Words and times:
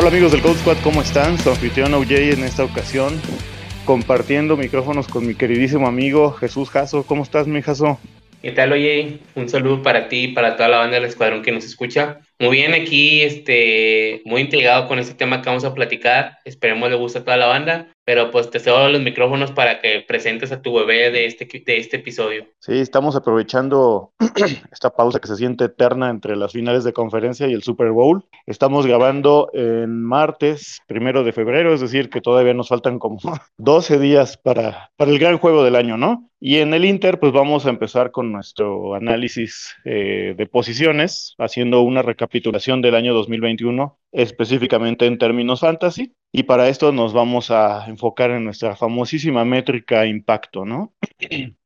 Hola 0.00 0.10
amigos 0.10 0.30
del 0.30 0.42
Code 0.42 0.58
Squad, 0.58 0.76
¿cómo 0.84 1.02
están? 1.02 1.36
Su 1.38 1.50
anfitrión 1.50 1.92
OJ 1.92 2.12
en 2.12 2.44
esta 2.44 2.62
ocasión, 2.62 3.20
compartiendo 3.84 4.56
micrófonos 4.56 5.08
con 5.08 5.26
mi 5.26 5.34
queridísimo 5.34 5.88
amigo 5.88 6.30
Jesús 6.34 6.70
Jasso. 6.70 7.02
¿Cómo 7.02 7.24
estás, 7.24 7.48
mi 7.48 7.60
Jasso? 7.62 7.98
¿Qué 8.40 8.52
tal, 8.52 8.72
oye? 8.72 9.18
Un 9.34 9.48
saludo 9.48 9.82
para 9.82 10.06
ti 10.08 10.26
y 10.26 10.28
para 10.28 10.54
toda 10.54 10.68
la 10.68 10.78
banda 10.78 10.94
del 10.94 11.06
escuadrón 11.06 11.42
que 11.42 11.50
nos 11.50 11.64
escucha. 11.64 12.20
Muy 12.40 12.50
bien, 12.50 12.72
aquí 12.72 13.22
este, 13.22 14.22
muy 14.24 14.42
intrigado 14.42 14.86
con 14.86 15.00
este 15.00 15.14
tema 15.14 15.42
que 15.42 15.48
vamos 15.48 15.64
a 15.64 15.74
platicar. 15.74 16.38
Esperemos 16.44 16.88
le 16.88 16.94
guste 16.94 17.18
a 17.18 17.24
toda 17.24 17.36
la 17.36 17.48
banda, 17.48 17.88
pero 18.04 18.30
pues 18.30 18.48
te 18.48 18.60
cedo 18.60 18.88
los 18.88 19.02
micrófonos 19.02 19.50
para 19.50 19.80
que 19.80 20.04
presentes 20.06 20.52
a 20.52 20.62
tu 20.62 20.72
bebé 20.72 21.10
de 21.10 21.26
este, 21.26 21.46
de 21.46 21.76
este 21.78 21.96
episodio. 21.96 22.46
Sí, 22.60 22.78
estamos 22.78 23.16
aprovechando 23.16 24.12
esta 24.72 24.90
pausa 24.90 25.18
que 25.18 25.26
se 25.26 25.34
siente 25.34 25.64
eterna 25.64 26.10
entre 26.10 26.36
las 26.36 26.52
finales 26.52 26.84
de 26.84 26.92
conferencia 26.92 27.48
y 27.48 27.54
el 27.54 27.64
Super 27.64 27.90
Bowl. 27.90 28.24
Estamos 28.46 28.86
grabando 28.86 29.50
en 29.52 30.04
martes, 30.04 30.78
primero 30.86 31.24
de 31.24 31.32
febrero, 31.32 31.74
es 31.74 31.80
decir, 31.80 32.08
que 32.08 32.20
todavía 32.20 32.54
nos 32.54 32.68
faltan 32.68 33.00
como 33.00 33.18
12 33.58 33.98
días 33.98 34.36
para, 34.36 34.92
para 34.96 35.10
el 35.10 35.18
gran 35.18 35.38
juego 35.38 35.64
del 35.64 35.74
año, 35.74 35.96
¿no? 35.96 36.30
Y 36.40 36.58
en 36.58 36.72
el 36.72 36.84
Inter, 36.84 37.18
pues 37.18 37.32
vamos 37.32 37.66
a 37.66 37.70
empezar 37.70 38.12
con 38.12 38.30
nuestro 38.30 38.94
análisis 38.94 39.74
eh, 39.84 40.34
de 40.38 40.46
posiciones, 40.46 41.34
haciendo 41.36 41.80
una 41.82 42.02
recapitulación 42.02 42.27
del 42.82 42.94
año 42.94 43.14
2021, 43.14 43.98
específicamente 44.12 45.06
en 45.06 45.18
términos 45.18 45.60
fantasy. 45.60 46.14
Y 46.32 46.44
para 46.44 46.68
esto 46.68 46.92
nos 46.92 47.12
vamos 47.12 47.50
a 47.50 47.86
enfocar 47.88 48.30
en 48.30 48.44
nuestra 48.44 48.76
famosísima 48.76 49.44
métrica 49.44 50.06
impacto, 50.06 50.64
¿no? 50.64 50.94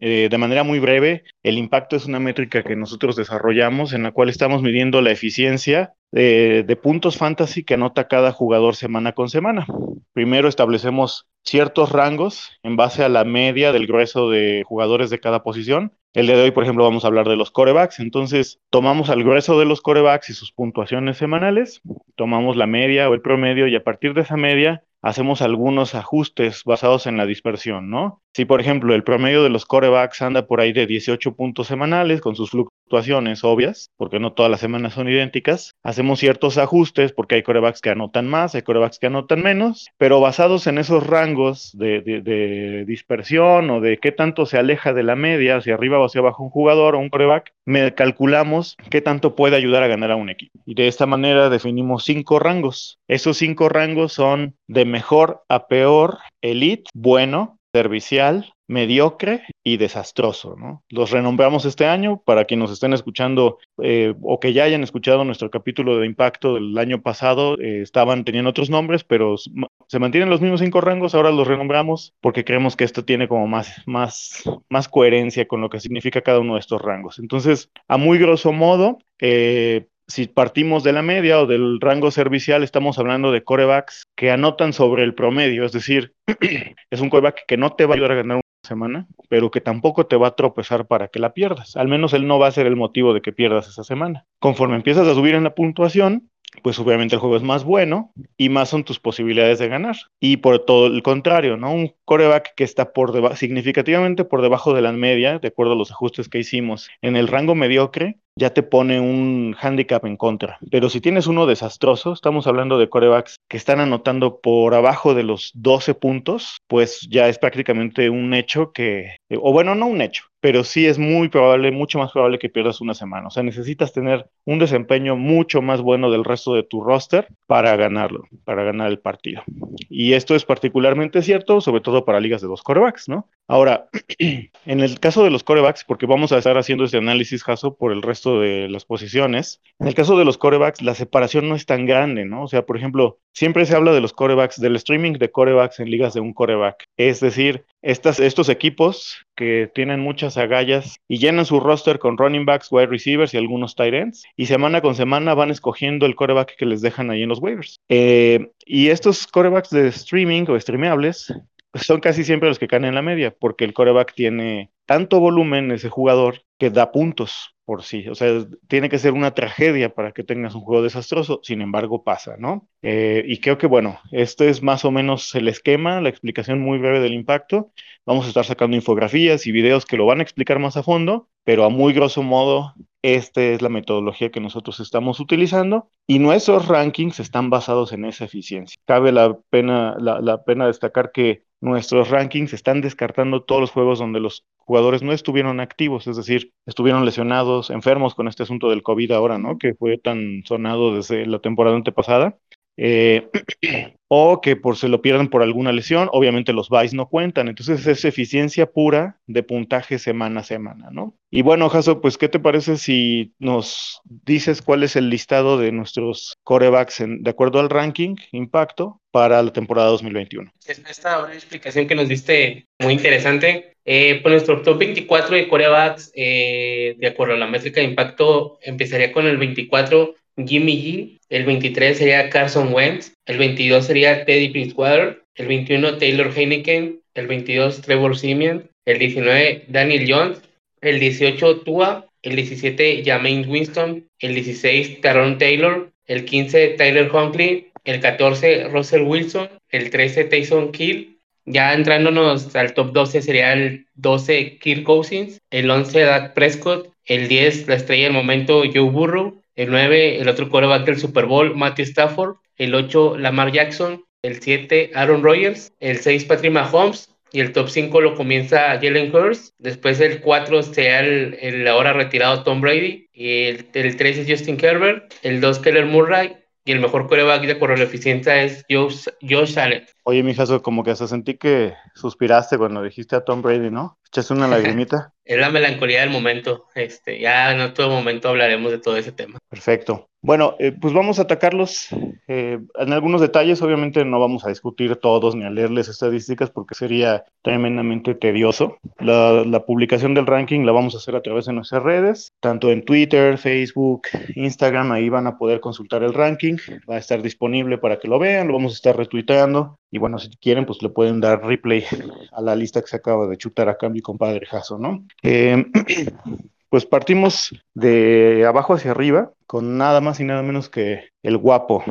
Eh, 0.00 0.28
de 0.30 0.38
manera 0.38 0.62
muy 0.62 0.78
breve, 0.78 1.24
el 1.42 1.58
impacto 1.58 1.96
es 1.96 2.06
una 2.06 2.20
métrica 2.20 2.62
que 2.62 2.76
nosotros 2.76 3.16
desarrollamos 3.16 3.92
en 3.92 4.02
la 4.02 4.12
cual 4.12 4.28
estamos 4.28 4.62
midiendo 4.62 5.00
la 5.00 5.10
eficiencia 5.10 5.94
de, 6.12 6.64
de, 6.66 6.76
puntos 6.76 7.16
fantasy 7.16 7.64
que 7.64 7.74
anota 7.74 8.08
cada 8.08 8.32
jugador 8.32 8.76
semana 8.76 9.12
con 9.12 9.28
semana. 9.28 9.66
Primero 10.12 10.48
establecemos 10.48 11.26
ciertos 11.42 11.92
rangos 11.92 12.50
en 12.62 12.76
base 12.76 13.04
a 13.04 13.08
la 13.08 13.24
media 13.24 13.72
del 13.72 13.86
grueso 13.86 14.30
de 14.30 14.64
jugadores 14.66 15.10
de 15.10 15.20
cada 15.20 15.42
posición. 15.42 15.92
El 16.12 16.26
día 16.26 16.36
de 16.36 16.44
hoy, 16.44 16.50
por 16.50 16.62
ejemplo, 16.62 16.84
vamos 16.84 17.04
a 17.04 17.08
hablar 17.08 17.28
de 17.28 17.36
los 17.36 17.50
corebacks. 17.50 18.00
Entonces, 18.00 18.58
tomamos 18.70 19.10
al 19.10 19.22
grueso 19.22 19.58
de 19.58 19.66
los 19.66 19.82
corebacks 19.82 20.30
y 20.30 20.34
sus 20.34 20.50
puntuaciones 20.52 21.18
semanales, 21.18 21.82
tomamos 22.16 22.56
la 22.56 22.66
media 22.66 23.08
o 23.08 23.14
el 23.14 23.20
promedio 23.20 23.68
y 23.68 23.76
a 23.76 23.84
partir 23.84 24.14
de 24.14 24.22
esa 24.22 24.36
media 24.36 24.82
hacemos 25.06 25.40
algunos 25.40 25.94
ajustes 25.94 26.62
basados 26.64 27.06
en 27.06 27.16
la 27.16 27.26
dispersión, 27.26 27.90
¿no? 27.90 28.22
Si, 28.34 28.44
por 28.44 28.60
ejemplo, 28.60 28.92
el 28.92 29.04
promedio 29.04 29.44
de 29.44 29.50
los 29.50 29.64
corebacks 29.64 30.20
anda 30.20 30.48
por 30.48 30.60
ahí 30.60 30.72
de 30.72 30.88
18 30.88 31.36
puntos 31.36 31.68
semanales 31.68 32.20
con 32.20 32.34
sus 32.34 32.52
fluctuaciones 32.86 33.42
obvias, 33.42 33.90
porque 33.96 34.20
no 34.20 34.32
todas 34.32 34.50
las 34.50 34.60
semanas 34.60 34.94
son 34.94 35.08
idénticas, 35.08 35.74
hacemos 35.82 36.20
ciertos 36.20 36.56
ajustes 36.56 37.12
porque 37.12 37.34
hay 37.34 37.42
corebacks 37.42 37.80
que 37.80 37.90
anotan 37.90 38.28
más, 38.28 38.54
hay 38.54 38.62
corebacks 38.62 38.98
que 38.98 39.08
anotan 39.08 39.42
menos, 39.42 39.88
pero 39.98 40.20
basados 40.20 40.66
en 40.68 40.78
esos 40.78 41.04
rangos 41.04 41.72
de, 41.74 42.00
de, 42.00 42.20
de 42.20 42.84
dispersión 42.84 43.70
o 43.70 43.80
de 43.80 43.98
qué 43.98 44.12
tanto 44.12 44.46
se 44.46 44.58
aleja 44.58 44.92
de 44.92 45.02
la 45.02 45.16
media, 45.16 45.56
hacia 45.56 45.74
arriba 45.74 45.98
o 45.98 46.04
hacia 46.04 46.20
abajo 46.20 46.44
un 46.44 46.50
jugador 46.50 46.94
o 46.94 47.00
un 47.00 47.10
coreback, 47.10 47.52
me 47.64 47.92
calculamos 47.94 48.76
qué 48.88 49.00
tanto 49.00 49.34
puede 49.34 49.56
ayudar 49.56 49.82
a 49.82 49.88
ganar 49.88 50.12
a 50.12 50.16
un 50.16 50.30
equipo. 50.30 50.60
Y 50.64 50.74
de 50.74 50.86
esta 50.86 51.06
manera 51.06 51.50
definimos 51.50 52.04
cinco 52.04 52.38
rangos. 52.38 53.00
Esos 53.08 53.36
cinco 53.38 53.68
rangos 53.68 54.12
son 54.12 54.54
de 54.68 54.84
mejor 54.84 55.42
a 55.48 55.66
peor, 55.66 56.18
elite, 56.40 56.84
bueno, 56.94 57.58
servicial, 57.72 58.52
mediocre 58.68 59.42
y 59.62 59.76
desastroso. 59.76 60.56
¿no? 60.56 60.82
Los 60.88 61.10
renombramos 61.10 61.64
este 61.64 61.86
año 61.86 62.22
para 62.24 62.44
quienes 62.44 62.64
nos 62.64 62.72
estén 62.72 62.92
escuchando 62.92 63.58
eh, 63.82 64.14
o 64.22 64.40
que 64.40 64.52
ya 64.52 64.64
hayan 64.64 64.82
escuchado 64.82 65.24
nuestro 65.24 65.50
capítulo 65.50 65.98
de 65.98 66.06
impacto 66.06 66.54
del 66.54 66.76
año 66.78 67.02
pasado, 67.02 67.58
eh, 67.60 67.82
estaban 67.82 68.24
teniendo 68.24 68.50
otros 68.50 68.70
nombres, 68.70 69.04
pero 69.04 69.36
se 69.36 69.98
mantienen 69.98 70.30
los 70.30 70.40
mismos 70.40 70.60
cinco 70.60 70.80
rangos, 70.80 71.14
ahora 71.14 71.30
los 71.30 71.46
renombramos 71.46 72.14
porque 72.20 72.44
creemos 72.44 72.76
que 72.76 72.84
esto 72.84 73.04
tiene 73.04 73.28
como 73.28 73.46
más, 73.46 73.82
más, 73.86 74.42
más 74.68 74.88
coherencia 74.88 75.46
con 75.46 75.60
lo 75.60 75.70
que 75.70 75.80
significa 75.80 76.22
cada 76.22 76.40
uno 76.40 76.54
de 76.54 76.60
estos 76.60 76.82
rangos. 76.82 77.18
Entonces, 77.18 77.70
a 77.88 77.96
muy 77.96 78.18
grosso 78.18 78.52
modo, 78.52 78.98
eh, 79.20 79.86
si 80.08 80.26
partimos 80.28 80.84
de 80.84 80.92
la 80.92 81.02
media 81.02 81.40
o 81.40 81.46
del 81.46 81.80
rango 81.80 82.10
servicial, 82.10 82.62
estamos 82.62 82.98
hablando 82.98 83.32
de 83.32 83.42
corebacks 83.42 84.04
que 84.14 84.30
anotan 84.30 84.72
sobre 84.72 85.02
el 85.02 85.14
promedio, 85.14 85.64
es 85.64 85.72
decir, 85.72 86.14
es 86.90 87.00
un 87.00 87.10
coreback 87.10 87.44
que 87.46 87.56
no 87.56 87.72
te 87.72 87.86
va 87.86 87.94
a 87.94 87.96
ayudar 87.96 88.12
a 88.12 88.16
ganar 88.16 88.40
semana, 88.66 89.06
pero 89.28 89.50
que 89.50 89.62
tampoco 89.62 90.06
te 90.06 90.16
va 90.16 90.28
a 90.28 90.36
tropezar 90.36 90.86
para 90.86 91.08
que 91.08 91.18
la 91.18 91.32
pierdas. 91.32 91.76
Al 91.76 91.88
menos 91.88 92.12
él 92.12 92.26
no 92.26 92.38
va 92.38 92.48
a 92.48 92.52
ser 92.52 92.66
el 92.66 92.76
motivo 92.76 93.14
de 93.14 93.22
que 93.22 93.32
pierdas 93.32 93.68
esa 93.68 93.84
semana. 93.84 94.26
Conforme 94.38 94.76
empiezas 94.76 95.08
a 95.08 95.14
subir 95.14 95.34
en 95.34 95.44
la 95.44 95.54
puntuación, 95.54 96.28
pues 96.62 96.78
obviamente 96.78 97.14
el 97.14 97.20
juego 97.20 97.36
es 97.36 97.42
más 97.42 97.64
bueno 97.64 98.12
y 98.36 98.48
más 98.48 98.68
son 98.68 98.84
tus 98.84 98.98
posibilidades 99.00 99.58
de 99.58 99.68
ganar. 99.68 99.96
Y 100.20 100.38
por 100.38 100.58
todo 100.64 100.86
el 100.86 101.02
contrario, 101.02 101.56
¿no? 101.56 101.72
Un 101.72 101.94
coreback 102.04 102.54
que 102.54 102.64
está 102.64 102.92
por 102.92 103.36
significativamente 103.36 104.24
por 104.24 104.42
debajo 104.42 104.74
de 104.74 104.82
la 104.82 104.92
media, 104.92 105.38
de 105.38 105.48
acuerdo 105.48 105.72
a 105.72 105.76
los 105.76 105.90
ajustes 105.90 106.28
que 106.28 106.38
hicimos 106.38 106.88
en 107.02 107.16
el 107.16 107.28
rango 107.28 107.54
mediocre, 107.54 108.18
ya 108.38 108.50
te 108.50 108.62
pone 108.62 109.00
un 109.00 109.56
handicap 109.60 110.04
en 110.04 110.16
contra. 110.16 110.58
Pero 110.70 110.90
si 110.90 111.00
tienes 111.00 111.26
uno 111.26 111.46
desastroso, 111.46 112.12
estamos 112.12 112.46
hablando 112.46 112.78
de 112.78 112.88
corebacks 112.88 113.36
que 113.48 113.56
están 113.56 113.80
anotando 113.80 114.40
por 114.40 114.74
abajo 114.74 115.14
de 115.14 115.22
los 115.22 115.50
12 115.54 115.94
puntos, 115.94 116.58
pues 116.66 117.08
ya 117.10 117.28
es 117.28 117.38
prácticamente 117.38 118.10
un 118.10 118.34
hecho 118.34 118.72
que, 118.72 119.16
o 119.30 119.52
bueno, 119.52 119.74
no 119.74 119.86
un 119.86 120.02
hecho, 120.02 120.24
pero 120.40 120.64
sí 120.64 120.86
es 120.86 120.98
muy 120.98 121.28
probable, 121.28 121.70
mucho 121.70 121.98
más 121.98 122.12
probable 122.12 122.38
que 122.38 122.50
pierdas 122.50 122.80
una 122.80 122.94
semana. 122.94 123.28
O 123.28 123.30
sea, 123.30 123.42
necesitas 123.42 123.92
tener 123.92 124.26
un 124.44 124.58
desempeño 124.58 125.16
mucho 125.16 125.62
más 125.62 125.80
bueno 125.80 126.10
del 126.10 126.24
resto 126.24 126.54
de 126.54 126.62
tu 126.62 126.82
roster 126.82 127.28
para 127.46 127.74
ganarlo, 127.76 128.24
para 128.44 128.64
ganar 128.64 128.90
el 128.90 128.98
partido. 128.98 129.42
Y 129.88 130.12
esto 130.12 130.34
es 130.34 130.44
particularmente 130.44 131.22
cierto, 131.22 131.60
sobre 131.60 131.80
todo 131.80 132.04
para 132.04 132.20
ligas 132.20 132.42
de 132.42 132.48
dos 132.48 132.62
corebacks, 132.62 133.08
¿no? 133.08 133.28
Ahora, 133.48 133.88
en 134.18 134.80
el 134.80 134.98
caso 134.98 135.22
de 135.22 135.30
los 135.30 135.44
corebacks, 135.44 135.84
porque 135.84 136.06
vamos 136.06 136.32
a 136.32 136.38
estar 136.38 136.58
haciendo 136.58 136.84
este 136.84 136.98
análisis, 136.98 137.44
Jaso, 137.44 137.76
por 137.76 137.92
el 137.92 138.02
resto 138.02 138.40
de 138.40 138.68
las 138.68 138.84
posiciones, 138.84 139.60
en 139.78 139.86
el 139.86 139.94
caso 139.94 140.18
de 140.18 140.24
los 140.24 140.36
corebacks, 140.36 140.82
la 140.82 140.94
separación 140.94 141.48
no 141.48 141.54
es 141.54 141.66
tan 141.66 141.86
grande, 141.86 142.24
¿no? 142.24 142.42
O 142.42 142.48
sea, 142.48 142.66
por 142.66 142.76
ejemplo, 142.76 143.18
siempre 143.32 143.64
se 143.66 143.76
habla 143.76 143.92
de 143.92 144.00
los 144.00 144.12
corebacks, 144.12 144.60
del 144.60 144.76
streaming 144.76 145.12
de 145.14 145.30
corebacks 145.30 145.78
en 145.78 145.90
ligas 145.90 146.14
de 146.14 146.20
un 146.20 146.32
coreback. 146.32 146.84
Es 146.96 147.20
decir, 147.20 147.64
estos 147.82 148.48
equipos 148.48 149.24
que 149.36 149.70
tienen 149.72 150.00
muchas 150.00 150.36
agallas 150.36 150.96
y 151.06 151.18
llenan 151.18 151.46
su 151.46 151.60
roster 151.60 152.00
con 152.00 152.18
running 152.18 152.46
backs, 152.46 152.72
wide 152.72 152.86
receivers 152.86 153.32
y 153.32 153.36
algunos 153.36 153.76
tight 153.76 153.94
ends, 153.94 154.24
y 154.36 154.46
semana 154.46 154.80
con 154.80 154.96
semana 154.96 155.34
van 155.34 155.50
escogiendo 155.50 156.06
el 156.06 156.16
coreback 156.16 156.56
que 156.56 156.66
les 156.66 156.80
dejan 156.80 157.10
ahí 157.10 157.22
en 157.22 157.28
los 157.28 157.38
waivers. 157.38 157.78
Eh, 157.88 158.50
y 158.64 158.88
estos 158.88 159.28
corebacks 159.28 159.70
de 159.70 159.86
streaming 159.88 160.46
o 160.48 160.58
streameables 160.58 161.32
son 161.78 162.00
casi 162.00 162.24
siempre 162.24 162.48
los 162.48 162.58
que 162.58 162.68
caen 162.68 162.84
en 162.84 162.94
la 162.94 163.02
media, 163.02 163.34
porque 163.36 163.64
el 163.64 163.74
coreback 163.74 164.14
tiene 164.14 164.70
tanto 164.86 165.20
volumen 165.20 165.70
ese 165.72 165.88
jugador 165.88 166.42
que 166.58 166.70
da 166.70 166.92
puntos 166.92 167.55
por 167.66 167.82
sí. 167.82 168.08
O 168.08 168.14
sea, 168.14 168.46
tiene 168.68 168.88
que 168.88 168.98
ser 168.98 169.12
una 169.12 169.34
tragedia 169.34 169.92
para 169.94 170.12
que 170.12 170.22
tengas 170.22 170.54
un 170.54 170.62
juego 170.62 170.82
desastroso, 170.82 171.40
sin 171.42 171.60
embargo 171.60 172.04
pasa, 172.04 172.36
¿no? 172.38 172.68
Eh, 172.80 173.24
y 173.26 173.40
creo 173.40 173.58
que, 173.58 173.66
bueno, 173.66 173.98
este 174.12 174.48
es 174.48 174.62
más 174.62 174.84
o 174.84 174.92
menos 174.92 175.34
el 175.34 175.48
esquema, 175.48 176.00
la 176.00 176.08
explicación 176.08 176.60
muy 176.60 176.78
breve 176.78 177.00
del 177.00 177.12
impacto. 177.12 177.72
Vamos 178.06 178.24
a 178.24 178.28
estar 178.28 178.44
sacando 178.44 178.76
infografías 178.76 179.46
y 179.46 179.52
videos 179.52 179.84
que 179.84 179.96
lo 179.96 180.06
van 180.06 180.20
a 180.20 180.22
explicar 180.22 180.60
más 180.60 180.76
a 180.76 180.84
fondo, 180.84 181.28
pero 181.44 181.64
a 181.64 181.68
muy 181.68 181.92
grosso 181.92 182.22
modo, 182.22 182.72
esta 183.02 183.42
es 183.42 183.60
la 183.62 183.68
metodología 183.68 184.30
que 184.30 184.40
nosotros 184.40 184.78
estamos 184.78 185.18
utilizando 185.18 185.90
y 186.06 186.20
nuestros 186.20 186.68
rankings 186.68 187.18
están 187.18 187.50
basados 187.50 187.92
en 187.92 188.04
esa 188.04 188.24
eficiencia. 188.24 188.80
Cabe 188.84 189.10
la 189.10 189.36
pena, 189.50 189.96
la, 189.98 190.20
la 190.20 190.44
pena 190.44 190.68
destacar 190.68 191.10
que 191.10 191.42
nuestros 191.60 192.10
rankings 192.10 192.52
están 192.52 192.80
descartando 192.80 193.42
todos 193.42 193.60
los 193.60 193.70
juegos 193.70 193.98
donde 193.98 194.20
los 194.20 194.44
jugadores 194.58 195.02
no 195.02 195.12
estuvieron 195.12 195.60
activos, 195.60 196.06
es 196.06 196.16
decir, 196.16 196.52
estuvieron 196.66 197.04
lesionados, 197.04 197.55
enfermos 197.70 198.14
con 198.14 198.28
este 198.28 198.42
asunto 198.42 198.70
del 198.70 198.82
COVID 198.82 199.12
ahora, 199.12 199.38
¿no? 199.38 199.58
Que 199.58 199.74
fue 199.74 199.98
tan 199.98 200.42
sonado 200.44 200.94
desde 200.94 201.26
la 201.26 201.40
temporada 201.40 201.76
antepasada. 201.76 202.38
Eh, 202.76 203.28
o 204.08 204.40
que 204.40 204.54
por 204.54 204.76
se 204.76 204.88
lo 204.88 205.02
pierden 205.02 205.28
por 205.28 205.42
alguna 205.42 205.72
lesión, 205.72 206.08
obviamente 206.12 206.52
los 206.52 206.68
buys 206.68 206.94
no 206.94 207.08
cuentan, 207.08 207.48
entonces 207.48 207.86
es 207.86 208.04
eficiencia 208.04 208.66
pura 208.66 209.18
de 209.26 209.42
puntaje 209.42 209.98
semana 209.98 210.40
a 210.40 210.44
semana, 210.44 210.88
¿no? 210.92 211.16
Y 211.30 211.42
bueno, 211.42 211.68
Jaso, 211.68 212.00
pues 212.00 212.16
¿qué 212.16 212.28
te 212.28 212.38
parece 212.38 212.76
si 212.76 213.32
nos 213.38 214.00
dices 214.04 214.62
cuál 214.62 214.84
es 214.84 214.94
el 214.94 215.10
listado 215.10 215.58
de 215.58 215.72
nuestros 215.72 216.36
corebacks 216.44 217.00
en, 217.00 217.22
de 217.22 217.30
acuerdo 217.30 217.58
al 217.58 217.68
ranking 217.68 218.14
impacto 218.30 219.00
para 219.10 219.42
la 219.42 219.52
temporada 219.52 219.88
2021? 219.88 220.52
Esta 220.66 221.18
breve 221.18 221.34
explicación 221.34 221.88
que 221.88 221.94
nos 221.94 222.08
diste 222.08 222.66
muy 222.78 222.92
interesante. 222.92 223.72
Eh, 223.88 224.18
pues 224.20 224.32
nuestro 224.32 224.62
top 224.62 224.78
24 224.78 225.36
de 225.36 225.48
corebacks, 225.48 226.10
eh, 226.14 226.96
de 226.98 227.06
acuerdo 227.06 227.34
a 227.34 227.38
la 227.38 227.46
métrica 227.46 227.80
de 227.80 227.86
impacto, 227.86 228.58
empezaría 228.60 229.12
con 229.12 229.26
el 229.26 229.36
24 229.36 230.14
Jimmy 230.36 230.82
G, 230.82 231.18
el 231.30 231.44
23 231.44 231.96
sería 231.96 232.30
Carson 232.30 232.72
Wentz, 232.72 233.14
el 233.26 233.38
22 233.38 233.86
sería 233.86 234.24
Teddy 234.24 234.48
Bridgewater, 234.48 235.22
el 235.34 235.46
21 235.46 235.98
Taylor 235.98 236.32
Heineken, 236.36 237.00
el 237.14 237.26
22 237.26 237.80
Trevor 237.82 238.18
Simeon, 238.18 238.68
el 238.84 238.98
19 238.98 239.64
Daniel 239.68 240.04
Jones, 240.08 240.42
el 240.80 241.00
18 241.00 241.60
Tua, 241.60 242.06
el 242.22 242.36
17 242.36 243.02
Jameis 243.04 243.46
Winston, 243.46 244.06
el 244.18 244.34
16 244.34 245.00
Taron 245.00 245.38
Taylor, 245.38 245.90
el 246.06 246.24
15 246.24 246.68
Tyler 246.70 247.10
Huntley, 247.12 247.68
el 247.84 248.00
14 248.00 248.68
Russell 248.68 249.02
Wilson, 249.02 249.48
el 249.70 249.90
13 249.90 250.24
Tyson 250.24 250.72
Kill, 250.72 251.18
ya 251.44 251.72
entrándonos 251.72 252.54
al 252.56 252.74
top 252.74 252.92
12 252.92 253.22
sería 253.22 253.52
el 253.52 253.86
12 253.94 254.58
Kirk 254.58 254.82
Cousins, 254.82 255.40
el 255.50 255.70
11 255.70 256.00
Dak 256.00 256.34
Prescott, 256.34 256.92
el 257.04 257.28
10 257.28 257.68
la 257.68 257.76
estrella 257.76 258.04
del 258.04 258.12
momento 258.12 258.62
Joe 258.62 258.90
Burrow, 258.90 259.40
el 259.56 259.70
9 259.70 260.20
el 260.20 260.28
otro 260.28 260.48
quarterback 260.48 260.84
del 260.84 260.98
Super 260.98 261.26
Bowl 261.26 261.56
Matthew 261.56 261.86
Stafford, 261.86 262.36
el 262.56 262.74
8 262.74 263.18
Lamar 263.18 263.52
Jackson, 263.52 264.04
el 264.22 264.40
7 264.40 264.92
Aaron 264.94 265.22
Rodgers, 265.22 265.72
el 265.80 265.98
6 265.98 266.24
Patrick 266.26 266.52
Mahomes, 266.52 267.10
y 267.32 267.40
el 267.40 267.52
top 267.52 267.68
5 267.68 268.00
lo 268.00 268.14
comienza 268.14 268.78
Jalen 268.80 269.14
Hurst, 269.14 269.54
después 269.58 270.00
el 270.00 270.20
4 270.20 270.62
sea 270.62 271.00
el, 271.00 271.66
ahora 271.66 271.92
retirado 271.92 272.42
Tom 272.44 272.60
Brady, 272.60 273.08
y 273.12 273.44
el, 273.44 273.66
el 273.74 273.96
3 273.96 274.18
es 274.18 274.28
Justin 274.28 274.58
Herbert, 274.62 275.12
el 275.22 275.40
2 275.40 275.58
Keller 275.58 275.86
Murray, 275.86 276.36
y 276.64 276.72
el 276.72 276.80
mejor 276.80 277.08
coreback 277.08 277.42
de 277.42 277.76
la 277.76 277.84
eficiencia 277.84 278.42
es 278.42 278.64
Josh, 278.68 279.06
Josh 279.22 279.58
Allen. 279.58 279.86
Oye, 280.08 280.22
mijazo, 280.22 280.62
como 280.62 280.84
que 280.84 280.92
hasta 280.92 281.08
sentí 281.08 281.34
que 281.34 281.74
suspiraste 281.96 282.56
cuando 282.58 282.80
dijiste 282.80 283.16
a 283.16 283.24
Tom 283.24 283.42
Brady, 283.42 283.72
¿no? 283.72 283.98
Echaste 284.06 284.34
una 284.34 284.46
lagrimita. 284.46 285.12
es 285.26 285.36
la 285.36 285.50
melancolía 285.50 286.02
del 286.02 286.10
momento. 286.10 286.66
Este, 286.76 287.18
ya 287.18 287.52
en 287.52 287.60
otro 287.60 287.88
momento 287.88 288.28
hablaremos 288.28 288.70
de 288.70 288.78
todo 288.78 288.96
ese 288.96 289.10
tema. 289.10 289.38
Perfecto. 289.50 290.08
Bueno, 290.22 290.56
eh, 290.58 290.72
pues 290.72 290.92
vamos 290.92 291.18
a 291.18 291.22
atacarlos 291.22 291.88
eh, 292.26 292.58
en 292.76 292.92
algunos 292.92 293.20
detalles. 293.20 293.62
Obviamente 293.62 294.04
no 294.04 294.18
vamos 294.18 294.44
a 294.44 294.48
discutir 294.48 294.96
todos 294.96 295.36
ni 295.36 295.44
a 295.44 295.50
leerles 295.50 295.88
estadísticas 295.88 296.50
porque 296.50 296.74
sería 296.74 297.24
tremendamente 297.42 298.14
tedioso. 298.14 298.78
La, 298.98 299.44
la, 299.44 299.64
publicación 299.66 300.14
del 300.14 300.26
ranking 300.26 300.64
la 300.64 300.72
vamos 300.72 300.94
a 300.94 300.98
hacer 300.98 301.14
a 301.14 301.22
través 301.22 301.46
de 301.46 301.52
nuestras 301.52 301.82
redes, 301.82 302.32
tanto 302.40 302.72
en 302.72 302.84
Twitter, 302.84 303.38
Facebook, 303.38 304.02
Instagram. 304.34 304.90
Ahí 304.92 305.08
van 305.08 305.28
a 305.28 305.38
poder 305.38 305.60
consultar 305.60 306.02
el 306.02 306.14
ranking. 306.14 306.56
Va 306.90 306.96
a 306.96 306.98
estar 306.98 307.22
disponible 307.22 307.78
para 307.78 307.98
que 307.98 308.08
lo 308.08 308.18
vean. 308.18 308.48
Lo 308.48 308.54
vamos 308.54 308.72
a 308.72 308.76
estar 308.76 308.96
retuiteando. 308.96 309.78
Y 309.96 309.98
bueno, 309.98 310.18
si 310.18 310.28
quieren, 310.36 310.66
pues 310.66 310.82
le 310.82 310.90
pueden 310.90 311.20
dar 311.20 311.42
replay 311.42 311.84
a 312.32 312.42
la 312.42 312.54
lista 312.54 312.82
que 312.82 312.86
se 312.86 312.96
acaba 312.96 313.26
de 313.26 313.38
chutar 313.38 313.70
acá 313.70 313.88
mi 313.88 314.02
compadre 314.02 314.44
Jaso, 314.44 314.78
¿no? 314.78 315.06
Eh, 315.22 315.64
Pues 316.68 316.84
partimos 316.84 317.54
de 317.74 318.44
abajo 318.46 318.74
hacia 318.74 318.90
arriba 318.90 319.32
con 319.46 319.78
nada 319.78 320.00
más 320.00 320.18
y 320.18 320.24
nada 320.24 320.42
menos 320.42 320.68
que 320.68 321.08
el 321.22 321.38
guapo, 321.38 321.84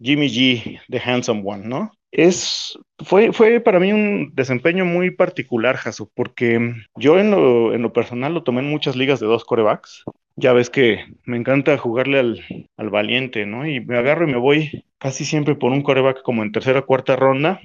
Jimmy 0.00 0.28
G, 0.28 0.80
The 0.88 0.98
Handsome 0.98 1.42
One, 1.44 1.68
¿no? 1.68 1.92
Es, 2.10 2.78
fue, 3.04 3.32
fue 3.32 3.60
para 3.60 3.78
mí 3.78 3.92
un 3.92 4.32
desempeño 4.34 4.86
muy 4.86 5.10
particular, 5.10 5.76
Jaso, 5.76 6.10
porque 6.14 6.72
yo 6.96 7.18
en 7.18 7.30
lo, 7.30 7.74
en 7.74 7.82
lo 7.82 7.92
personal 7.92 8.32
lo 8.32 8.42
tomé 8.42 8.60
en 8.60 8.70
muchas 8.70 8.96
ligas 8.96 9.20
de 9.20 9.26
dos 9.26 9.44
corebacks. 9.44 10.04
Ya 10.40 10.52
ves 10.52 10.70
que 10.70 11.04
me 11.24 11.36
encanta 11.36 11.76
jugarle 11.78 12.20
al, 12.20 12.44
al 12.76 12.90
valiente, 12.90 13.44
¿no? 13.44 13.66
Y 13.66 13.80
me 13.80 13.98
agarro 13.98 14.28
y 14.28 14.30
me 14.30 14.38
voy 14.38 14.84
casi 14.98 15.24
siempre 15.24 15.56
por 15.56 15.72
un 15.72 15.82
coreback 15.82 16.22
como 16.22 16.44
en 16.44 16.52
tercera 16.52 16.80
o 16.80 16.86
cuarta 16.86 17.16
ronda 17.16 17.60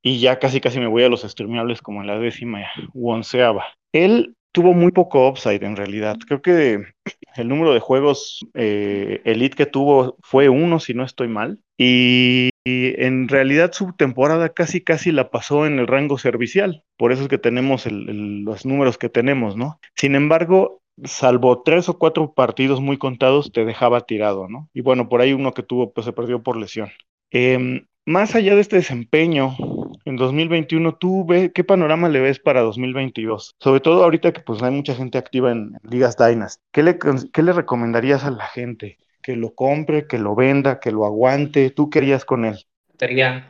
y 0.00 0.20
ya 0.20 0.38
casi 0.38 0.60
casi 0.60 0.78
me 0.78 0.86
voy 0.86 1.02
a 1.02 1.08
los 1.08 1.22
streamables 1.22 1.82
como 1.82 2.02
en 2.02 2.06
la 2.06 2.18
décima 2.18 2.60
u 2.92 3.10
onceava. 3.10 3.64
Él 3.92 4.36
tuvo 4.52 4.74
muy 4.74 4.92
poco 4.92 5.28
upside 5.28 5.64
en 5.64 5.74
realidad. 5.76 6.16
Creo 6.28 6.40
que 6.40 6.84
el 7.34 7.48
número 7.48 7.74
de 7.74 7.80
juegos 7.80 8.40
eh, 8.54 9.20
elite 9.24 9.56
que 9.56 9.66
tuvo 9.66 10.16
fue 10.22 10.48
uno, 10.48 10.78
si 10.78 10.94
no 10.94 11.04
estoy 11.04 11.26
mal. 11.26 11.58
Y, 11.76 12.50
en 12.64 13.28
realidad 13.28 13.72
su 13.72 13.92
temporada 13.92 14.48
casi 14.48 14.80
casi 14.80 15.12
la 15.12 15.30
pasó 15.30 15.66
en 15.66 15.78
el 15.78 15.86
rango 15.86 16.18
servicial. 16.18 16.84
Por 16.96 17.12
eso 17.12 17.22
es 17.22 17.28
que 17.28 17.38
tenemos 17.38 17.86
los 17.90 18.64
números 18.64 18.98
que 18.98 19.08
tenemos, 19.08 19.56
¿no? 19.56 19.80
Sin 19.94 20.14
embargo, 20.14 20.82
salvo 21.02 21.62
tres 21.62 21.88
o 21.88 21.98
cuatro 21.98 22.32
partidos 22.32 22.80
muy 22.80 22.98
contados, 22.98 23.52
te 23.52 23.64
dejaba 23.64 24.02
tirado, 24.02 24.48
¿no? 24.48 24.68
Y 24.72 24.80
bueno, 24.80 25.08
por 25.08 25.20
ahí 25.20 25.32
uno 25.32 25.52
que 25.52 25.62
tuvo, 25.62 25.92
pues 25.92 26.06
se 26.06 26.12
perdió 26.12 26.42
por 26.42 26.56
lesión. 26.56 26.90
Em, 27.30 27.86
más 28.06 28.34
allá 28.34 28.54
de 28.54 28.60
este 28.60 28.76
desempeño 28.76 29.56
en 30.04 30.16
2021, 30.16 30.94
¿tú 30.96 31.24
ve, 31.24 31.52
qué 31.52 31.64
panorama 31.64 32.08
le 32.08 32.20
ves 32.20 32.38
para 32.38 32.60
2022? 32.60 33.56
Sobre 33.58 33.80
todo 33.80 34.04
ahorita 34.04 34.32
que 34.32 34.40
pues 34.40 34.62
hay 34.62 34.70
mucha 34.70 34.94
gente 34.94 35.18
activa 35.18 35.52
en, 35.52 35.72
ligas 35.82 36.16
Dynasty. 36.16 36.62
¿Qué 36.72 36.82
le, 36.82 36.98
¿Qué 36.98 37.42
le 37.42 37.52
recomendarías 37.52 38.24
a 38.24 38.30
la 38.30 38.46
gente? 38.46 38.98
¿Que 39.24 39.36
lo 39.36 39.54
compre, 39.54 40.06
que 40.06 40.18
lo 40.18 40.34
venda, 40.34 40.80
que 40.80 40.92
lo 40.92 41.06
aguante? 41.06 41.70
¿Tú 41.70 41.88
querías 41.88 42.26
con 42.26 42.44
él? 42.44 42.58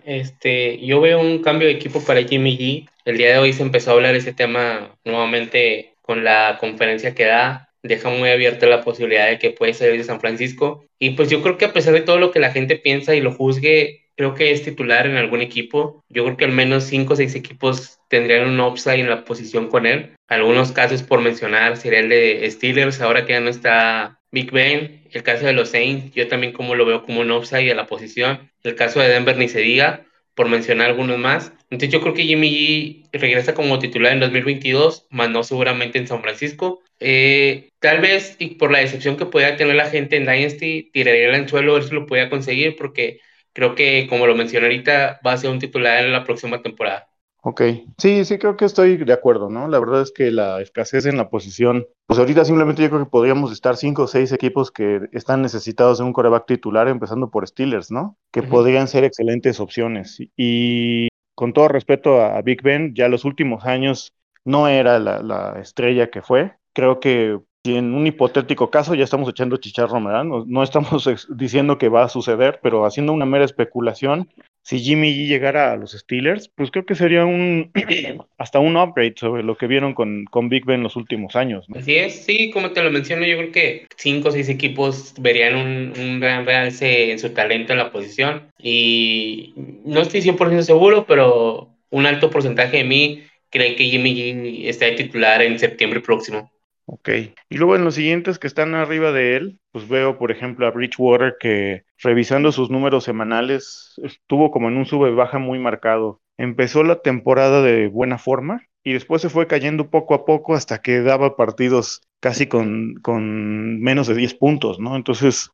Este, 0.05 0.79
yo 0.79 1.00
veo 1.00 1.21
un 1.21 1.43
cambio 1.43 1.67
de 1.67 1.75
equipo 1.75 2.00
para 2.00 2.23
Jimmy 2.23 2.56
G. 2.56 2.88
El 3.05 3.19
día 3.19 3.32
de 3.32 3.38
hoy 3.38 3.53
se 3.53 3.65
empezó 3.65 3.91
a 3.91 3.94
hablar 3.94 4.15
ese 4.15 4.32
tema 4.32 4.97
nuevamente 5.05 5.97
con 6.00 6.23
la 6.23 6.59
conferencia 6.61 7.17
que 7.17 7.25
da. 7.25 7.71
Deja 7.82 8.09
muy 8.09 8.29
abierta 8.29 8.67
la 8.67 8.82
posibilidad 8.82 9.26
de 9.26 9.41
que 9.41 9.50
puede 9.50 9.75
ser 9.75 9.97
de 9.97 10.05
San 10.05 10.21
Francisco. 10.21 10.87
Y 11.00 11.11
pues 11.11 11.29
yo 11.29 11.43
creo 11.43 11.59
que 11.59 11.65
a 11.65 11.73
pesar 11.73 11.93
de 11.93 12.03
todo 12.03 12.19
lo 12.19 12.31
que 12.31 12.38
la 12.38 12.53
gente 12.53 12.76
piensa 12.76 13.17
y 13.17 13.21
lo 13.21 13.32
juzgue, 13.32 14.05
creo 14.17 14.35
que 14.35 14.53
es 14.53 14.62
titular 14.62 15.06
en 15.06 15.17
algún 15.17 15.41
equipo. 15.41 16.05
Yo 16.09 16.25
creo 16.25 16.37
que 16.37 16.44
al 16.44 16.53
menos 16.53 16.85
cinco 16.85 17.15
o 17.15 17.17
seis 17.17 17.35
equipos 17.35 17.99
tendrían 18.09 18.49
un 18.49 18.61
upside 18.61 19.00
en 19.00 19.11
la 19.11 19.25
posición 19.25 19.69
con 19.69 19.87
él. 19.87 20.15
Algunos 20.29 20.71
casos 20.73 21.03
por 21.03 21.21
mencionar 21.21 21.76
sería 21.76 21.99
el 21.99 22.09
de 22.09 22.49
Steelers, 22.50 23.00
ahora 23.00 23.26
que 23.26 23.32
ya 23.32 23.41
no 23.41 23.50
está 23.50 24.21
Big 24.31 24.50
Ben. 24.50 25.04
El 25.14 25.22
caso 25.22 25.46
de 25.46 25.52
los 25.52 25.70
Saints, 25.70 26.12
yo 26.12 26.26
también 26.26 26.52
como 26.52 26.75
lo 26.75 26.84
veo 26.84 27.05
como 27.05 27.20
un 27.20 27.31
upside 27.31 27.70
a 27.70 27.75
la 27.76 27.87
posición. 27.87 28.50
El 28.64 28.75
caso 28.75 28.99
de 28.99 29.08
Denver 29.08 29.37
ni 29.37 29.49
se 29.49 29.61
diga, 29.61 30.06
por 30.34 30.49
mencionar 30.49 30.88
algunos 30.88 31.19
más. 31.19 31.52
Entonces 31.70 31.90
yo 31.90 32.00
creo 32.00 32.14
que 32.14 32.25
Jimmy 32.25 33.05
G 33.12 33.19
regresa 33.20 33.55
como 33.55 33.78
titular 33.78 34.12
en 34.12 34.19
2022, 34.19 35.06
más 35.11 35.31
no 35.31 35.44
seguramente 35.44 35.99
en 35.99 36.08
San 36.08 36.20
Francisco. 36.20 36.82
Eh, 36.99 37.69
tal 37.78 38.00
vez, 38.00 38.34
y 38.40 38.56
por 38.56 38.72
la 38.72 38.81
decepción 38.81 39.16
que 39.16 39.26
pueda 39.26 39.56
tener 39.56 39.76
la 39.76 39.88
gente 39.88 40.16
en 40.16 40.26
Dynasty, 40.26 40.90
tiraría 40.93 41.28
el 41.28 41.34
anzuelo 41.37 41.72
a 41.72 41.75
ver 41.76 41.84
si 41.84 41.94
lo 41.94 42.06
pueda 42.06 42.28
conseguir, 42.28 42.75
porque 42.75 43.20
creo 43.52 43.76
que, 43.76 44.08
como 44.08 44.26
lo 44.26 44.34
mencioné 44.34 44.66
ahorita, 44.66 45.20
va 45.25 45.32
a 45.32 45.37
ser 45.37 45.50
un 45.50 45.61
titular 45.61 46.05
en 46.05 46.12
la 46.12 46.25
próxima 46.25 46.61
temporada. 46.61 47.08
Ok, 47.46 47.61
sí, 47.99 48.25
sí, 48.25 48.38
creo 48.38 48.56
que 48.56 48.64
estoy 48.64 48.96
de 48.96 49.12
acuerdo, 49.12 49.50
¿no? 49.50 49.69
La 49.69 49.79
verdad 49.79 50.00
es 50.00 50.12
que 50.12 50.31
la 50.31 50.62
escasez 50.62 51.05
en 51.05 51.19
la 51.19 51.29
posición, 51.29 51.87
pues 52.06 52.19
ahorita 52.19 52.43
simplemente 52.46 52.82
yo 52.82 52.88
creo 52.88 53.05
que 53.05 53.11
podríamos 53.11 53.52
estar 53.52 53.76
cinco 53.76 54.05
o 54.05 54.06
seis 54.06 54.32
equipos 54.32 54.70
que 54.70 55.11
están 55.12 55.43
necesitados 55.43 55.99
de 55.99 56.05
un 56.05 56.14
coreback 56.14 56.46
titular, 56.46 56.88
empezando 56.88 57.31
por 57.31 57.46
Steelers, 57.46 57.91
¿no? 57.91 58.17
Que 58.32 58.43
podrían 58.43 58.88
ser 58.88 59.05
excelentes 59.05 59.61
opciones. 59.61 60.16
Y 60.38 61.09
con 61.35 61.52
todo 61.52 61.69
respeto 61.69 62.23
a, 62.23 62.40
Big 62.40 62.62
Ben, 62.62 62.95
ya 62.95 63.09
los 63.09 63.26
últimos 63.26 63.66
años 63.66 64.14
no 64.47 64.66
era 64.66 64.99
la, 64.99 65.23
la 65.23 65.61
estrella 65.61 66.11
que 66.11 66.23
fue. 66.23 66.54
Creo 66.73 66.99
que 66.99 67.38
si 67.64 67.76
en 67.76 67.94
un 67.94 68.06
hipotético 68.06 68.71
caso 68.71 68.94
ya 68.94 69.04
estamos 69.04 69.28
echando 69.28 69.56
chicharro, 69.56 70.02
¿verdad? 70.02 70.25
No, 70.25 70.62
estamos 70.62 71.09
diciendo 71.30 71.78
que 71.78 71.88
va 71.88 72.04
a 72.04 72.09
suceder, 72.11 72.61
pero 72.62 72.85
haciendo 72.85 73.12
una 73.12 73.25
mera 73.25 73.47
especulación, 73.47 74.28
si 74.62 74.80
Jimmy 74.80 75.12
G 75.14 75.26
llegara 75.26 75.73
a 75.73 75.76
los 75.76 75.92
Steelers, 75.92 76.49
pues 76.54 76.71
creo 76.71 76.85
que 76.85 76.94
sería 76.94 77.25
un 77.25 77.73
hasta 78.38 78.59
un 78.59 78.76
upgrade 78.76 79.14
sobre 79.16 79.42
lo 79.42 79.56
que 79.56 79.66
vieron 79.66 79.94
con, 79.94 80.26
con 80.26 80.50
Big 80.50 80.66
Ben 80.66 80.83
los 80.83 80.97
últimos 80.97 81.37
años. 81.37 81.66
Así 81.75 81.94
es, 81.94 82.26
sí, 82.26 82.50
como 82.50 82.73
te 82.73 82.83
lo 82.83 82.90
menciono, 82.90 83.25
yo 83.25 83.38
creo 83.38 83.52
que 83.52 83.87
cinco 83.97 84.28
o 84.28 84.33
seis 84.33 84.50
equipos 84.50 85.14
verían 85.18 85.56
un, 85.56 85.94
un 85.99 86.21
gran 86.21 86.44
realce 86.44 87.12
en 87.12 87.18
su 87.18 87.30
talento 87.30 87.73
en 87.73 87.78
la 87.78 87.90
posición 87.90 88.52
y 88.59 89.54
no 89.87 90.02
estoy 90.02 90.21
100% 90.21 90.61
seguro, 90.62 91.06
pero 91.06 91.71
un 91.88 92.04
alto 92.04 92.28
porcentaje 92.28 92.78
de 92.78 92.85
mí 92.85 93.23
cree 93.49 93.75
que 93.75 93.85
Jimmy 93.85 94.14
G 94.14 94.68
está 94.68 94.94
titular 94.94 95.40
en 95.40 95.59
septiembre 95.59 96.00
próximo. 96.00 96.50
Ok. 96.87 97.09
Y 97.49 97.57
luego 97.57 97.76
en 97.76 97.85
los 97.85 97.95
siguientes 97.95 98.38
que 98.38 98.47
están 98.47 98.75
arriba 98.75 99.11
de 99.12 99.37
él, 99.37 99.61
pues 99.73 99.88
veo, 99.88 100.19
por 100.19 100.31
ejemplo, 100.31 100.67
a 100.67 100.71
Bridgewater 100.71 101.37
que 101.41 101.85
revisando 102.03 102.53
sus 102.53 102.71
números 102.71 103.05
semanales 103.05 103.95
estuvo 104.03 104.50
como 104.50 104.69
en 104.69 104.76
un 104.76 104.85
sube-baja 104.85 105.38
muy 105.38 105.59
marcado. 105.59 106.21
Empezó 106.37 106.83
la 106.85 107.00
temporada 107.00 107.62
de 107.62 107.88
buena 107.88 108.19
forma 108.19 108.62
y 108.85 108.93
después 108.93 109.23
se 109.23 109.31
fue 109.31 109.47
cayendo 109.47 109.91
poco 109.91 110.14
a 110.14 110.25
poco 110.26 110.55
hasta 110.55 110.83
que 110.83 111.00
daba 111.00 111.37
partidos 111.37 112.03
casi 112.21 112.47
con, 112.47 112.95
con 113.03 113.81
menos 113.81 114.07
de 114.07 114.14
10 114.14 114.35
puntos, 114.35 114.79
¿no? 114.79 114.97
Entonces 114.97 115.50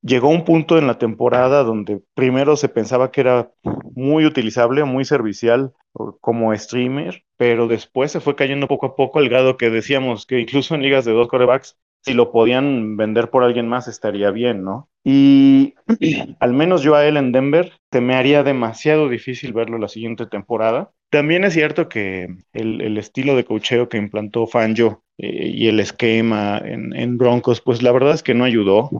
llegó 0.00 0.28
un 0.28 0.44
punto 0.44 0.78
en 0.78 0.86
la 0.86 0.98
temporada 0.98 1.64
donde 1.64 2.00
primero 2.14 2.56
se 2.56 2.68
pensaba 2.68 3.10
que 3.10 3.20
era 3.20 3.50
muy 3.94 4.24
utilizable, 4.26 4.84
muy 4.84 5.04
servicial 5.04 5.72
como 6.20 6.54
streamer, 6.56 7.24
pero 7.36 7.66
después 7.66 8.12
se 8.12 8.20
fue 8.20 8.36
cayendo 8.36 8.68
poco 8.68 8.86
a 8.86 8.96
poco 8.96 9.18
al 9.18 9.28
grado 9.28 9.56
que 9.56 9.70
decíamos 9.70 10.26
que 10.26 10.40
incluso 10.40 10.74
en 10.74 10.82
ligas 10.82 11.04
de 11.04 11.12
dos 11.12 11.28
corebacks, 11.28 11.76
si 12.02 12.14
lo 12.14 12.30
podían 12.30 12.96
vender 12.96 13.30
por 13.30 13.42
alguien 13.42 13.68
más 13.68 13.88
estaría 13.88 14.30
bien, 14.30 14.62
¿no? 14.62 14.88
Y 15.04 15.74
al 16.40 16.52
menos 16.52 16.82
yo 16.82 16.94
a 16.94 17.04
él 17.06 17.16
en 17.16 17.32
Denver 17.32 17.72
se 17.90 18.00
me 18.00 18.14
haría 18.14 18.42
demasiado 18.44 19.08
difícil 19.08 19.52
verlo 19.52 19.78
la 19.78 19.88
siguiente 19.88 20.26
temporada. 20.26 20.92
También 21.10 21.44
es 21.44 21.54
cierto 21.54 21.88
que 21.88 22.28
el, 22.52 22.98
estilo 22.98 23.34
de 23.34 23.44
cocheo 23.44 23.88
que 23.88 23.96
implantó 23.96 24.46
Fanjo 24.46 25.02
eh, 25.16 25.48
y 25.48 25.68
el 25.68 25.80
esquema 25.80 26.60
en, 26.62 27.16
Broncos, 27.16 27.62
pues 27.62 27.82
la 27.82 27.92
verdad 27.92 28.14
es 28.14 28.22
que 28.22 28.34
no 28.34 28.44
ayudó. 28.44 28.90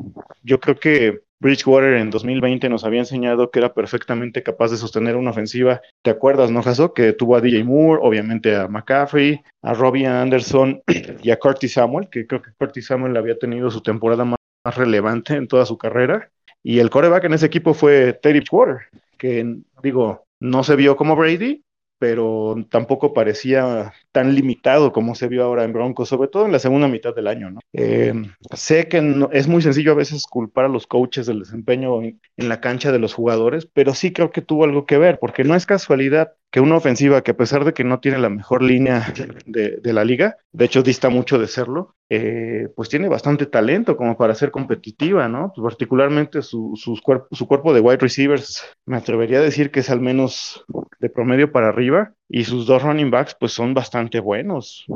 Yo 0.43 0.59
creo 0.59 0.77
que 0.77 1.21
Bridgewater 1.41 1.95
en 1.95 2.11
2020 2.11 2.69
nos 2.71 2.85
había 2.85 3.01
enseñado 3.01 3.51
que 3.51 3.59
era 3.59 3.75
perfectamente 3.75 4.43
capaz 4.43 4.71
de 4.71 4.79
sostener 4.79 5.17
una 5.17 5.31
ofensiva. 5.31 5.83
¿Te 6.03 6.11
acuerdas, 6.11 6.51
no, 6.51 6.63
Jaso? 6.63 6.95
Que 6.95 7.13
tuvo 7.13 7.37
a 7.37 7.43
DJ 7.43 7.65
Moore, 7.65 8.01
obviamente 8.03 8.57
a 8.57 8.69
McCaffrey, 8.69 9.43
a 9.63 9.75
Robbie 9.75 10.07
Anderson 10.07 10.83
y 11.23 11.31
a 11.31 11.39
Curtis 11.39 11.75
Samuel, 11.75 12.09
que 12.09 12.27
creo 12.27 12.41
que 12.41 12.53
Curtis 12.59 12.87
Samuel 12.87 13.17
había 13.19 13.39
tenido 13.39 13.71
su 13.71 13.83
temporada 13.83 14.25
más 14.25 14.39
relevante 14.65 15.35
en 15.35 15.47
toda 15.47 15.67
su 15.67 15.77
carrera. 15.77 16.31
Y 16.63 16.79
el 16.79 16.89
coreback 16.91 17.25
en 17.25 17.35
ese 17.35 17.47
equipo 17.47 17.75
fue 17.75 18.15
Teddy 18.15 18.41
Bridgewater, 18.41 18.79
que 19.19 19.59
digo, 19.83 20.25
no 20.41 20.65
se 20.65 20.75
vio 20.75 20.97
como 20.97 21.15
Brady, 21.15 21.63
pero 21.99 22.55
tampoco 22.71 23.13
parecía 23.13 23.93
tan 24.13 24.35
limitado 24.35 24.93
como 24.93 25.15
se 25.15 25.29
vio 25.29 25.45
ahora 25.45 25.65
en 25.65 25.73
Broncos, 25.73 26.09
sobre 26.09 26.29
todo 26.29 26.47
en 26.47 26.53
la 26.53 26.59
segunda 26.59 26.89
mitad 26.89 27.15
del 27.15 27.27
año. 27.27 27.51
¿no? 27.51 27.61
Eh, 27.73 28.15
sé 28.55 28.89
que 28.89 29.27
es 29.33 29.49
muy 29.49 29.63
sencillo 29.63 29.93
a 29.93 29.97
veces 29.97 30.25
culpar 30.27 30.67
a 30.67 30.69
los 30.69 30.87
coaches 30.87 31.27
del 31.27 31.41
desempeño 31.41 32.03
en, 32.03 32.21
la 32.37 32.61
cancha 32.61 32.93
de 32.93 32.99
los 32.99 33.15
jugadores, 33.15 33.69
pero 33.73 33.95
sí 33.95 34.13
creo 34.13 34.31
que 34.31 34.43
tuvo 34.43 34.65
algo 34.65 34.87
que 34.87 34.97
ver, 34.97 35.19
porque 35.19 35.45
no 35.45 35.55
es 35.55 35.67
casualidad 35.67 36.33
que 36.51 36.61
una 36.61 36.77
ofensiva 36.77 37.23
que 37.23 37.33
a 37.33 37.37
pesar 37.37 37.65
de 37.65 37.75
que 37.75 37.85
no 37.85 38.01
tiene 38.01 38.19
la 38.19 38.31
mejor 38.31 38.63
línea 38.63 39.13
de, 39.45 39.93
la 39.93 40.05
liga, 40.05 40.37
de 40.53 40.65
hecho 40.65 40.83
dista 40.83 41.11
mucho 41.11 41.39
de 41.39 41.47
serlo, 41.47 41.95
eh, 42.09 42.69
pues 42.75 42.89
tiene 42.89 43.09
bastante 43.09 43.45
talento 43.45 43.97
como 43.97 44.17
para 44.17 44.35
ser 44.35 44.51
competitiva, 44.51 45.29
¿no? 45.29 45.53
Pues 45.55 45.63
particularmente 45.63 46.41
su, 46.41 46.73
su 46.77 47.47
cuerpo 47.47 47.75
de 47.75 47.81
wide 47.81 47.99
receivers, 47.99 48.65
me 48.89 48.97
atrevería 48.97 49.39
a 49.39 49.43
decir 49.43 49.71
que 49.71 49.81
es 49.81 49.91
al 49.91 50.01
menos 50.01 50.65
de 50.99 51.11
promedio 51.11 51.53
para 51.53 51.69
arriba, 51.69 52.15
y 52.29 52.45
sus 52.45 52.67
dos 52.67 52.83
running 52.83 53.11
backs 53.11 53.37
pues 53.39 53.53
son 53.53 53.75
bastante 53.75 54.21
buenos. 54.21 54.87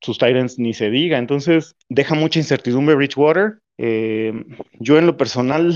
Sus 0.00 0.18
Titans 0.18 0.58
ni 0.58 0.74
se 0.74 0.90
diga. 0.90 1.18
Entonces 1.18 1.76
deja 1.88 2.14
mucha 2.14 2.38
incertidumbre 2.38 2.94
Bridgewater. 2.94 3.58
Eh, 3.78 4.32
yo 4.78 4.98
en 4.98 5.06
lo 5.06 5.16
personal 5.16 5.74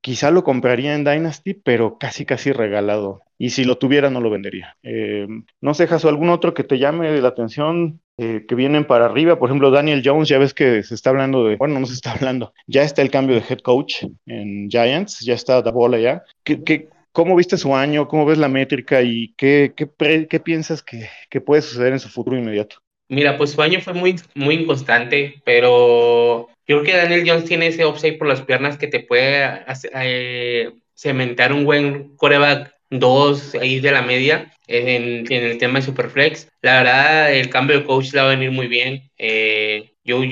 quizá 0.00 0.30
lo 0.30 0.44
compraría 0.44 0.94
en 0.94 1.04
Dynasty, 1.04 1.54
pero 1.54 1.98
casi 1.98 2.26
casi 2.26 2.52
regalado. 2.52 3.22
Y 3.38 3.50
si 3.50 3.64
lo 3.64 3.78
tuviera 3.78 4.10
no 4.10 4.20
lo 4.20 4.30
vendería. 4.30 4.76
Eh, 4.82 5.26
no 5.60 5.74
sé, 5.74 5.86
Jaso, 5.86 6.08
algún 6.08 6.30
otro 6.30 6.54
que 6.54 6.64
te 6.64 6.78
llame 6.78 7.20
la 7.20 7.28
atención 7.28 8.00
eh, 8.22 8.44
que 8.46 8.54
vienen 8.54 8.84
para 8.84 9.06
arriba. 9.06 9.38
Por 9.38 9.48
ejemplo, 9.48 9.70
Daniel 9.70 10.02
Jones, 10.04 10.28
ya 10.28 10.36
ves 10.36 10.52
que 10.52 10.82
se 10.82 10.94
está 10.94 11.08
hablando 11.08 11.46
de, 11.46 11.56
bueno, 11.56 11.80
no 11.80 11.86
se 11.86 11.94
está 11.94 12.12
hablando, 12.12 12.52
ya 12.66 12.82
está 12.82 13.00
el 13.00 13.10
cambio 13.10 13.36
de 13.36 13.44
head 13.48 13.60
coach 13.60 14.04
en 14.26 14.68
Giants, 14.68 15.20
ya 15.20 15.32
está 15.32 15.62
la 15.62 15.70
bola 15.70 15.98
ya. 15.98 16.22
¿Qué, 16.44 16.62
qué, 16.62 16.90
¿Cómo 17.12 17.34
viste 17.34 17.56
su 17.56 17.74
año? 17.74 18.06
¿Cómo 18.08 18.26
ves 18.26 18.36
la 18.36 18.48
métrica? 18.48 19.00
¿Y 19.00 19.32
qué, 19.38 19.72
qué, 19.74 20.40
piensas 20.40 20.82
que, 20.82 21.40
puede 21.40 21.62
suceder 21.62 21.94
en 21.94 21.98
su 21.98 22.10
futuro 22.10 22.36
inmediato? 22.36 22.76
Mira, 23.08 23.38
pues 23.38 23.52
su 23.52 23.62
año 23.62 23.80
fue 23.80 23.94
muy, 23.94 24.16
muy 24.34 24.56
inconstante, 24.56 25.40
pero 25.44 26.48
yo 26.66 26.82
creo 26.82 26.82
que 26.82 26.96
Daniel 26.96 27.24
Jones 27.26 27.46
tiene 27.46 27.68
ese 27.68 27.86
upside 27.86 28.18
por 28.18 28.28
las 28.28 28.42
piernas 28.42 28.76
que 28.76 28.86
te 28.86 29.00
puede 29.00 29.64
eh, 29.94 30.72
cementar 30.94 31.54
un 31.54 31.64
buen 31.64 32.16
coreback 32.16 32.74
2 32.90 33.54
ahí 33.54 33.80
de 33.80 33.92
la 33.92 34.02
media 34.02 34.52
en, 34.66 35.30
el 35.32 35.58
tema 35.58 35.78
de 35.78 35.86
Superflex. 35.86 36.48
La 36.62 36.82
verdad, 36.82 37.32
el 37.32 37.50
cambio 37.50 37.78
de 37.78 37.84
coach 37.84 38.12
le 38.12 38.20
va 38.20 38.26
a 38.26 38.34
venir 38.34 38.50
muy 38.50 38.68
bien. 38.68 39.10
Eh, 39.18 39.92
Joe 40.06 40.28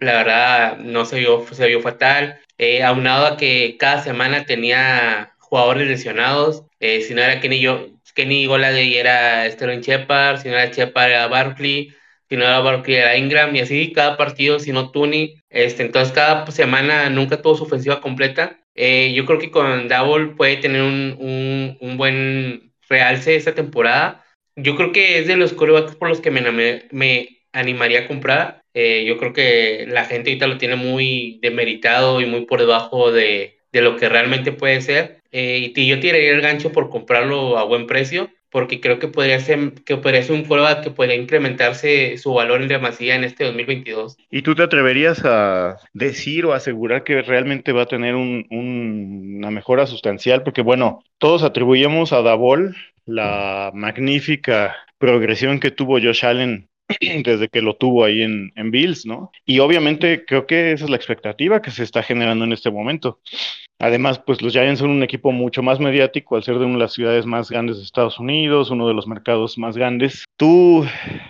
la 0.00 0.12
verdad, 0.14 0.78
no 0.78 1.04
se 1.04 1.18
vio, 1.18 1.44
se 1.50 1.66
vio 1.68 1.80
fatal. 1.80 2.40
Eh, 2.58 2.82
aunado 2.82 3.26
a 3.26 3.36
que 3.36 3.76
cada 3.78 4.02
semana 4.02 4.44
tenía 4.44 5.34
jugadores 5.38 5.88
lesionados. 5.88 6.64
Eh, 6.80 7.02
si 7.02 7.14
no 7.14 7.22
era 7.22 7.40
Kenny, 7.40 7.60
yo, 7.60 7.88
Kenny 8.14 8.46
Goladay 8.46 8.96
era 8.96 9.50
Sterling 9.50 9.80
Shepard, 9.80 10.40
si 10.40 10.48
no 10.48 10.54
era 10.54 10.72
Shepard 10.72 11.10
era 11.10 11.26
Barkley, 11.28 11.94
si 12.28 12.36
no 12.36 12.44
era 12.44 12.60
Barkley 12.60 12.96
era 12.96 13.16
Ingram, 13.16 13.54
y 13.54 13.60
así 13.60 13.92
cada 13.92 14.16
partido, 14.16 14.58
si 14.58 14.72
no 14.72 14.90
Tooney. 14.90 15.36
Este, 15.50 15.82
entonces 15.82 16.12
cada 16.12 16.46
semana 16.50 17.08
nunca 17.10 17.40
tuvo 17.40 17.56
su 17.56 17.64
ofensiva 17.64 18.00
completa. 18.00 18.58
Eh, 18.80 19.12
yo 19.12 19.26
creo 19.26 19.40
que 19.40 19.50
con 19.50 19.88
Double 19.88 20.36
puede 20.36 20.56
tener 20.58 20.82
un, 20.82 21.16
un, 21.18 21.76
un, 21.80 21.96
buen 21.96 22.72
realce 22.88 23.34
esta 23.34 23.52
temporada. 23.54 24.24
Yo 24.54 24.76
creo 24.76 24.92
que 24.92 25.18
es 25.18 25.26
de 25.26 25.36
los 25.36 25.52
corebacks 25.52 25.96
por 25.96 26.08
los 26.08 26.20
que 26.20 26.30
me, 26.30 26.86
me 26.92 27.28
animaría 27.52 28.00
a 28.00 28.06
comprar. 28.06 28.62
Eh, 28.74 29.04
yo 29.04 29.18
creo 29.18 29.32
que 29.32 29.86
la 29.88 30.04
gente 30.04 30.30
ahorita 30.30 30.46
lo 30.46 30.58
tiene 30.58 30.76
muy 30.76 31.40
demeritado 31.42 32.20
y 32.20 32.26
muy 32.26 32.46
por 32.46 32.60
debajo 32.60 33.10
de, 33.10 33.58
de 33.72 33.82
lo 33.82 33.96
que 33.96 34.08
realmente 34.08 34.52
puede 34.52 34.80
ser. 34.80 35.22
Eh, 35.32 35.72
y 35.74 35.88
yo 35.88 35.98
tiraría 35.98 36.30
el 36.30 36.40
gancho 36.40 36.70
por 36.70 36.88
comprarlo 36.88 37.58
a 37.58 37.64
buen 37.64 37.86
precio, 37.88 38.30
porque 38.50 38.80
creo 38.80 38.98
que 38.98 39.08
podría 39.08 39.40
ser, 39.40 39.72
que 39.84 39.96
podría 39.96 40.22
ser 40.22 40.36
un 40.36 40.44
coreback 40.44 40.82
que 40.82 40.90
podría 40.90 41.16
incrementarse 41.16 42.16
su 42.18 42.32
valor 42.32 42.62
en 42.62 42.68
demasía 42.68 43.14
en 43.14 43.24
este 43.24 43.44
2022. 43.44 44.16
¿Y 44.30 44.42
tú 44.42 44.54
te 44.54 44.62
atreverías 44.62 45.22
a 45.24 45.76
decir 45.92 46.46
o 46.46 46.52
asegurar 46.52 47.04
que 47.04 47.22
realmente 47.22 47.72
va 47.72 47.82
a 47.82 47.86
tener 47.86 48.14
un, 48.14 48.46
una 48.50 49.50
mejora 49.50 49.86
sustancial? 49.86 50.42
Porque 50.42 50.62
bueno, 50.62 51.02
todos 51.18 51.42
atribuimos 51.42 52.12
a 52.12 52.22
Davol 52.22 52.76
la 53.04 53.70
magnífica 53.74 54.76
progresión 54.98 55.60
que 55.60 55.70
tuvo 55.70 56.00
Josh 56.00 56.24
Allen 56.24 56.68
desde 57.24 57.48
que 57.48 57.62
lo 57.62 57.76
tuvo 57.76 58.04
ahí 58.04 58.22
en, 58.22 58.52
en, 58.56 58.70
Bills, 58.70 59.06
¿no? 59.06 59.30
Y 59.44 59.58
obviamente 59.58 60.24
creo 60.24 60.46
que 60.46 60.72
esa 60.72 60.84
es 60.84 60.90
la 60.90 60.96
expectativa 60.96 61.62
que 61.62 61.70
se 61.70 61.82
está 61.82 62.02
generando 62.02 62.44
en 62.44 62.52
este 62.52 62.70
momento. 62.70 63.20
Además, 63.78 64.18
pues 64.18 64.42
los 64.42 64.52
Giants 64.52 64.80
son 64.80 64.90
un 64.90 65.02
equipo 65.02 65.30
mucho 65.30 65.62
más 65.62 65.78
mediático 65.78 66.34
al 66.36 66.42
ser 66.42 66.58
de 66.58 66.64
una 66.64 66.74
de 66.74 66.80
las 66.80 66.92
ciudades 66.92 67.26
más 67.26 67.50
grandes 67.50 67.76
de 67.76 67.84
Estados 67.84 68.18
Unidos, 68.18 68.70
uno 68.70 68.88
de 68.88 68.94
los 68.94 69.06
mercados 69.06 69.56
más 69.56 69.76
grandes. 69.76 70.24
Tú, 70.36 70.84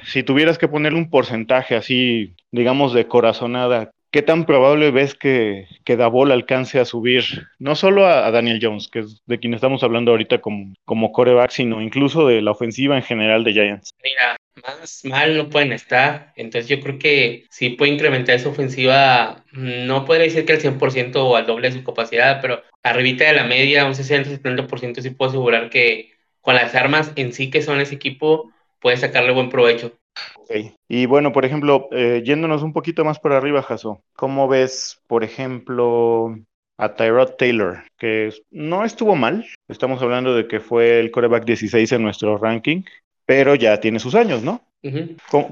si 0.05 0.23
tuvieras 0.23 0.57
que 0.57 0.69
poner 0.69 0.95
un 0.95 1.11
porcentaje 1.11 1.77
así, 1.77 2.35
digamos, 2.51 2.95
de 2.95 3.07
corazonada, 3.07 3.91
¿qué 4.11 4.23
tan 4.23 4.47
probable 4.47 4.91
ves 4.91 5.15
que, 5.15 5.67
que 5.85 5.93
alcance 6.33 6.81
a 6.81 6.87
subir 6.87 7.25
no 7.59 7.75
solo 7.75 8.07
a, 8.07 8.31
Daniel 8.31 8.61
Jones, 8.63 8.89
que 8.89 9.01
es 9.01 9.23
de 9.27 9.39
quien 9.39 9.53
estamos 9.53 9.83
hablando 9.83 10.13
ahorita 10.13 10.41
como, 10.41 10.75
como 10.87 11.13
coreback, 11.13 11.51
sino 11.51 11.83
incluso 11.83 12.27
de 12.27 12.41
la 12.41 12.53
ofensiva 12.53 12.97
en 12.97 13.03
general 13.03 13.45
de 13.45 13.53
Giants? 13.53 13.91
Mira, 14.03 14.37
más 14.67 15.05
mal 15.05 15.37
no 15.37 15.49
pueden 15.49 15.73
estar. 15.73 16.33
Entonces 16.37 16.69
yo 16.69 16.81
creo 16.81 16.99
que 16.99 17.47
sí 17.51 17.71
puede 17.71 17.93
incrementar 17.93 18.39
su 18.39 18.49
ofensiva, 18.49 19.45
no 19.53 20.05
podría 20.05 20.25
decir 20.25 20.45
que 20.45 20.55
al 20.55 20.61
100% 20.61 21.17
o 21.17 21.37
al 21.37 21.47
doble 21.47 21.71
de 21.71 21.79
su 21.79 21.85
capacidad, 21.85 22.41
pero 22.41 22.63
arribita 22.83 23.25
de 23.25 23.35
la 23.35 23.45
media, 23.45 23.87
un 23.87 23.95
60-70% 23.95 25.01
sí 25.01 25.11
puedo 25.11 25.31
asegurar 25.31 25.71
que 25.71 26.13
con 26.41 26.55
las 26.55 26.75
armas 26.75 27.13
en 27.17 27.33
sí 27.33 27.51
que 27.51 27.63
son 27.63 27.81
ese 27.81 27.95
equipo, 27.95 28.53
puede 28.81 28.97
sacarle 28.97 29.33
buen 29.33 29.51
provecho. 29.51 29.93
Okay. 30.39 30.75
Y 30.89 31.07
bueno, 31.07 31.33
por 31.33 31.45
ejemplo, 31.45 31.89
eh, 31.93 32.23
yéndonos 32.25 32.63
un 32.63 32.73
poquito 32.73 33.05
más 33.05 33.21
por 33.21 33.33
arriba, 33.33 33.63
Jaso, 33.63 34.03
¿cómo 34.15 34.49
ves, 34.49 35.01
por 35.07 35.25
ejemplo, 35.25 36.35
a 36.79 36.95
Tyrod 36.95 37.33
Taylor, 37.37 37.83
que 37.99 38.33
no 38.51 38.85
estuvo 38.85 39.17
mal. 39.17 39.45
Estamos 39.67 40.01
hablando 40.01 40.35
de 40.35 40.47
que 40.47 40.61
fue 40.61 41.01
el 41.01 41.11
coreback 41.11 41.45
16 41.45 41.93
en 41.93 42.03
nuestro 42.03 42.39
ranking 42.39 42.83
pero 43.29 43.55
ya 43.55 43.79
tiene 43.79 44.01
sus 44.01 44.15
años, 44.15 44.43
¿no? 44.43 44.65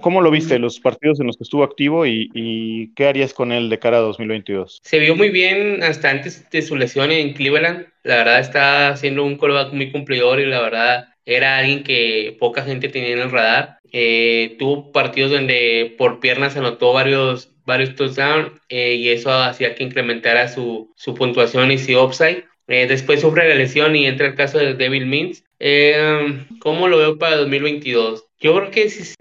¿Cómo, 0.00 0.22
lo 0.22 0.30
viste, 0.30 0.58
los 0.58 0.80
partidos 0.80 1.20
en 1.20 1.26
los 1.26 1.36
que 1.36 1.42
estuvo 1.42 1.62
activo 1.62 2.06
y, 2.06 2.90
qué 2.96 3.06
harías 3.06 3.34
con 3.34 3.52
él 3.52 3.68
de 3.68 3.78
cara 3.78 3.98
a 3.98 4.00
2022? 4.00 4.80
Se 4.82 4.98
vio 4.98 5.14
muy 5.14 5.28
bien 5.28 5.82
hasta 5.82 6.08
antes 6.08 6.48
de 6.48 6.62
su 6.62 6.74
lesión 6.74 7.12
en 7.12 7.34
Cleveland. 7.34 7.86
La 8.02 8.16
verdad 8.16 8.40
está 8.40 8.96
siendo 8.96 9.24
un 9.24 9.36
callback 9.36 9.74
muy 9.74 9.92
cumplidor 9.92 10.40
y 10.40 10.46
la 10.46 10.62
verdad 10.62 11.08
era 11.26 11.58
alguien 11.58 11.84
que 11.84 12.34
poca 12.40 12.62
gente 12.62 12.88
tenía 12.88 13.10
en 13.10 13.18
el 13.18 13.30
radar. 13.30 13.76
Eh, 13.92 14.56
tuvo 14.58 14.90
partidos 14.90 15.32
donde 15.32 15.94
por 15.98 16.18
piernas 16.20 16.56
anotó 16.56 16.94
varios, 16.94 17.52
varios 17.66 17.94
touchdowns 17.94 18.52
eh, 18.70 18.94
y 18.94 19.10
eso 19.10 19.30
hacía 19.30 19.74
que 19.74 19.84
incrementara 19.84 20.48
su, 20.48 20.94
su 20.96 21.14
puntuación 21.14 21.70
y 21.70 21.76
su 21.76 22.00
upside. 22.00 22.44
Eh, 22.68 22.86
después 22.88 23.20
sufre 23.20 23.46
la 23.46 23.54
lesión 23.54 23.94
y 23.94 24.06
entra 24.06 24.28
el 24.28 24.34
caso 24.34 24.56
de 24.56 24.72
Devil 24.72 25.04
Means. 25.04 25.44
Eh, 25.58 26.46
¿Cómo 26.60 26.88
lo 26.88 26.98
veo 26.98 27.18
para 27.18 27.36
2022? 27.36 28.26
Yo 28.38 28.54
creo 28.54 28.70
que, 28.70 28.90
si, 28.90 29.14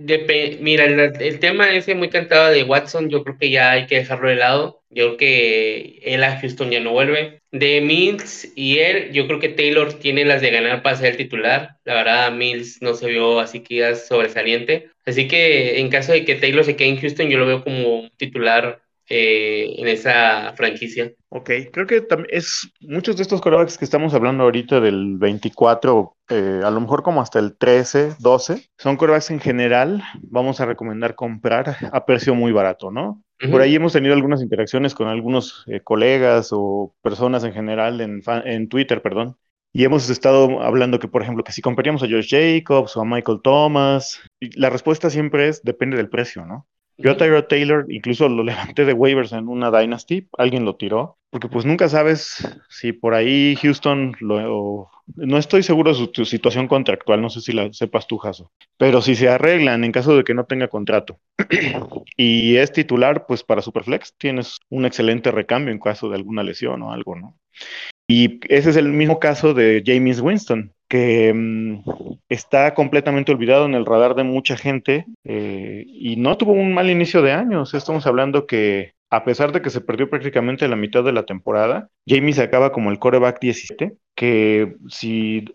mira, 0.60 0.84
el, 0.86 1.40
tema 1.40 1.74
ese 1.74 1.96
muy 1.96 2.10
cantado 2.10 2.52
de 2.52 2.64
Watson, 2.64 3.10
yo 3.10 3.24
creo 3.24 3.38
que 3.38 3.50
ya 3.50 3.72
hay 3.72 3.88
que 3.88 3.96
dejarlo 3.96 4.28
de 4.28 4.36
lado. 4.36 4.82
Yo 4.90 5.16
creo 5.16 5.18
que 5.18 6.00
él 6.04 6.24
a 6.24 6.38
Houston 6.40 6.70
ya 6.70 6.82
no 6.82 6.92
vuelve. 6.92 7.42
De 7.52 7.80
Mills 7.80 8.52
y 8.56 8.80
él, 8.80 9.14
yo 9.14 9.28
creo 9.28 9.40
que 9.40 9.50
Taylor 9.50 9.94
tiene 9.94 10.26
las 10.26 10.42
de 10.42 10.52
ganar 10.52 10.82
para 10.84 10.98
ser 10.98 11.12
el 11.12 11.18
titular. 11.18 11.78
La 11.86 11.94
verdad, 11.96 12.32
Mills 12.34 12.82
no 12.82 12.94
se 12.94 13.08
vio 13.08 13.40
así 13.40 13.62
que 13.62 13.76
ya 13.78 13.96
sobresaliente. 13.96 14.90
Así 15.06 15.28
que 15.30 15.80
en 15.80 15.90
caso 15.90 16.12
de 16.12 16.26
que 16.26 16.36
Taylor 16.36 16.66
se 16.66 16.76
quede 16.76 16.90
en 16.90 17.00
Houston, 17.00 17.30
yo 17.30 17.38
lo 17.38 17.46
veo 17.46 17.64
como 17.64 18.10
titular 18.18 18.85
eh, 19.10 19.76
en 19.78 19.88
esa 19.88 20.54
franquicia. 20.54 21.12
Ok, 21.30 21.52
creo 21.72 21.86
que 21.86 22.06
es 22.30 22.72
muchos 22.82 23.18
de 23.18 23.24
estos 23.24 23.42
corebacks 23.42 23.78
que 23.78 23.86
estamos 23.86 24.14
hablando 24.14 24.44
ahorita 24.44 24.80
del 24.80 25.18
24, 25.18 26.16
eh, 26.30 26.62
a 26.64 26.72
lo 26.72 26.82
mejor 26.82 27.04
como 27.04 27.22
hasta 27.22 27.40
el 27.40 27.56
13, 27.58 28.16
12, 28.20 28.70
son 28.78 28.98
corebacks 28.98 29.32
en 29.32 29.40
general, 29.40 30.04
vamos 30.22 30.60
a 30.60 30.66
recomendar 30.66 31.16
comprar 31.16 31.78
a 31.92 32.06
precio 32.06 32.36
muy 32.36 32.52
barato, 32.52 32.92
¿no? 32.92 33.22
Por 33.52 33.62
ahí 33.62 33.76
hemos 33.76 33.92
tenido 33.92 34.14
algunas 34.14 34.42
interacciones 34.42 34.96
con 34.96 35.10
algunos 35.10 35.66
eh, 35.68 35.82
colegas 35.82 36.50
o 36.52 36.96
personas 37.02 37.44
en 37.44 37.52
general 37.52 38.00
en, 38.00 38.22
en 38.46 38.70
Twitter, 38.70 39.02
perdón, 39.02 39.38
y 39.74 39.84
hemos 39.84 40.10
estado 40.10 40.62
hablando 40.62 41.00
que, 41.00 41.10
por 41.10 41.22
ejemplo, 41.22 41.44
que 41.44 41.52
si 41.52 41.62
compraríamos 41.62 42.02
a 42.02 42.08
Josh 42.08 42.30
Jacobs 42.30 42.96
o 42.96 43.02
a 43.02 43.06
Michael 43.06 43.42
Thomas, 43.44 44.22
la 44.40 44.70
respuesta 44.70 45.10
siempre 45.10 45.50
es 45.50 45.64
depende 45.64 45.98
del 45.98 46.08
precio, 46.08 46.46
¿no? 46.46 46.66
Yo 46.98 47.12
a 47.12 47.18
Tyrod 47.18 47.46
Taylor 47.46 47.86
incluso 47.90 48.30
lo 48.30 48.44
levanté 48.44 48.86
de 48.86 48.94
waivers 48.94 49.34
en 49.34 49.48
una 49.48 49.72
Dynasty, 49.72 50.28
alguien 50.38 50.66
lo 50.66 50.76
tiró, 50.76 51.18
porque 51.30 51.50
pues 51.50 51.66
nunca 51.66 51.90
sabes 51.90 52.48
si 52.70 52.94
por 52.94 53.14
ahí 53.14 53.56
Houston 53.62 54.16
lo... 54.20 54.90
No 55.16 55.38
estoy 55.38 55.62
seguro 55.62 55.94
de 55.94 56.10
su, 56.14 56.26
situación 56.26 56.68
contractual, 56.68 57.22
no 57.22 57.30
sé 57.30 57.42
si 57.42 57.52
la 57.52 57.72
sepas 57.74 58.08
tú, 58.08 58.18
Jaso, 58.18 58.52
pero 58.78 59.02
si 59.02 59.16
se 59.16 59.30
arreglan 59.30 59.84
en 59.84 59.92
caso 59.92 60.16
de 60.16 60.24
que 60.24 60.34
no 60.34 60.46
tenga 60.46 60.68
contrato 60.68 61.20
y 62.18 62.56
es 62.56 62.72
titular, 62.72 63.26
pues 63.28 63.44
para 63.44 63.62
Superflex 63.62 64.16
tienes 64.18 64.58
un 64.70 64.86
excelente 64.86 65.32
recambio 65.32 65.72
en 65.72 65.80
caso 65.80 66.10
de 66.10 66.16
alguna 66.16 66.42
lesión 66.42 66.82
o 66.82 66.92
algo, 66.92 67.16
¿no? 67.16 67.38
Y 68.08 68.40
ese 68.54 68.70
es 68.70 68.76
el 68.76 68.90
mismo 68.90 69.20
caso 69.20 69.54
de 69.54 69.84
James 69.86 70.22
Winston, 70.22 70.75
que 70.96 71.34
mm, 71.34 71.82
está 72.30 72.74
completamente 72.74 73.34
olvidado 73.34 73.66
en 73.66 73.76
el 73.76 73.86
radar 73.86 74.16
de 74.16 74.24
mucha 74.24 74.56
gente 74.56 75.06
eh, 75.26 75.84
y 75.88 76.16
no 76.16 76.38
tuvo 76.38 76.54
un 76.54 76.74
mal 76.74 76.90
inicio 76.90 77.22
de 77.22 77.34
años. 77.34 77.74
Estamos 77.74 78.08
hablando 78.08 78.48
que 78.48 78.94
a 79.10 79.26
pesar 79.26 79.52
de 79.52 79.62
que 79.62 79.70
se 79.70 79.82
perdió 79.82 80.10
prácticamente 80.10 80.68
la 80.70 80.78
mitad 80.78 81.04
de 81.04 81.12
la 81.12 81.26
temporada, 81.26 81.90
Jamie 82.08 82.34
se 82.34 82.44
acaba 82.44 82.72
como 82.72 82.92
el 82.92 83.00
coreback 83.00 83.40
17, 83.42 83.98
que 84.16 84.76
si 84.88 85.46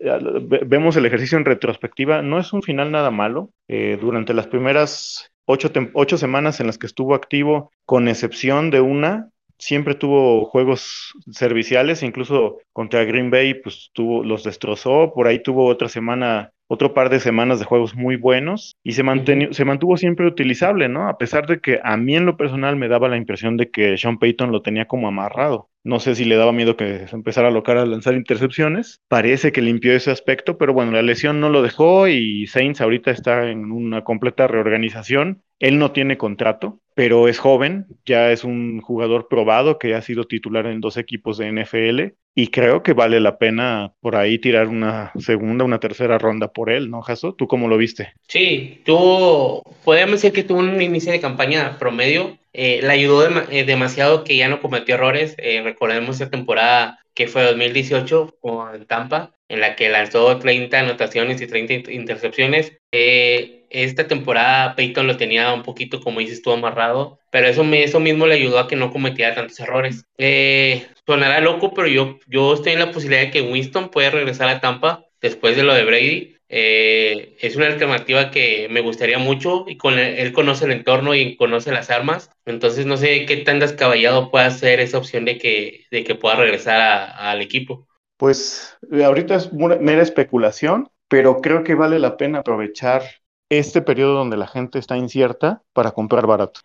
vemos 0.67 0.95
el 0.95 1.05
ejercicio 1.07 1.39
en 1.39 1.45
retrospectiva, 1.45 2.21
no 2.21 2.39
es 2.39 2.53
un 2.53 2.61
final 2.61 2.91
nada 2.91 3.09
malo. 3.09 3.49
Eh, 3.67 3.97
durante 3.99 4.35
las 4.35 4.45
primeras 4.45 5.31
ocho, 5.45 5.71
ocho 5.93 6.17
semanas 6.17 6.59
en 6.59 6.67
las 6.67 6.77
que 6.77 6.87
estuvo 6.87 7.15
activo, 7.15 7.71
con 7.85 8.07
excepción 8.07 8.69
de 8.69 8.81
una, 8.81 9.29
siempre 9.61 9.93
tuvo 9.93 10.45
juegos 10.45 11.13
serviciales, 11.31 12.01
incluso 12.01 12.57
contra 12.73 13.05
Green 13.05 13.29
Bay, 13.29 13.53
pues 13.53 13.91
tuvo, 13.93 14.23
los 14.23 14.43
destrozó, 14.43 15.13
por 15.13 15.27
ahí 15.27 15.41
tuvo 15.41 15.67
otra 15.67 15.87
semana, 15.87 16.51
otro 16.71 16.93
par 16.93 17.09
de 17.09 17.19
semanas 17.19 17.59
de 17.59 17.65
juegos 17.65 17.95
muy 17.95 18.15
buenos 18.15 18.77
y 18.81 18.93
se, 18.93 19.03
se 19.51 19.65
mantuvo 19.65 19.97
siempre 19.97 20.25
utilizable, 20.25 20.87
¿no? 20.87 21.09
A 21.09 21.17
pesar 21.17 21.45
de 21.45 21.59
que 21.59 21.81
a 21.83 21.97
mí 21.97 22.15
en 22.15 22.25
lo 22.25 22.37
personal 22.37 22.77
me 22.77 22.87
daba 22.87 23.09
la 23.09 23.17
impresión 23.17 23.57
de 23.57 23.69
que 23.69 23.97
Sean 23.97 24.17
Payton 24.17 24.53
lo 24.53 24.61
tenía 24.61 24.87
como 24.87 25.09
amarrado. 25.09 25.67
No 25.83 25.99
sé 25.99 26.15
si 26.15 26.23
le 26.23 26.37
daba 26.37 26.53
miedo 26.53 26.77
que 26.77 27.09
se 27.09 27.15
empezara 27.15 27.49
a 27.49 27.51
locar 27.51 27.75
a 27.75 27.85
lanzar 27.85 28.13
intercepciones. 28.13 29.01
Parece 29.09 29.51
que 29.51 29.61
limpió 29.61 29.93
ese 29.93 30.11
aspecto, 30.11 30.57
pero 30.57 30.73
bueno, 30.73 30.93
la 30.93 31.01
lesión 31.01 31.41
no 31.41 31.49
lo 31.49 31.61
dejó 31.61 32.07
y 32.07 32.47
Saints 32.47 32.79
ahorita 32.79 33.11
está 33.11 33.49
en 33.49 33.73
una 33.73 34.05
completa 34.05 34.47
reorganización. 34.47 35.41
Él 35.59 35.77
no 35.77 35.91
tiene 35.91 36.17
contrato, 36.17 36.79
pero 36.95 37.27
es 37.27 37.37
joven, 37.37 37.87
ya 38.05 38.31
es 38.31 38.45
un 38.45 38.79
jugador 38.79 39.27
probado 39.27 39.77
que 39.77 39.93
ha 39.93 40.01
sido 40.01 40.23
titular 40.23 40.67
en 40.67 40.79
dos 40.79 40.95
equipos 40.95 41.37
de 41.37 41.51
NFL 41.51 42.15
y 42.33 42.47
creo 42.47 42.83
que 42.83 42.93
vale 42.93 43.19
la 43.19 43.37
pena 43.37 43.93
por 43.99 44.15
ahí 44.15 44.39
tirar 44.39 44.67
una 44.67 45.11
segunda, 45.19 45.65
una 45.65 45.79
tercera 45.79 46.17
ronda 46.17 46.51
por 46.51 46.69
él, 46.69 46.89
¿no, 46.89 47.01
Jaso? 47.01 47.33
¿Tú 47.33 47.47
cómo 47.47 47.67
lo 47.67 47.77
viste? 47.77 48.13
Sí, 48.27 48.81
tú, 48.85 49.61
podemos 49.83 50.21
decir 50.21 50.31
que 50.31 50.43
tuvo 50.43 50.59
un 50.59 50.81
inicio 50.81 51.11
de 51.11 51.19
campaña 51.19 51.77
promedio, 51.77 52.37
eh, 52.53 52.79
le 52.81 52.91
ayudó 52.91 53.27
eh, 53.49 53.63
demasiado 53.65 54.23
que 54.23 54.37
ya 54.37 54.47
no 54.47 54.61
cometió 54.61 54.95
errores, 54.95 55.35
eh, 55.37 55.61
recordemos 55.61 56.15
esa 56.15 56.29
temporada 56.29 56.99
que 57.13 57.27
fue 57.27 57.43
2018 57.43 58.37
con 58.39 58.85
Tampa, 58.85 59.33
en 59.49 59.59
la 59.59 59.75
que 59.75 59.89
lanzó 59.89 60.37
30 60.37 60.79
anotaciones 60.79 61.41
y 61.41 61.47
30 61.47 61.91
intercepciones. 61.91 62.77
Eh, 62.93 63.60
esta 63.71 64.07
temporada 64.07 64.75
Peyton 64.75 65.07
lo 65.07 65.17
tenía 65.17 65.53
un 65.53 65.63
poquito, 65.63 66.01
como 66.01 66.19
dices 66.19 66.41
tú, 66.41 66.51
amarrado, 66.51 67.19
pero 67.31 67.47
eso, 67.47 67.63
eso 67.63 67.99
mismo 67.99 68.27
le 68.27 68.35
ayudó 68.35 68.59
a 68.59 68.67
que 68.67 68.75
no 68.75 68.91
cometiera 68.91 69.35
tantos 69.35 69.59
errores. 69.59 70.05
Eh, 70.17 70.85
sonará 71.05 71.39
loco, 71.39 71.73
pero 71.73 71.87
yo, 71.87 72.19
yo 72.27 72.53
estoy 72.53 72.73
en 72.73 72.79
la 72.79 72.91
posibilidad 72.91 73.21
de 73.21 73.31
que 73.31 73.41
Winston 73.41 73.89
puede 73.89 74.11
regresar 74.11 74.49
a 74.49 74.59
Tampa 74.59 75.05
después 75.21 75.55
de 75.55 75.63
lo 75.63 75.73
de 75.73 75.85
Brady. 75.85 76.35
Eh, 76.53 77.37
es 77.39 77.55
una 77.55 77.67
alternativa 77.67 78.29
que 78.29 78.67
me 78.69 78.81
gustaría 78.81 79.17
mucho 79.17 79.63
y 79.67 79.77
con 79.77 79.97
él, 79.97 80.33
conoce 80.33 80.65
el 80.65 80.71
entorno 80.71 81.15
y 81.15 81.37
conoce 81.37 81.71
las 81.71 81.89
armas. 81.89 82.29
Entonces 82.45 82.85
no 82.85 82.97
sé 82.97 83.25
qué 83.25 83.37
tan 83.37 83.59
descabellado 83.59 84.29
puede 84.29 84.51
ser 84.51 84.81
esa 84.81 84.97
opción 84.97 85.23
de 85.23 85.37
que, 85.37 85.85
de 85.91 86.03
que 86.03 86.15
pueda 86.15 86.35
regresar 86.35 87.13
al 87.17 87.41
equipo. 87.41 87.87
Pues 88.17 88.77
ahorita 88.91 89.35
es 89.35 89.53
mera 89.53 90.01
especulación, 90.01 90.89
pero 91.07 91.39
creo 91.41 91.63
que 91.63 91.73
vale 91.73 91.99
la 91.99 92.17
pena 92.17 92.39
aprovechar 92.39 93.03
este 93.51 93.81
periodo 93.81 94.13
donde 94.13 94.37
la 94.37 94.47
gente 94.47 94.79
está 94.79 94.95
incierta 94.95 95.61
para 95.73 95.91
comprar 95.91 96.25
barato. 96.25 96.61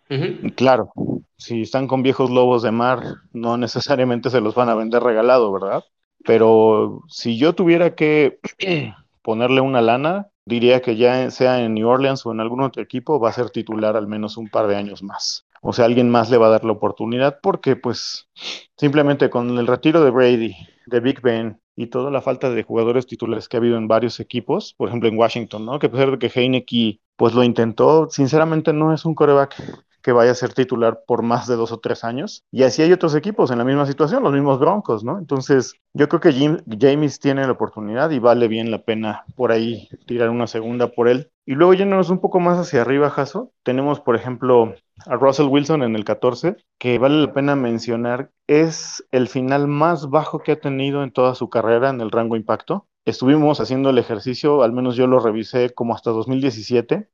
Claro, 0.55 0.93
si 1.37 1.63
están 1.63 1.85
con 1.85 2.01
viejos 2.01 2.29
lobos 2.29 2.63
de 2.63 2.71
mar, 2.71 3.03
no 3.33 3.57
necesariamente 3.57 4.29
se 4.29 4.39
los 4.39 4.55
van 4.55 4.69
a 4.69 4.75
vender 4.75 5.03
regalado, 5.03 5.51
¿verdad? 5.51 5.83
Pero 6.23 7.03
si 7.09 7.37
yo 7.37 7.53
tuviera 7.53 7.93
que 7.93 8.39
ponerle 9.21 9.59
una 9.59 9.81
lana, 9.81 10.27
diría 10.45 10.81
que 10.81 10.95
ya 10.95 11.29
sea 11.29 11.61
en 11.61 11.73
New 11.73 11.89
Orleans 11.89 12.25
o 12.25 12.31
en 12.31 12.39
algún 12.39 12.61
otro 12.61 12.81
equipo, 12.81 13.19
va 13.19 13.31
a 13.31 13.33
ser 13.33 13.49
titular 13.49 13.97
al 13.97 14.07
menos 14.07 14.37
un 14.37 14.47
par 14.47 14.67
de 14.67 14.77
años 14.77 15.03
más. 15.03 15.45
O 15.61 15.73
sea, 15.73 15.83
alguien 15.83 16.09
más 16.09 16.29
le 16.29 16.37
va 16.37 16.47
a 16.47 16.51
dar 16.51 16.63
la 16.63 16.71
oportunidad 16.71 17.39
porque 17.41 17.75
pues 17.75 18.29
simplemente 18.77 19.29
con 19.29 19.57
el 19.57 19.67
retiro 19.67 20.05
de 20.05 20.11
Brady, 20.11 20.55
de 20.85 20.99
Big 21.01 21.19
Ben 21.21 21.59
y 21.77 21.87
toda 21.87 22.11
la 22.11 22.21
falta 22.21 22.49
de 22.49 22.63
jugadores 22.63 23.07
titulares 23.07 23.47
que 23.47 23.55
ha 23.55 23.59
habido 23.59 23.77
en 23.77 23.87
varios 23.87 24.19
equipos, 24.19 24.73
por 24.77 24.89
ejemplo 24.89 25.07
en 25.07 25.17
Washington, 25.17 25.65
¿no? 25.65 25.79
Que 25.79 25.87
a 25.87 25.91
pesar 25.91 26.11
de 26.11 26.17
que 26.17 26.31
Heineke 26.33 26.99
pues 27.15 27.33
lo 27.33 27.43
intentó, 27.43 28.09
sinceramente 28.09 28.73
no 28.73 28.93
es 28.93 29.05
un 29.05 29.15
coreback 29.15 29.55
que 30.01 30.11
vaya 30.11 30.31
a 30.31 30.35
ser 30.35 30.53
titular 30.53 31.03
por 31.05 31.21
más 31.21 31.47
de 31.47 31.55
dos 31.55 31.71
o 31.71 31.79
tres 31.79 32.03
años. 32.03 32.43
Y 32.51 32.63
así 32.63 32.81
hay 32.81 32.93
otros 32.93 33.13
equipos 33.13 33.51
en 33.51 33.57
la 33.57 33.65
misma 33.65 33.85
situación, 33.85 34.23
los 34.23 34.33
mismos 34.33 34.59
Broncos, 34.59 35.03
¿no? 35.03 35.19
Entonces, 35.19 35.75
yo 35.93 36.07
creo 36.07 36.21
que 36.21 36.59
James 36.79 37.19
tiene 37.19 37.45
la 37.45 37.51
oportunidad 37.51 38.09
y 38.11 38.19
vale 38.19 38.47
bien 38.47 38.71
la 38.71 38.83
pena 38.83 39.25
por 39.35 39.51
ahí 39.51 39.89
tirar 40.05 40.29
una 40.29 40.47
segunda 40.47 40.87
por 40.87 41.09
él. 41.09 41.29
Y 41.45 41.55
luego 41.55 41.73
yéndonos 41.73 42.09
un 42.09 42.19
poco 42.19 42.39
más 42.39 42.57
hacia 42.57 42.81
arriba, 42.81 43.09
Jaso, 43.09 43.51
tenemos, 43.63 43.99
por 43.99 44.15
ejemplo, 44.15 44.75
a 45.05 45.15
Russell 45.15 45.47
Wilson 45.47 45.83
en 45.83 45.95
el 45.95 46.03
14, 46.03 46.57
que 46.77 46.97
vale 46.97 47.21
la 47.21 47.33
pena 47.33 47.55
mencionar, 47.55 48.31
es 48.47 49.05
el 49.11 49.27
final 49.27 49.67
más 49.67 50.09
bajo 50.09 50.39
que 50.39 50.53
ha 50.53 50.59
tenido 50.59 51.03
en 51.03 51.11
toda 51.11 51.35
su 51.35 51.49
carrera 51.49 51.89
en 51.89 52.01
el 52.01 52.11
rango 52.11 52.35
impacto. 52.35 52.87
Estuvimos 53.05 53.61
haciendo 53.61 53.89
el 53.89 53.97
ejercicio, 53.97 54.63
al 54.63 54.73
menos 54.73 54.95
yo 54.95 55.07
lo 55.07 55.19
revisé 55.19 55.73
como 55.73 55.95
hasta 55.95 56.11
2017, 56.11 57.09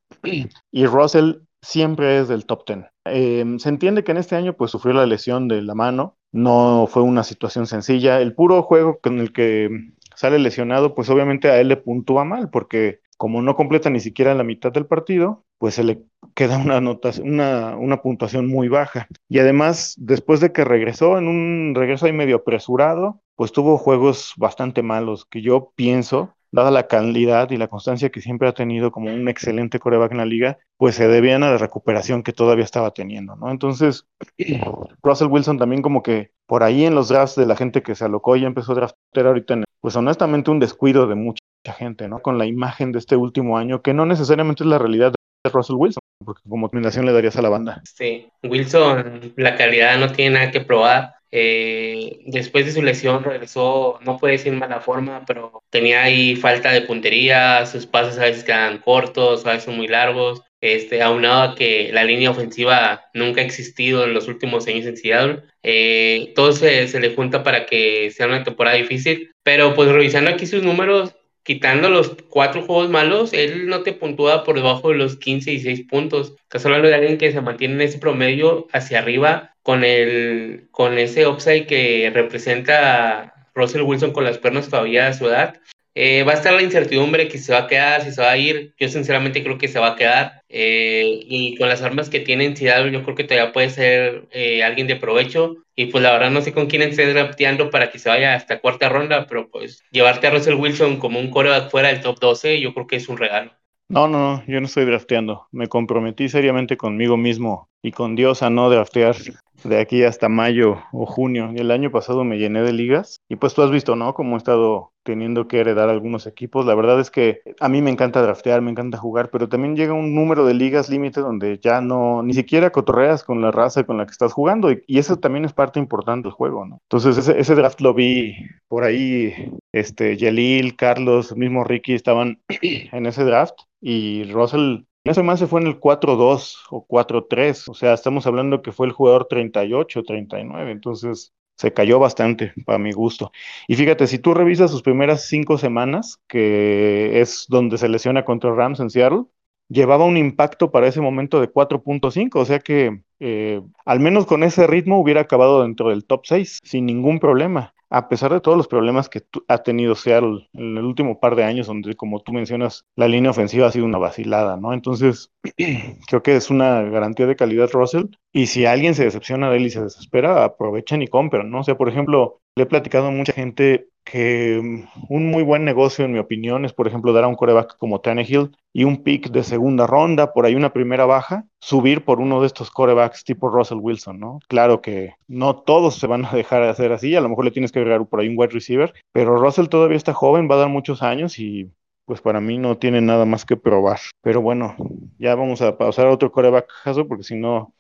y 0.72 0.86
Russell 0.86 1.42
siempre 1.62 2.20
es 2.20 2.28
del 2.28 2.46
top 2.46 2.66
10. 2.68 2.86
Em, 3.06 3.60
se 3.60 3.70
entiende 3.70 4.04
que 4.04 4.12
en 4.12 4.18
este 4.18 4.36
año 4.36 4.54
pues 4.54 4.72
sufrió 4.72 4.94
la 4.94 5.06
lesión 5.06 5.48
de 5.48 5.62
la 5.62 5.76
mano, 5.76 6.18
no 6.32 6.88
fue 6.90 7.04
una 7.04 7.24
situación 7.24 7.68
sencilla. 7.68 8.20
El 8.22 8.34
puro 8.34 8.64
juego 8.64 9.00
con 9.02 9.20
el 9.20 9.32
que 9.34 9.70
sale 10.16 10.40
lesionado, 10.40 10.96
pues 10.96 11.10
obviamente 11.10 11.50
a 11.50 11.60
él 11.60 11.68
le 11.70 11.78
puntúa 11.78 12.24
mal, 12.26 12.50
porque 12.50 13.02
como 13.18 13.42
no 13.42 13.56
completa 13.56 13.90
ni 13.90 14.00
siquiera 14.00 14.34
la 14.36 14.44
mitad 14.44 14.72
del 14.72 14.86
partido, 14.88 15.46
pues 15.58 15.76
se 15.76 15.84
le 15.84 16.04
queda 16.34 16.58
una, 16.58 16.82
nota, 16.82 17.12
una, 17.22 17.76
una 17.78 18.02
puntuación 18.02 18.48
muy 18.48 18.68
baja. 18.68 19.08
Y 19.30 19.40
además, 19.40 19.96
después 19.98 20.40
de 20.40 20.52
que 20.52 20.64
regresó, 20.64 21.18
en 21.18 21.28
un 21.28 21.74
regreso 21.76 22.06
ahí 22.06 22.14
medio 22.14 22.38
apresurado, 22.38 23.22
pues 23.36 23.52
tuvo 23.52 23.78
juegos 23.78 24.34
bastante 24.38 24.84
malos, 24.84 25.26
que 25.26 25.42
yo 25.42 25.72
pienso 25.76 26.34
dada 26.54 26.70
la 26.70 26.88
calidad 26.88 27.50
y 27.50 27.58
la 27.58 27.68
constancia 27.68 28.12
que 28.12 28.22
siempre 28.22 28.48
ha 28.48 28.54
tenido 28.54 28.92
como 28.92 29.12
un 29.12 29.28
excelente 29.28 29.80
coreback 29.80 30.12
en 30.12 30.20
la 30.20 30.26
liga, 30.26 30.60
pues 30.78 30.94
se 30.94 31.08
debían 31.08 31.42
a 31.42 31.50
la 31.50 31.58
recuperación 31.58 32.22
que 32.22 32.32
todavía 32.32 32.64
estaba 32.64 32.92
teniendo, 32.92 33.36
¿no? 33.36 33.50
Entonces, 33.50 34.06
Russell 35.02 35.30
Wilson 35.30 35.58
también 35.58 35.82
como 35.82 36.04
que 36.04 36.30
por 36.46 36.62
ahí 36.62 36.86
en 36.86 36.94
los 36.94 37.10
drafts 37.10 37.36
de 37.36 37.48
la 37.48 37.56
gente 37.56 37.82
que 37.82 37.96
se 37.96 38.06
alocó 38.06 38.36
y 38.36 38.46
empezó 38.46 38.74
a 38.74 38.76
draftear 38.76 39.26
ahorita, 39.28 39.64
pues 39.82 39.96
honestamente 39.96 40.52
un 40.52 40.60
descuido 40.60 41.08
de 41.08 41.16
mucha 41.16 41.42
gente, 41.76 42.08
¿no? 42.08 42.22
Con 42.22 42.38
la 42.38 42.46
imagen 42.46 42.92
de 42.92 43.00
este 43.00 43.16
último 43.16 43.58
año, 43.58 43.82
que 43.82 43.96
no 43.96 44.06
necesariamente 44.06 44.64
es 44.64 44.70
la 44.70 44.78
realidad 44.78 45.16
Russell 45.52 45.76
Wilson, 45.76 46.02
porque 46.24 46.42
como 46.48 46.70
combinación 46.70 47.06
le 47.06 47.12
darías 47.12 47.36
a 47.36 47.42
la 47.42 47.50
banda. 47.50 47.82
Sí, 47.84 48.30
Wilson, 48.44 49.34
la 49.36 49.56
calidad 49.56 49.98
no 49.98 50.12
tiene 50.12 50.36
nada 50.36 50.52
que 50.52 50.62
probar 50.62 51.16
eh, 51.36 52.20
después 52.28 52.68
de 52.68 52.74
su 52.74 52.84
lesión 52.84 53.24
regresó, 53.24 53.98
no 54.06 54.20
puede 54.20 54.34
decir 54.34 54.54
mala 54.54 54.82
forma, 54.82 55.24
pero 55.26 55.64
tenía 55.72 56.04
ahí 56.04 56.36
falta 56.36 56.72
de 56.72 56.82
puntería, 56.82 57.66
sus 57.66 57.88
pases 57.88 58.20
a 58.20 58.26
veces 58.26 58.44
quedan 58.44 58.78
cortos, 58.78 59.44
a 59.48 59.54
veces 59.54 59.76
muy 59.76 59.88
largos. 59.88 60.44
Este, 60.62 61.02
aunado 61.02 61.42
a 61.42 61.56
que 61.56 61.90
la 61.92 62.04
línea 62.06 62.30
ofensiva 62.30 63.06
nunca 63.16 63.42
ha 63.42 63.44
existido 63.44 64.06
en 64.06 64.14
los 64.14 64.28
últimos 64.28 64.68
años 64.68 64.86
en 64.86 64.96
Seattle, 64.96 65.44
eh, 65.64 66.32
todo 66.36 66.54
se, 66.54 66.88
se, 66.88 67.02
le 67.02 67.16
junta 67.16 67.44
para 67.44 67.66
que 67.66 68.12
sea 68.12 68.28
una 68.28 68.44
temporada 68.44 68.78
difícil. 68.78 69.32
Pero 69.42 69.74
pues 69.74 69.90
revisando 69.90 70.30
aquí 70.30 70.46
sus 70.46 70.62
números, 70.62 71.16
quitando 71.44 71.90
los 71.90 72.16
cuatro 72.30 72.64
juegos 72.64 72.90
malos, 72.90 73.34
él 73.34 73.68
no 73.68 73.84
te 73.84 73.94
puntúa 73.94 74.44
por 74.44 74.56
debajo 74.56 74.90
de 74.90 74.96
los 74.96 75.18
15 75.18 75.52
y 75.52 75.60
6 75.60 75.86
puntos. 75.90 76.36
Estás 76.44 76.66
hablando 76.66 76.88
de 76.88 76.96
alguien 76.96 77.18
que 77.18 77.32
se 77.32 77.42
mantiene 77.42 77.76
en 77.76 77.82
ese 77.82 78.00
promedio 78.00 78.68
hacia 78.72 79.00
arriba 79.00 79.56
con, 79.62 79.84
el, 79.84 80.68
con 80.72 80.98
ese 80.98 81.28
upside 81.28 81.68
que 81.68 82.12
representa 82.14 83.34
Russell 83.54 83.84
Wilson 83.84 84.14
con 84.14 84.24
las 84.24 84.38
pernas 84.38 84.70
todavía 84.70 85.08
a 85.08 85.14
su 85.14 85.28
edad. 85.28 85.60
Eh, 85.96 86.24
va 86.24 86.32
a 86.32 86.36
estar 86.36 86.54
la 86.54 86.64
incertidumbre 86.64 87.28
que 87.28 87.38
se 87.38 87.54
va 87.54 87.60
a 87.60 87.68
quedar, 87.68 88.04
si 88.04 88.12
se 88.12 88.22
va 88.22 88.32
a 88.32 88.38
ir. 88.38 88.74
Yo 88.80 88.90
sinceramente 88.90 89.44
creo 89.44 89.58
que 89.58 89.68
se 89.68 89.80
va 89.80 89.90
a 89.90 89.96
quedar. 89.96 90.42
Eh, 90.50 91.20
y 91.26 91.56
con 91.58 91.70
las 91.70 91.82
armas 91.82 92.10
que 92.10 92.20
tiene 92.20 92.46
en 92.46 92.58
Seattle, 92.58 92.92
yo 92.92 93.04
creo 93.04 93.16
que 93.16 93.24
todavía 93.24 93.54
puede 93.54 93.70
ser 93.70 94.28
eh, 94.32 94.64
alguien 94.64 94.88
de 94.88 94.96
provecho. 94.96 95.58
Y 95.76 95.88
pues 95.88 96.04
la 96.04 96.12
verdad 96.12 96.32
no 96.32 96.42
sé 96.42 96.54
con 96.54 96.68
quién 96.68 96.82
esté 96.82 97.12
drafteando 97.12 97.70
para 97.70 97.92
que 97.92 98.00
se 98.00 98.10
vaya 98.10 98.36
hasta 98.36 98.60
cuarta 98.60 98.90
ronda, 98.90 99.26
pero 99.28 99.50
pues 99.50 99.84
llevarte 99.92 100.28
a 100.28 100.32
Russell 100.32 100.56
Wilson 100.56 100.98
como 100.98 101.20
un 101.20 101.30
coreback 101.30 101.70
fuera 101.70 101.90
del 101.90 102.02
top 102.02 102.20
12, 102.20 102.60
yo 102.60 102.74
creo 102.74 102.88
que 102.88 102.96
es 102.96 103.10
un 103.10 103.18
regalo. 103.18 103.52
No, 103.90 104.08
no, 104.08 104.18
no, 104.18 104.44
yo 104.48 104.60
no 104.60 104.66
estoy 104.66 104.86
drafteando. 104.86 105.48
Me 105.52 105.68
comprometí 105.68 106.30
seriamente 106.30 106.78
conmigo 106.78 107.18
mismo 107.18 107.70
y 107.84 107.92
con 107.92 108.16
Dios 108.16 108.42
a 108.42 108.50
no 108.50 108.70
draftear 108.70 109.16
de 109.64 109.80
aquí 109.80 110.04
hasta 110.04 110.30
mayo 110.30 110.84
o 110.92 111.06
junio. 111.06 111.52
El 111.56 111.70
año 111.70 111.92
pasado 111.92 112.24
me 112.24 112.38
llené 112.38 112.64
de 112.64 112.74
ligas 112.74 113.18
y 113.30 113.36
pues 113.36 113.54
tú 113.54 113.62
has 113.62 113.72
visto, 113.72 113.96
¿no? 113.96 114.14
Cómo 114.14 114.36
he 114.36 114.38
estado 114.38 114.93
teniendo 115.04 115.48
que 115.48 115.60
heredar 115.60 115.90
algunos 115.90 116.26
equipos. 116.28 116.66
La 116.66 116.76
verdad 116.76 117.00
es 117.00 117.12
que 117.12 117.42
a 117.60 117.70
mí 117.70 117.82
me 117.82 117.92
encanta 117.92 118.22
draftear, 118.22 118.62
me 118.62 118.72
encanta 118.72 118.98
jugar, 118.98 119.30
pero 119.30 119.50
también 119.50 119.76
llega 119.76 119.94
un 119.94 120.16
número 120.16 120.46
de 120.46 120.54
ligas 120.54 120.90
límite 120.90 121.22
donde 121.22 121.60
ya 121.60 121.82
no, 121.82 122.24
ni 122.24 122.34
siquiera 122.34 122.72
cotorreas 122.72 123.24
con 123.24 123.42
la 123.42 123.52
raza 123.52 123.84
con 123.84 123.98
la 123.98 124.06
que 124.06 124.12
estás 124.12 124.34
jugando 124.34 124.72
y, 124.72 124.84
eso 125.04 125.18
también 125.18 125.44
es 125.44 125.52
parte 125.52 125.80
importante 125.80 126.28
del 126.30 126.34
juego, 126.34 126.66
¿no? 126.66 126.80
Entonces 126.84 127.28
ese, 127.28 127.56
draft 127.56 127.82
lo 127.82 127.94
vi 127.94 128.36
por 128.70 128.86
ahí, 128.86 129.34
este, 129.74 130.16
Yelil, 130.16 130.78
Carlos, 130.78 131.36
mismo 131.36 131.66
Ricky 131.66 131.94
estaban 131.94 132.42
en 132.62 133.06
ese 133.06 133.26
draft 133.26 133.56
y 133.82 134.24
Russell 134.32 134.84
ese 135.04 135.22
más 135.22 135.40
se 135.40 135.48
fue 135.48 135.60
en 135.60 135.68
el 135.68 135.82
4-2 135.82 136.60
o 136.70 136.88
4-3, 136.88 137.68
o 137.68 137.74
sea, 137.74 137.94
estamos 137.94 138.26
hablando 138.26 138.62
que 138.62 138.72
fue 138.72 138.88
el 138.88 138.94
jugador 138.94 139.26
38, 139.26 140.04
39, 140.04 140.72
entonces 140.72 141.34
se 141.56 141.74
cayó 141.74 142.00
bastante 142.00 142.54
para 142.66 142.80
mi 142.80 142.92
gusto. 142.92 143.32
Y 143.68 143.76
fíjate, 143.76 144.08
si 144.08 144.20
tú 144.20 144.34
revisas 144.34 144.72
sus 144.72 144.82
primeras 144.82 145.28
cinco 145.28 145.58
semanas, 145.58 146.20
que 146.28 147.22
es 147.22 147.46
donde 147.50 147.78
se 147.78 147.90
lesiona 147.90 148.26
contra 148.26 148.54
Rams 148.54 148.80
en 148.80 148.90
Seattle, 148.90 149.26
llevaba 149.70 150.06
un 150.06 150.18
impacto 150.18 150.72
para 150.72 150.88
ese 150.88 151.02
momento 151.02 151.40
de 151.40 151.52
4.5, 151.52 152.36
o 152.36 152.46
sea 152.46 152.60
que 152.60 153.02
eh, 153.20 153.62
al 153.86 154.00
menos 154.00 154.26
con 154.26 154.44
ese 154.44 154.68
ritmo 154.68 155.00
hubiera 155.00 155.22
acabado 155.22 155.64
dentro 155.64 155.90
del 155.90 156.06
top 156.06 156.26
6 156.26 156.60
sin 156.64 156.86
ningún 156.86 157.20
problema 157.20 157.74
a 157.94 158.10
pesar 158.10 158.34
de 158.34 158.42
todos 158.42 158.58
los 158.58 158.68
problemas 158.68 159.08
que 159.08 159.22
ha 159.48 159.60
tenido 159.60 159.94
Seattle 159.94 160.50
en 160.54 160.78
el 160.78 160.84
último 160.84 161.20
par 161.20 161.36
de 161.36 161.44
años, 161.44 161.68
donde, 161.68 161.96
como 161.96 162.22
tú 162.22 162.34
mencionas, 162.34 162.88
la 162.96 163.08
línea 163.08 163.30
ofensiva 163.30 163.68
ha 163.68 163.72
sido 163.72 163.86
una 163.86 164.00
vacilada, 164.00 164.58
¿no? 164.58 164.74
Entonces, 164.74 165.32
creo 166.08 166.24
que 166.24 166.36
es 166.36 166.50
una 166.50 166.82
garantía 166.82 167.28
de 167.28 167.36
calidad 167.36 167.70
Russell. 167.72 168.06
Y 168.32 168.48
si 168.48 168.66
alguien 168.66 168.96
se 168.96 169.04
decepciona 169.04 169.52
de 169.52 169.58
él 169.58 169.68
y 169.68 169.70
se 169.70 169.84
desespera, 169.84 170.44
aprovechen 170.44 171.04
y 171.04 171.08
compren, 171.08 171.52
¿no? 171.52 171.60
O 171.60 171.64
sea, 171.64 171.78
por 171.78 171.88
ejemplo, 171.88 172.42
le 172.56 172.64
he 172.64 172.66
platicado 172.66 173.08
a 173.08 173.12
mucha 173.12 173.32
gente 173.32 173.90
que 174.04 174.60
mm, 174.62 175.14
un 175.14 175.32
muy 175.32 175.44
buen 175.44 175.66
negocio, 175.66 176.06
en 176.06 176.14
mi 176.14 176.20
opinión, 176.20 176.66
es, 176.66 176.74
por 176.74 176.88
ejemplo, 176.88 177.14
dar 177.14 177.24
a 177.24 177.28
un 177.28 177.36
coreback 177.36 177.78
como 177.78 178.02
Tannehill 178.02 178.56
y 178.74 178.84
un 178.84 179.04
pick 179.04 179.30
de 179.30 179.44
segunda 179.44 179.88
ronda, 179.88 180.34
por 180.34 180.46
ahí 180.46 180.56
una 180.56 180.74
primera 180.74 181.06
baja, 181.06 181.46
subir 181.60 182.04
por 182.04 182.20
uno 182.20 182.42
de 182.42 182.48
estos 182.48 182.72
corebacks 182.72 183.24
tipo 183.24 183.50
Russell 183.50 183.80
Wilson, 183.80 184.20
¿no? 184.20 184.40
Claro 184.48 184.82
que 184.82 185.14
no 185.28 185.56
todos 185.56 185.96
se 185.96 186.08
van 186.08 186.26
a 186.26 186.32
dejar 186.32 186.64
de 186.64 186.70
hacer 186.70 186.92
así, 186.92 187.16
a 187.16 187.22
lo 187.22 187.30
mejor 187.30 187.46
le 187.46 187.52
tienes 187.52 187.72
que 187.72 187.80
agregar 187.80 188.06
por 188.06 188.20
ahí 188.20 188.28
un 188.28 188.36
wide 188.38 188.54
receiver, 188.54 188.94
pero 189.12 189.38
Russell 189.38 189.68
todavía 189.68 189.98
está 189.98 190.14
joven, 190.14 190.50
va 190.50 190.56
a 190.56 190.60
dar 190.60 190.70
muchos 190.70 191.04
años 191.04 191.40
y 191.40 191.72
pues 192.06 192.22
para 192.22 192.42
mí 192.42 192.58
no 192.58 192.78
tiene 192.78 193.02
nada 193.02 193.26
más 193.26 193.46
que 193.46 193.56
probar. 193.56 194.00
Pero 194.22 194.42
bueno, 194.42 194.76
ya 195.18 195.36
vamos 195.36 195.62
a 195.62 195.78
pasar 195.78 196.08
a 196.08 196.12
otro 196.12 196.32
coreback, 196.32 196.68
porque 197.08 197.24
si 197.24 197.36
no, 197.36 197.74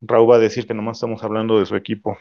Raúl 0.00 0.30
va 0.30 0.36
a 0.36 0.40
decir 0.40 0.66
que 0.66 0.74
nomás 0.74 0.98
estamos 0.98 1.22
hablando 1.22 1.58
de 1.58 1.66
su 1.66 1.76
equipo. 1.76 2.18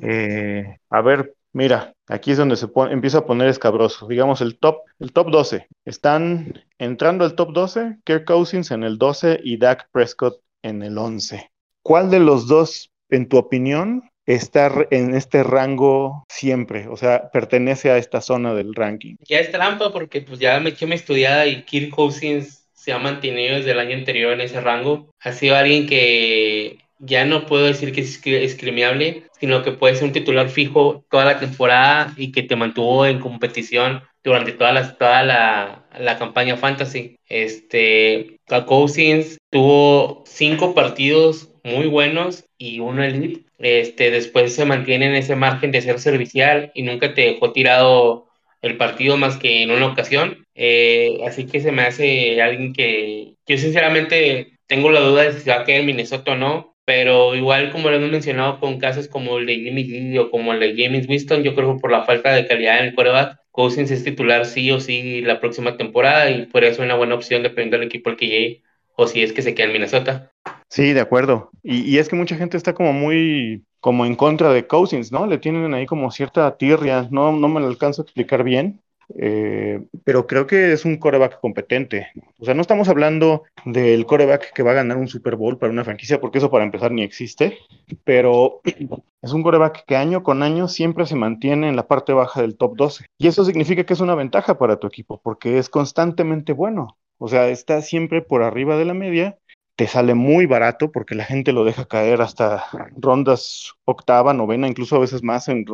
Eh, 0.00 0.78
a 0.88 1.00
ver, 1.02 1.34
Mira, 1.52 1.94
aquí 2.06 2.30
es 2.30 2.38
donde 2.38 2.56
se 2.56 2.68
empieza 2.90 3.18
a 3.18 3.26
poner 3.26 3.48
escabroso. 3.48 4.06
Digamos 4.06 4.40
el 4.40 4.58
top, 4.58 4.82
el 4.98 5.12
top 5.12 5.30
12. 5.30 5.66
Están 5.84 6.64
entrando 6.78 7.24
al 7.24 7.34
top 7.34 7.52
12, 7.52 7.98
Kirk 8.04 8.24
Cousins 8.24 8.70
en 8.70 8.84
el 8.84 8.98
12 8.98 9.40
y 9.42 9.56
Dak 9.56 9.88
Prescott 9.90 10.40
en 10.62 10.82
el 10.82 10.96
11. 10.96 11.50
¿Cuál 11.82 12.10
de 12.10 12.20
los 12.20 12.46
dos, 12.46 12.90
en 13.08 13.28
tu 13.28 13.38
opinión, 13.38 14.10
está 14.26 14.72
en 14.90 15.14
este 15.14 15.42
rango 15.42 16.24
siempre? 16.28 16.86
O 16.88 16.96
sea, 16.96 17.30
pertenece 17.30 17.90
a 17.90 17.96
esta 17.96 18.20
zona 18.20 18.54
del 18.54 18.74
ranking. 18.74 19.16
Ya 19.28 19.40
es 19.40 19.50
trampa 19.50 19.92
porque 19.92 20.20
pues 20.20 20.38
ya 20.38 20.60
me 20.60 20.70
eché 20.70 20.86
mi 20.86 20.94
estudiada 20.94 21.46
y 21.46 21.62
Kirk 21.62 21.90
Cousins 21.90 22.68
se 22.74 22.92
ha 22.92 22.98
mantenido 22.98 23.56
desde 23.56 23.72
el 23.72 23.80
año 23.80 23.96
anterior 23.96 24.32
en 24.32 24.40
ese 24.40 24.60
rango. 24.60 25.10
Ha 25.20 25.32
sido 25.32 25.56
alguien 25.56 25.86
que 25.86 26.78
ya 26.98 27.24
no 27.24 27.46
puedo 27.46 27.66
decir 27.66 27.92
que 27.92 28.02
es 28.02 28.24
escrimiable, 28.24 29.24
sino 29.40 29.62
que 29.62 29.72
puede 29.72 29.94
ser 29.94 30.04
un 30.04 30.12
titular 30.12 30.48
fijo 30.48 31.04
toda 31.10 31.24
la 31.24 31.40
temporada 31.40 32.12
y 32.16 32.30
que 32.30 32.42
te 32.42 32.56
mantuvo 32.56 33.06
en 33.06 33.18
competición 33.18 34.02
durante 34.22 34.52
toda 34.52 34.72
la, 34.72 34.96
toda 34.96 35.22
la, 35.22 35.88
la 35.98 36.18
campaña 36.18 36.56
fantasy. 36.56 37.16
Este, 37.28 38.38
Cousins 38.66 39.38
tuvo 39.50 40.24
cinco 40.26 40.74
partidos 40.74 41.50
muy 41.64 41.86
buenos 41.86 42.44
y 42.58 42.80
uno 42.80 43.02
elite. 43.02 43.44
Este, 43.58 44.10
después 44.10 44.54
se 44.54 44.64
mantiene 44.64 45.06
en 45.06 45.14
ese 45.14 45.36
margen 45.36 45.70
de 45.70 45.82
ser 45.82 45.98
servicial 46.00 46.70
y 46.74 46.82
nunca 46.82 47.14
te 47.14 47.22
dejó 47.22 47.52
tirado 47.52 48.28
el 48.62 48.76
partido 48.76 49.16
más 49.16 49.36
que 49.36 49.62
en 49.62 49.70
una 49.70 49.86
ocasión. 49.86 50.46
Eh, 50.54 51.18
así 51.26 51.46
que 51.46 51.60
se 51.60 51.72
me 51.72 51.82
hace 51.82 52.42
alguien 52.42 52.72
que 52.72 53.34
yo 53.46 53.58
sinceramente 53.58 54.58
tengo 54.66 54.90
la 54.90 55.00
duda 55.00 55.22
de 55.22 55.32
si 55.32 55.48
va 55.48 55.60
a 55.60 55.64
quedar 55.64 55.80
en 55.80 55.86
Minnesota 55.86 56.32
o 56.32 56.36
no, 56.36 56.69
pero 56.90 57.36
igual 57.36 57.70
como 57.70 57.88
lo 57.88 57.94
hemos 57.94 58.10
mencionado 58.10 58.58
con 58.58 58.80
casos 58.80 59.06
como 59.06 59.38
el 59.38 59.46
de 59.46 59.54
Jimmy 59.54 59.86
G 59.86 60.18
o 60.18 60.28
como 60.28 60.52
el 60.52 60.58
de 60.58 60.74
James 60.76 61.08
Winston, 61.08 61.44
yo 61.44 61.54
creo 61.54 61.76
que 61.76 61.80
por 61.80 61.92
la 61.92 62.02
falta 62.02 62.32
de 62.32 62.48
calidad 62.48 62.80
en 62.80 62.86
el 62.86 62.94
quarterback, 62.96 63.38
Cousins 63.52 63.92
es 63.92 64.02
titular 64.02 64.44
sí 64.44 64.72
o 64.72 64.80
sí 64.80 65.20
la 65.20 65.38
próxima 65.38 65.76
temporada 65.76 66.28
y 66.28 66.46
podría 66.46 66.74
ser 66.74 66.84
una 66.84 66.96
buena 66.96 67.14
opción 67.14 67.44
dependiendo 67.44 67.78
del 67.78 67.86
equipo 67.86 68.10
al 68.10 68.16
que 68.16 68.26
llegue 68.26 68.62
o 68.96 69.06
si 69.06 69.22
es 69.22 69.32
que 69.32 69.42
se 69.42 69.54
queda 69.54 69.68
en 69.68 69.72
Minnesota. 69.74 70.32
Sí, 70.68 70.92
de 70.92 70.98
acuerdo. 70.98 71.52
Y, 71.62 71.88
y, 71.88 71.98
es 71.98 72.08
que 72.08 72.16
mucha 72.16 72.34
gente 72.34 72.56
está 72.56 72.74
como 72.74 72.92
muy 72.92 73.62
como 73.78 74.04
en 74.04 74.16
contra 74.16 74.52
de 74.52 74.66
Cousins, 74.66 75.12
¿no? 75.12 75.28
Le 75.28 75.38
tienen 75.38 75.72
ahí 75.72 75.86
como 75.86 76.10
cierta 76.10 76.56
tirria, 76.56 77.06
no, 77.12 77.30
no 77.30 77.46
me 77.46 77.60
lo 77.60 77.68
alcanzo 77.68 78.02
a 78.02 78.04
explicar 78.04 78.42
bien, 78.42 78.80
eh, 79.18 79.82
pero 80.04 80.26
creo 80.26 80.46
que 80.46 80.72
es 80.72 80.84
un 80.84 80.96
coreback 80.98 81.40
competente. 81.40 82.08
O 82.38 82.44
sea, 82.44 82.54
no 82.54 82.62
estamos 82.62 82.88
hablando 82.88 83.44
del 83.64 84.06
coreback 84.06 84.52
que 84.52 84.62
va 84.62 84.72
a 84.72 84.74
ganar 84.74 84.96
un 84.96 85.08
Super 85.08 85.36
Bowl 85.36 85.58
para 85.58 85.72
una 85.72 85.84
franquicia, 85.84 86.20
porque 86.20 86.38
eso 86.38 86.50
para 86.50 86.64
empezar 86.64 86.92
ni 86.92 87.02
existe, 87.02 87.58
pero 88.04 88.60
es 89.22 89.32
un 89.32 89.42
coreback 89.42 89.84
que 89.86 89.96
año 89.96 90.22
con 90.22 90.42
año 90.42 90.68
siempre 90.68 91.06
se 91.06 91.16
mantiene 91.16 91.68
en 91.68 91.76
la 91.76 91.86
parte 91.86 92.12
baja 92.12 92.42
del 92.42 92.56
top 92.56 92.76
12. 92.76 93.06
Y 93.18 93.28
eso 93.28 93.44
significa 93.44 93.84
que 93.84 93.94
es 93.94 94.00
una 94.00 94.14
ventaja 94.14 94.58
para 94.58 94.78
tu 94.78 94.86
equipo, 94.86 95.20
porque 95.22 95.58
es 95.58 95.68
constantemente 95.68 96.52
bueno. 96.52 96.96
O 97.18 97.28
sea, 97.28 97.48
está 97.48 97.82
siempre 97.82 98.22
por 98.22 98.42
arriba 98.42 98.78
de 98.78 98.86
la 98.86 98.94
media 98.94 99.38
te 99.80 99.86
sale 99.86 100.12
muy 100.14 100.44
barato 100.44 100.92
porque 100.92 101.14
la 101.14 101.24
gente 101.24 101.54
lo 101.54 101.64
deja 101.64 101.86
caer 101.86 102.20
hasta 102.20 102.66
rondas 102.98 103.72
octava, 103.86 104.34
novena, 104.34 104.68
incluso 104.68 104.96
a 104.96 104.98
veces 104.98 105.22
más 105.22 105.48
en, 105.48 105.64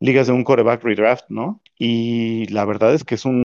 ligas 0.00 0.26
de 0.26 0.32
un 0.32 0.42
coreback 0.42 0.82
redraft, 0.82 1.26
¿no? 1.28 1.60
Y 1.78 2.48
la 2.48 2.64
verdad 2.64 2.92
es 2.94 3.04
que 3.04 3.14
es 3.14 3.24
un, 3.24 3.44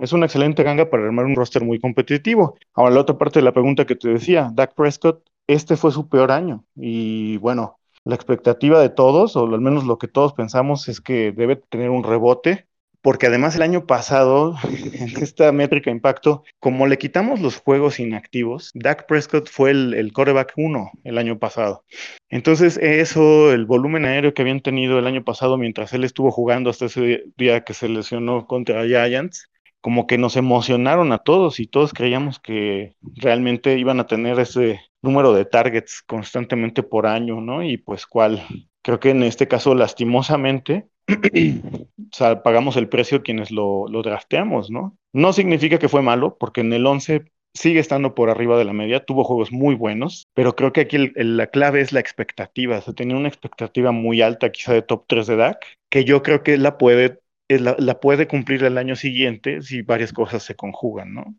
es 0.00 0.12
una 0.12 0.26
excelente 0.26 0.62
ganga 0.62 0.88
para 0.88 1.02
armar 1.02 1.24
un 1.24 1.34
roster 1.34 1.64
muy 1.64 1.80
competitivo. 1.80 2.56
Ahora, 2.74 2.94
la 2.94 3.00
otra 3.00 3.18
parte 3.18 3.40
de 3.40 3.44
la 3.44 3.52
pregunta 3.52 3.86
que 3.86 3.96
te 3.96 4.08
decía, 4.08 4.52
Dak 4.54 4.76
Prescott, 4.76 5.20
este 5.48 5.74
fue 5.76 5.90
su 5.90 6.08
peor 6.08 6.30
año 6.30 6.64
y 6.76 7.38
bueno, 7.38 7.80
la 8.04 8.14
expectativa 8.14 8.78
de 8.78 8.90
todos, 8.90 9.34
o 9.34 9.46
al 9.46 9.60
menos 9.60 9.82
lo 9.82 9.98
que 9.98 10.06
todos 10.06 10.32
pensamos, 10.32 10.88
es 10.88 11.00
que 11.00 11.32
debe 11.32 11.56
tener 11.56 11.90
un 11.90 12.04
rebote 12.04 12.68
porque 13.06 13.28
además 13.28 13.54
el 13.54 13.62
año 13.62 13.86
pasado, 13.86 14.56
en 14.64 15.22
esta 15.22 15.52
métrica 15.52 15.92
impacto, 15.92 16.42
como 16.58 16.88
le 16.88 16.98
quitamos 16.98 17.38
los 17.38 17.56
juegos 17.56 18.00
inactivos, 18.00 18.72
Dak 18.74 19.06
Prescott 19.06 19.48
fue 19.48 19.70
el, 19.70 19.94
el 19.94 20.12
coreback 20.12 20.54
1 20.56 20.90
el 21.04 21.16
año 21.16 21.38
pasado. 21.38 21.84
Entonces, 22.30 22.76
eso, 22.78 23.52
el 23.52 23.64
volumen 23.64 24.06
aéreo 24.06 24.34
que 24.34 24.42
habían 24.42 24.60
tenido 24.60 24.98
el 24.98 25.06
año 25.06 25.22
pasado 25.22 25.56
mientras 25.56 25.92
él 25.92 26.02
estuvo 26.02 26.32
jugando 26.32 26.68
hasta 26.68 26.86
ese 26.86 27.26
día 27.36 27.62
que 27.62 27.74
se 27.74 27.88
lesionó 27.88 28.44
contra 28.48 28.84
Giants, 28.84 29.52
como 29.80 30.08
que 30.08 30.18
nos 30.18 30.36
emocionaron 30.36 31.12
a 31.12 31.18
todos 31.18 31.60
y 31.60 31.68
todos 31.68 31.92
creíamos 31.92 32.40
que 32.40 32.96
realmente 33.14 33.78
iban 33.78 34.00
a 34.00 34.08
tener 34.08 34.40
ese 34.40 34.80
número 35.00 35.32
de 35.32 35.44
targets 35.44 36.02
constantemente 36.04 36.82
por 36.82 37.06
año, 37.06 37.40
¿no? 37.40 37.62
Y 37.62 37.76
pues 37.76 38.04
cuál, 38.04 38.42
creo 38.86 39.00
que 39.00 39.10
en 39.10 39.24
este 39.24 39.48
caso 39.48 39.74
lastimosamente 39.74 40.86
o 41.08 42.16
sea, 42.16 42.44
pagamos 42.44 42.76
el 42.76 42.88
precio 42.88 43.24
quienes 43.24 43.50
lo, 43.50 43.88
lo 43.88 44.02
drafteamos, 44.02 44.70
¿no? 44.70 44.96
No 45.12 45.32
significa 45.32 45.80
que 45.80 45.88
fue 45.88 46.02
malo, 46.02 46.36
porque 46.38 46.60
en 46.60 46.72
el 46.72 46.86
11 46.86 47.24
sigue 47.52 47.80
estando 47.80 48.14
por 48.14 48.30
arriba 48.30 48.56
de 48.56 48.64
la 48.64 48.72
media, 48.72 49.04
tuvo 49.04 49.24
juegos 49.24 49.50
muy 49.50 49.74
buenos, 49.74 50.28
pero 50.34 50.54
creo 50.54 50.72
que 50.72 50.82
aquí 50.82 50.98
la 51.16 51.48
clave 51.48 51.80
es 51.80 51.92
la 51.92 51.98
expectativa. 51.98 52.80
Se 52.80 52.92
tenía 52.92 53.16
una 53.16 53.28
expectativa 53.28 53.90
muy 53.90 54.22
alta, 54.22 54.52
quizá 54.52 54.72
de 54.72 54.82
top 54.82 55.04
3 55.08 55.26
de 55.26 55.36
DAC, 55.36 55.66
que 55.90 56.04
yo 56.04 56.22
creo 56.22 56.44
que 56.44 56.56
la 56.56 56.78
puede, 56.78 57.18
la, 57.48 57.74
la, 57.80 57.98
puede 57.98 58.28
cumplir 58.28 58.62
el 58.62 58.78
año 58.78 58.94
siguiente 58.94 59.62
si 59.62 59.82
varias 59.82 60.12
cosas 60.12 60.44
se 60.44 60.54
conjugan, 60.54 61.12
¿no? 61.12 61.34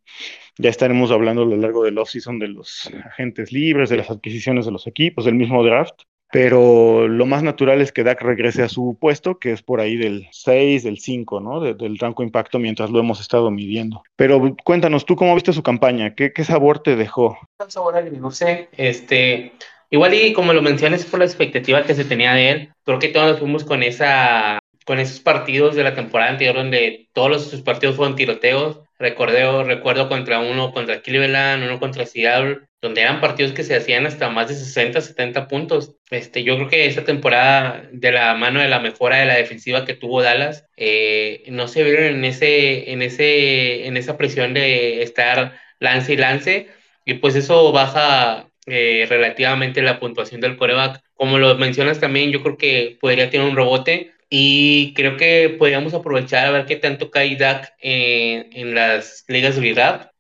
Ya 0.58 0.70
estaremos 0.70 1.12
hablando 1.12 1.44
a 1.44 1.46
lo 1.46 1.56
largo 1.56 1.86
del 1.86 1.98
off-season 1.98 2.40
de 2.40 2.50
los 2.50 2.92
agentes 3.06 3.54
libres, 3.54 3.90
de 3.90 3.98
las 3.98 4.10
adquisiciones 4.10 4.66
de 4.66 4.74
los 4.74 4.86
equipos, 4.86 5.24
del 5.24 5.36
mismo 5.36 5.64
draft, 5.64 6.02
pero 6.32 7.08
lo 7.08 7.26
más 7.26 7.44
natural 7.44 7.82
es 7.82 7.92
que 7.92 8.04
Dak 8.04 8.22
regrese 8.22 8.63
a 8.63 8.70
su 8.70 8.98
puesto, 9.00 9.40
que 9.40 9.52
es 9.52 9.62
por 9.62 9.80
ahí 9.80 9.96
del 9.96 10.28
6, 10.32 10.84
del 10.84 11.00
5, 11.00 11.40
¿no? 11.40 11.62
del 11.62 11.98
rango 11.98 12.24
impacto 12.24 12.60
mientras 12.60 12.90
lo 12.90 13.00
hemos 13.00 13.22
estado 13.22 13.50
midiendo. 13.52 14.04
Pero 14.16 14.56
cuéntanos, 14.63 15.06
¿tú 15.06 15.16
cómo 15.16 15.36
viste 15.36 15.54
su 15.54 15.63
campaña? 15.63 16.16
¿Qué, 16.16 16.34
qué 16.34 16.44
sabor 16.44 16.80
te 16.80 16.96
dejó? 16.96 17.38
Un 17.60 17.72
sabor 17.72 17.96
agridulce, 17.96 18.70
este... 18.78 19.54
Igual 19.90 20.13
y 20.16 20.34
como 20.34 20.52
lo 20.52 20.62
mencionas 20.62 21.06
por 21.06 21.20
la 21.20 21.26
expectativa 21.26 21.84
que 21.84 21.96
se 21.96 22.04
tenía 22.04 22.34
de 22.34 22.50
él, 22.50 22.74
creo 22.84 23.00
que 23.00 23.08
todos 23.08 23.32
nos 23.32 23.40
fuimos 23.40 23.63
con 23.63 23.84
esa 23.84 24.60
con 24.88 25.00
esos 25.00 25.20
partidos 25.20 25.76
de 25.76 25.84
la 25.84 25.94
temporada 25.94 26.32
anterior 26.32 26.56
donde 26.56 27.10
todos 27.12 27.30
los, 27.30 27.50
sus 27.50 27.62
partidos 27.62 27.98
fueron 27.98 28.16
tiroteos. 28.16 28.80
Recordé, 28.98 29.63
recuerdo 29.66 30.08
contra 30.08 30.40
uno 30.40 30.72
contra 30.72 31.02
Cleveland, 31.02 31.63
uno 31.63 31.78
contra 31.78 32.06
Seattle, 32.06 32.66
donde 32.82 33.02
eran 33.02 33.22
partidos 33.22 33.54
que 33.54 33.63
se 33.63 33.76
hacían 33.76 34.06
hasta 34.06 34.30
más 34.30 34.50
de 34.50 34.56
60, 34.56 35.02
70 35.02 35.48
puntos. 35.48 35.96
Este, 36.12 36.44
yo 36.44 36.56
creo 36.58 36.70
que 36.70 36.86
esta 36.86 37.04
temporada, 37.04 37.88
de 37.92 38.12
la 38.12 38.36
mano 38.36 38.62
de 38.62 38.68
la 38.68 38.80
mejora 38.80 39.18
de 39.18 39.26
la 39.26 39.36
defensiva 39.36 39.86
que 39.86 39.96
tuvo 39.96 40.22
Dallas, 40.22 40.66
eh, 40.78 41.44
no 41.48 41.68
se 41.68 41.84
vieron 41.84 42.06
en, 42.06 42.26
ese, 42.26 42.92
en, 42.92 43.02
ese, 43.02 43.88
en 43.88 43.98
esa 43.98 44.18
presión 44.18 44.54
de 44.54 45.02
estar 45.02 45.60
lance 45.80 46.13
y 46.13 46.18
lance, 46.18 46.70
y 47.06 47.16
pues 47.16 47.36
eso 47.36 47.72
baja 47.72 48.50
eh, 48.68 49.06
relativamente 49.10 49.82
la 49.82 50.00
puntuación 50.00 50.42
del 50.42 50.58
coreback. 50.58 51.02
Como 51.16 51.40
lo 51.40 51.56
mencionas 51.56 52.00
también, 52.00 52.32
yo 52.32 52.44
creo 52.44 52.58
que 52.58 52.98
podría 53.02 53.30
tener 53.30 53.48
un 53.48 53.56
rebote 53.56 54.13
y 54.30 54.94
creo 54.94 55.18
que 55.18 55.56
podríamos 55.58 55.94
aprovechar 55.94 56.48
a 56.48 56.52
ver 56.52 56.66
qué 56.66 56.76
tanto 56.76 57.10
cae 57.10 57.38
Dak 57.38 57.74
en, 57.80 58.50
en 58.52 58.76
las 58.76 59.24
ligas 59.28 59.56
de 59.56 59.62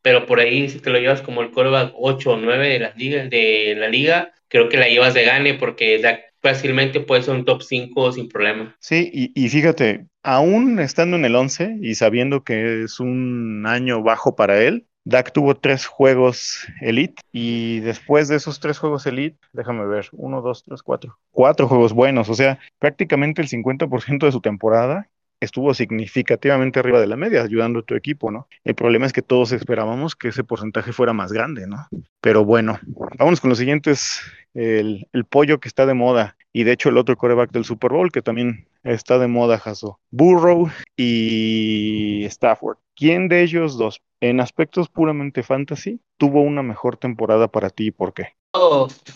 pero 0.07 0.25
por 0.25 0.39
ahí 0.39 0.69
si 0.69 0.79
te 0.79 0.89
lo 0.89 0.99
llevas 0.99 1.21
como 1.21 1.41
el 1.41 1.51
coreback 1.51 1.91
8 1.93 2.31
o 2.31 2.37
9 2.37 2.69
de 2.69 2.79
las 2.79 2.95
ligas 2.95 3.29
de 3.29 3.75
la 3.77 3.89
liga, 3.89 4.31
creo 4.47 4.69
que 4.69 4.77
la 4.77 4.87
llevas 4.87 5.13
de 5.13 5.25
gane 5.25 5.55
porque 5.55 5.99
Dak 5.99 6.21
fácilmente 6.41 7.01
puede 7.01 7.23
ser 7.23 7.35
un 7.35 7.43
top 7.43 7.61
5 7.61 8.13
sin 8.13 8.29
problema. 8.29 8.73
Sí, 8.79 9.11
y, 9.13 9.33
y, 9.35 9.49
fíjate, 9.49 10.05
aún 10.23 10.79
estando 10.79 11.17
en 11.17 11.25
el 11.25 11.35
11 11.35 11.79
y 11.81 11.95
sabiendo 11.95 12.45
que 12.45 12.83
es 12.83 13.01
un 13.01 13.65
año 13.67 14.01
bajo 14.01 14.37
para 14.37 14.63
él, 14.63 14.85
Dak 15.03 15.33
tuvo 15.33 15.57
tres 15.57 15.85
juegos 15.85 16.65
Elite 16.79 17.21
y 17.33 17.81
después 17.81 18.29
de 18.29 18.37
esos 18.37 18.61
tres 18.61 18.79
juegos 18.79 19.05
Elite, 19.07 19.37
déjame 19.51 19.85
ver, 19.87 20.07
uno, 20.13 20.41
dos, 20.41 20.63
tres, 20.63 20.83
cuatro, 20.83 21.17
cuatro 21.31 21.67
juegos 21.67 21.91
buenos, 21.91 22.29
o 22.29 22.33
sea, 22.33 22.59
prácticamente 22.79 23.41
el 23.41 23.49
50% 23.49 24.25
de 24.25 24.31
su 24.31 24.39
temporada 24.39 25.09
estuvo 25.39 25.73
significativamente 25.73 26.79
arriba 26.79 26.99
de 26.99 27.07
la 27.07 27.15
media, 27.15 27.43
ayudando 27.43 27.79
a 27.79 27.83
tu 27.83 27.95
equipo, 27.95 28.31
¿no? 28.31 28.47
El 28.63 28.75
problema 28.75 29.05
es 29.05 29.13
que 29.13 29.21
todos 29.21 29.51
esperábamos 29.51 30.15
que 30.15 30.29
ese 30.29 30.43
porcentaje 30.43 30.93
fuera 30.93 31.13
más 31.13 31.31
grande, 31.31 31.67
¿no? 31.67 31.87
Pero 32.21 32.45
bueno, 32.45 32.79
vamos 33.17 33.41
con 33.41 33.49
los 33.49 33.59
siguientes, 33.59 34.21
el, 34.53 35.07
el 35.13 35.25
pollo 35.25 35.59
que 35.59 35.67
está 35.67 35.85
de 35.85 35.93
moda 35.93 36.37
y 36.53 36.63
de 36.63 36.71
hecho 36.71 36.89
el 36.89 36.97
otro 36.97 37.15
coreback 37.17 37.51
del 37.51 37.65
Super 37.65 37.91
Bowl 37.91 38.11
que 38.11 38.21
también 38.21 38.67
está 38.83 39.19
de 39.19 39.27
moda, 39.27 39.59
Jaso, 39.59 39.99
Burrow 40.11 40.69
y 40.95 42.23
Stafford. 42.25 42.77
¿Quién 42.95 43.27
de 43.27 43.43
ellos 43.43 43.77
dos, 43.77 44.01
en 44.21 44.39
aspectos 44.39 44.89
puramente 44.89 45.43
fantasy, 45.43 46.01
tuvo 46.17 46.41
una 46.41 46.63
mejor 46.63 46.97
temporada 46.97 47.47
para 47.47 47.69
ti 47.69 47.87
y 47.87 47.91
por 47.91 48.13
qué? 48.13 48.36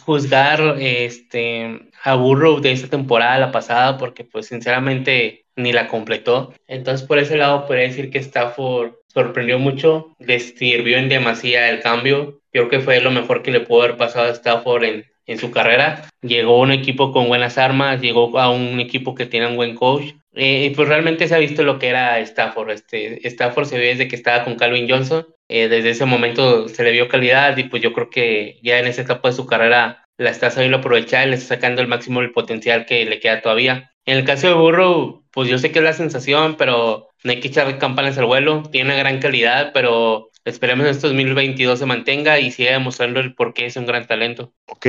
Juzgar 0.05 0.77
este, 0.79 1.89
a 2.03 2.15
Burrow 2.15 2.59
de 2.59 2.71
esta 2.71 2.87
temporada, 2.87 3.37
la 3.37 3.51
pasada, 3.51 3.97
porque 3.97 4.23
pues 4.23 4.47
sinceramente 4.47 5.45
ni 5.55 5.73
la 5.73 5.87
completó. 5.87 6.53
Entonces 6.67 7.05
por 7.07 7.19
ese 7.19 7.37
lado 7.37 7.65
podría 7.65 7.87
decir 7.87 8.09
que 8.09 8.19
Stafford 8.19 8.93
sorprendió 9.07 9.59
mucho, 9.59 10.15
le 10.19 10.39
sirvió 10.39 10.97
en 10.97 11.09
demasía 11.09 11.69
el 11.69 11.81
cambio. 11.81 12.41
Yo 12.53 12.67
creo 12.67 12.69
que 12.69 12.79
fue 12.79 13.01
lo 13.01 13.11
mejor 13.11 13.43
que 13.43 13.51
le 13.51 13.61
pudo 13.61 13.83
haber 13.83 13.97
pasado 13.97 14.27
a 14.27 14.31
Stafford 14.31 14.83
en, 14.83 15.05
en 15.31 15.39
su 15.39 15.51
carrera. 15.51 16.09
Llegó 16.21 16.55
a 16.55 16.61
un 16.61 16.71
equipo 16.71 17.11
con 17.11 17.27
buenas 17.27 17.57
armas, 17.57 18.01
llegó 18.01 18.37
a 18.39 18.49
un 18.51 18.79
equipo 18.79 19.15
que 19.15 19.25
tiene 19.25 19.47
un 19.47 19.55
buen 19.55 19.75
coach 19.75 20.13
eh, 20.33 20.65
y 20.65 20.75
pues 20.75 20.87
realmente 20.87 21.27
se 21.27 21.35
ha 21.35 21.39
visto 21.39 21.63
lo 21.63 21.79
que 21.79 21.89
era 21.89 22.19
Stafford. 22.19 22.71
Este, 22.71 23.27
Stafford 23.27 23.65
se 23.65 23.77
ve 23.77 23.87
desde 23.87 24.07
que 24.07 24.15
estaba 24.15 24.43
con 24.43 24.55
Calvin 24.55 24.89
Johnson. 24.89 25.25
Eh, 25.49 25.67
desde 25.67 25.89
ese 25.89 26.05
momento 26.05 26.69
se 26.69 26.83
le 26.83 26.91
vio 26.91 27.07
calidad 27.07 27.57
y 27.57 27.65
pues 27.65 27.81
yo 27.81 27.91
creo 27.93 28.09
que 28.09 28.59
ya 28.63 28.79
en 28.79 28.87
esa 28.87 29.01
etapa 29.01 29.29
de 29.29 29.35
su 29.35 29.45
carrera 29.45 30.05
la 30.17 30.29
está 30.29 30.49
sabiendo 30.51 30.77
aprovechar 30.77 31.27
y 31.27 31.31
le 31.31 31.35
está 31.35 31.55
sacando 31.55 31.81
el 31.81 31.87
máximo 31.87 32.21
del 32.21 32.31
potencial 32.31 32.85
que 32.85 33.05
le 33.05 33.19
queda 33.19 33.41
todavía. 33.41 33.91
En 34.05 34.17
el 34.17 34.23
caso 34.23 34.47
de 34.47 34.53
Burrow, 34.53 35.23
pues 35.31 35.49
yo 35.49 35.57
sé 35.57 35.71
que 35.71 35.79
es 35.79 35.85
la 35.85 35.93
sensación, 35.93 36.55
pero 36.57 37.09
no 37.23 37.31
hay 37.31 37.39
que 37.39 37.49
echar 37.49 37.77
campanas 37.77 38.17
al 38.17 38.25
vuelo. 38.25 38.63
Tiene 38.71 38.91
una 38.91 38.99
gran 38.99 39.19
calidad, 39.19 39.71
pero 39.73 40.31
esperemos 40.45 40.85
que 40.85 40.91
este 40.91 41.07
2022 41.07 41.79
se 41.79 41.85
mantenga 41.85 42.39
y 42.39 42.51
siga 42.51 42.71
demostrando 42.71 43.19
el 43.19 43.35
por 43.35 43.53
qué 43.53 43.65
es 43.65 43.75
un 43.75 43.85
gran 43.85 44.07
talento. 44.07 44.53
Ok, 44.67 44.87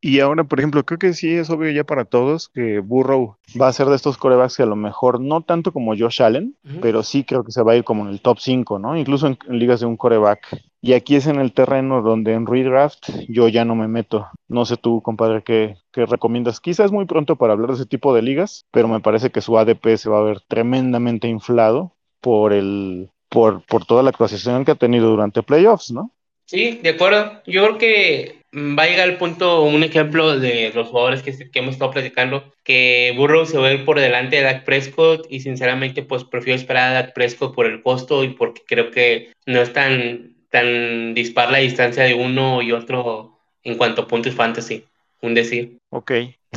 y 0.00 0.20
ahora, 0.20 0.44
por 0.44 0.60
ejemplo, 0.60 0.84
creo 0.84 0.98
que 0.98 1.12
sí 1.12 1.32
es 1.32 1.50
obvio 1.50 1.70
ya 1.70 1.84
para 1.84 2.04
todos 2.04 2.48
que 2.48 2.78
Burrow 2.78 3.36
va 3.60 3.68
a 3.68 3.72
ser 3.72 3.88
de 3.88 3.96
estos 3.96 4.16
corebacks 4.16 4.56
que 4.56 4.62
a 4.62 4.66
lo 4.66 4.76
mejor 4.76 5.20
no 5.20 5.40
tanto 5.42 5.72
como 5.72 5.96
Josh 5.96 6.22
Allen, 6.22 6.56
uh 6.64 6.68
-huh. 6.68 6.80
pero 6.80 7.02
sí 7.02 7.24
creo 7.24 7.42
que 7.44 7.52
se 7.52 7.62
va 7.62 7.72
a 7.72 7.76
ir 7.76 7.84
como 7.84 8.04
en 8.04 8.10
el 8.10 8.20
top 8.20 8.38
5, 8.38 8.78
¿no? 8.78 8.96
Incluso 8.96 9.26
en, 9.26 9.38
en, 9.48 9.58
ligas 9.58 9.80
de 9.80 9.86
un 9.86 9.96
coreback. 9.96 10.60
Y 10.80 10.92
aquí 10.94 11.16
es 11.16 11.26
en 11.26 11.40
el 11.40 11.52
terreno 11.52 12.02
donde 12.02 12.32
en 12.32 12.46
redraft 12.46 13.08
yo 13.28 13.48
ya 13.48 13.64
no 13.64 13.74
me 13.74 13.88
meto. 13.88 14.28
No 14.48 14.64
sé 14.64 14.76
tú, 14.76 15.00
compadre, 15.02 15.42
qué, 15.42 15.76
qué 15.92 16.06
recomiendas. 16.06 16.60
Quizás 16.60 16.86
es 16.86 16.92
muy 16.92 17.06
pronto 17.06 17.36
para 17.36 17.52
hablar 17.52 17.70
de 17.70 17.76
ese 17.76 17.86
tipo 17.86 18.14
de 18.14 18.22
ligas, 18.22 18.66
pero 18.70 18.88
me 18.88 19.00
parece 19.00 19.30
que 19.30 19.40
su 19.40 19.58
ADP 19.58 19.96
se 19.96 20.10
va 20.10 20.18
a 20.18 20.24
ver 20.24 20.40
tremendamente 20.48 21.28
inflado 21.28 21.92
por 22.20 22.52
el 22.52 23.10
por, 23.28 23.62
por 23.62 23.86
toda 23.86 24.02
la 24.02 24.10
actuación 24.10 24.64
que 24.64 24.72
ha 24.72 24.76
tenido 24.76 25.08
durante 25.08 25.42
playoffs, 25.42 25.90
¿no? 25.90 26.10
Sí, 26.44 26.80
de 26.82 26.90
acuerdo. 26.90 27.40
Yo 27.46 27.64
creo 27.64 27.78
que 27.78 28.41
va 28.54 28.82
a 28.82 28.86
llegar 28.86 29.08
al 29.08 29.16
punto, 29.16 29.62
un 29.62 29.82
ejemplo 29.82 30.38
de 30.38 30.72
los 30.74 30.88
jugadores 30.88 31.22
que, 31.22 31.50
que 31.50 31.58
hemos 31.58 31.74
estado 31.74 31.90
platicando, 31.90 32.52
que 32.62 33.14
Burrow 33.16 33.46
se 33.46 33.58
va 33.58 33.68
a 33.68 33.72
ir 33.72 33.84
por 33.84 33.98
delante 33.98 34.36
de 34.36 34.42
Dak 34.42 34.64
Prescott 34.64 35.26
y 35.30 35.40
sinceramente 35.40 36.02
pues 36.02 36.24
prefiero 36.24 36.58
esperar 36.58 36.90
a 36.90 36.92
Dak 36.94 37.14
Prescott 37.14 37.54
por 37.54 37.66
el 37.66 37.82
costo 37.82 38.24
y 38.24 38.30
porque 38.30 38.62
creo 38.66 38.90
que 38.90 39.32
no 39.46 39.60
es 39.60 39.72
tan, 39.72 40.36
tan 40.50 41.14
dispar 41.14 41.50
la 41.50 41.58
distancia 41.58 42.04
de 42.04 42.14
uno 42.14 42.62
y 42.62 42.72
otro 42.72 43.38
en 43.64 43.76
cuanto 43.76 44.02
a 44.02 44.08
puntos 44.08 44.34
fantasy, 44.34 44.84
un 45.22 45.34
decir. 45.34 45.78
Ok, 45.90 46.12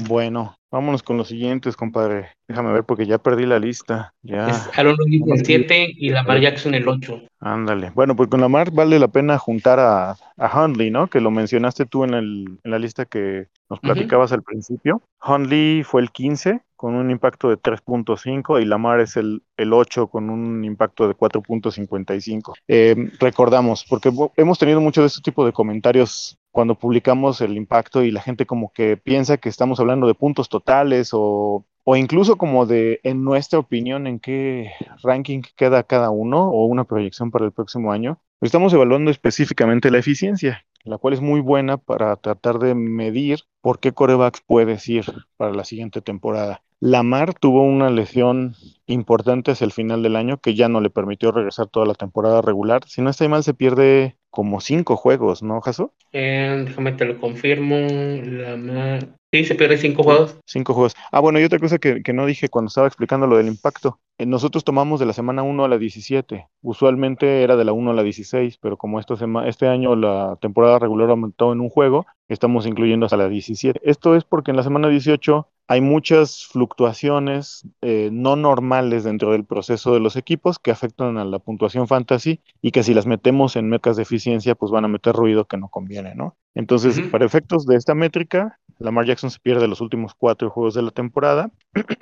bueno, 0.08 0.56
vámonos 0.72 1.04
con 1.04 1.18
los 1.18 1.28
siguientes, 1.28 1.76
compadre. 1.76 2.30
Déjame 2.48 2.74
ver 2.74 2.84
porque 2.84 3.06
ya 3.06 3.18
perdí 3.18 3.46
la 3.46 3.60
lista. 3.60 4.14
Ya. 4.22 4.50
Es 4.50 4.70
Aaron 4.78 4.98
Rodgers 4.98 5.40
el 5.40 5.46
7 5.46 5.94
y 5.98 6.10
Lamar 6.10 6.40
Jackson 6.40 6.76
el 6.76 6.88
8. 6.88 7.22
Ándale. 7.40 7.92
Bueno, 7.96 8.16
pues 8.16 8.30
con 8.30 8.42
Lamar 8.42 8.72
vale 8.72 9.00
la 9.00 9.08
pena 9.08 9.38
juntar 9.38 9.80
a, 9.80 10.16
a 10.38 10.64
Hundley, 10.64 10.92
¿no? 10.92 11.08
Que 11.08 11.22
lo 11.22 11.32
mencionaste 11.32 11.86
tú 11.86 12.04
en, 12.04 12.14
el, 12.14 12.60
en 12.64 12.72
la 12.72 12.80
lista 12.80 13.06
que 13.06 13.48
nos 13.70 13.80
platicabas 13.80 14.32
uh 14.32 14.34
-huh. 14.34 14.38
al 14.38 14.44
principio. 14.44 15.02
Hundley 15.26 15.84
fue 15.84 16.02
el 16.02 16.12
15 16.12 16.62
con 16.76 16.96
un 16.96 17.12
impacto 17.12 17.50
de 17.50 17.58
3.5 17.58 18.62
y 18.62 18.66
Lamar 18.66 19.00
es 19.00 19.18
el, 19.18 19.44
el 19.58 19.74
8 19.74 20.08
con 20.08 20.30
un 20.30 20.64
impacto 20.66 21.08
de 21.08 21.16
4.55. 21.16 22.54
Eh, 22.68 23.12
recordamos, 23.20 23.86
porque 23.90 24.12
hemos 24.36 24.60
tenido 24.60 24.82
mucho 24.82 25.02
de 25.02 25.08
este 25.08 25.22
tipo 25.22 25.46
de 25.46 25.54
comentarios 25.54 26.38
cuando 26.52 26.76
publicamos 26.76 27.42
el 27.42 27.58
impacto 27.58 28.04
y 28.04 28.12
la 28.12 28.22
gente 28.22 28.46
como 28.46 28.72
que 28.72 28.98
piensa 28.98 29.38
que 29.38 29.50
estamos 29.50 29.80
hablando 29.80 30.08
de 30.08 30.14
puntos 30.14 30.50
totales 30.50 31.10
o, 31.14 31.66
o 31.84 31.96
incluso 31.96 32.36
como 32.38 32.66
de, 32.66 33.00
en 33.04 33.24
nuestra 33.24 33.60
opinión, 33.60 34.08
en 34.08 34.20
qué 34.20 34.72
ranking 35.04 35.42
queda 35.56 35.84
cada 35.84 36.10
uno 36.10 36.50
o 36.50 36.66
una 36.66 36.84
proyección 36.84 37.30
para 37.30 37.46
el 37.46 37.52
próximo 37.52 37.92
año. 37.92 38.20
Estamos 38.42 38.74
evaluando 38.74 39.12
específicamente 39.12 39.92
la 39.92 40.00
eficiencia, 40.00 40.66
la 40.84 40.98
cual 40.98 41.14
es 41.14 41.22
muy 41.22 41.42
buena 41.42 41.78
para 41.78 42.16
tratar 42.16 42.60
de 42.60 42.76
medir 42.76 43.40
por 43.62 43.80
qué 43.80 43.92
corebacks 43.92 44.42
puedes 44.46 44.88
ir 44.90 45.06
para 45.38 45.54
la 45.54 45.64
siguiente 45.64 46.02
temporada. 46.02 46.65
Lamar 46.86 47.34
tuvo 47.34 47.64
una 47.64 47.90
lesión 47.90 48.54
importante 48.86 49.50
hacia 49.50 49.66
el 49.66 49.72
final 49.72 50.04
del 50.04 50.16
año 50.16 50.38
que 50.38 50.54
ya 50.54 50.70
no 50.70 50.82
le 50.82 50.92
permitió 50.92 51.32
regresar 51.32 51.66
toda 51.66 51.88
la 51.88 51.96
temporada 51.96 52.44
regular. 52.44 52.84
Si 52.86 53.02
no 53.02 53.10
estoy 53.10 53.28
mal, 53.28 53.44
se 53.44 53.56
pierde 53.56 54.18
como 54.30 54.62
cinco 54.62 54.96
juegos, 54.96 55.42
¿no, 55.42 55.60
Jaso? 55.62 55.94
Eh, 56.12 56.64
déjame 56.68 56.92
te 56.92 57.06
lo 57.06 57.20
confirmo. 57.20 57.76
Lamar. 57.76 59.18
Sí, 59.34 59.46
se 59.46 59.56
pierde 59.56 59.78
cinco 59.78 60.04
juegos. 60.04 60.38
Cinco 60.46 60.76
juegos. 60.76 60.96
Ah, 61.12 61.22
bueno, 61.22 61.40
y 61.40 61.44
otra 61.44 61.58
cosa 61.58 61.80
que, 61.80 62.04
que 62.04 62.14
no 62.14 62.28
dije 62.28 62.50
cuando 62.50 62.68
estaba 62.68 62.86
explicando 62.86 63.26
lo 63.26 63.38
del 63.38 63.48
impacto. 63.48 64.00
Eh, 64.20 64.28
nosotros 64.28 64.64
tomamos 64.64 65.00
de 65.00 65.08
la 65.08 65.14
semana 65.14 65.42
1 65.42 65.66
a 65.66 65.68
la 65.68 65.80
17. 65.80 66.48
Usualmente 66.62 67.42
era 67.42 67.56
de 67.56 67.66
la 67.66 67.74
1 67.74 67.92
a 67.92 67.94
la 67.96 68.04
16, 68.04 68.60
pero 68.62 68.78
como 68.78 69.00
esto 69.00 69.18
este 69.48 69.68
año 69.68 69.96
la 69.96 70.38
temporada 70.40 70.78
regular 70.78 71.10
aumentó 71.10 71.52
en 71.52 71.62
un 71.62 71.70
juego, 71.70 72.06
estamos 72.28 72.68
incluyendo 72.68 73.08
hasta 73.08 73.18
la 73.18 73.28
17. 73.28 73.82
Esto 73.84 74.16
es 74.16 74.24
porque 74.24 74.52
en 74.52 74.58
la 74.58 74.64
semana 74.64 74.88
18 74.88 75.48
hay 75.68 75.82
muchas 75.82 76.46
fluctuaciones 76.46 77.68
eh, 77.82 78.10
no 78.12 78.36
normales 78.36 79.04
dentro 79.04 79.32
del 79.32 79.46
proceso 79.46 79.94
de 79.94 80.00
los 80.00 80.16
equipos 80.16 80.60
que 80.60 80.72
afectan 80.72 81.18
a 81.18 81.26
la 81.26 81.40
puntuación 81.40 81.88
fantasy 81.88 82.40
y 82.62 82.72
que 82.72 82.84
si 82.84 82.94
las 82.94 83.08
metemos 83.08 83.56
en 83.56 83.70
mecas 83.70 83.96
de 83.96 84.04
eficiencia, 84.04 84.56
pues 84.56 84.72
van 84.72 84.86
a 84.86 84.90
meter 84.90 85.16
ruido 85.16 85.46
que 85.46 85.58
no 85.58 85.70
conviene, 85.70 86.14
¿no? 86.16 86.36
Entonces, 86.54 86.98
uh 86.98 87.02
-huh. 87.02 87.12
para 87.12 87.26
efectos 87.26 87.66
de 87.66 87.76
esta 87.76 87.96
métrica, 87.96 88.60
Lamar 88.78 89.06
Jackson 89.06 89.32
se 89.32 89.40
pierde 89.40 89.68
los 89.68 89.82
últimos 89.82 90.14
cuatro 90.14 90.50
juegos 90.50 90.76
de 90.76 90.84
la 90.84 90.92
temporada 90.92 91.50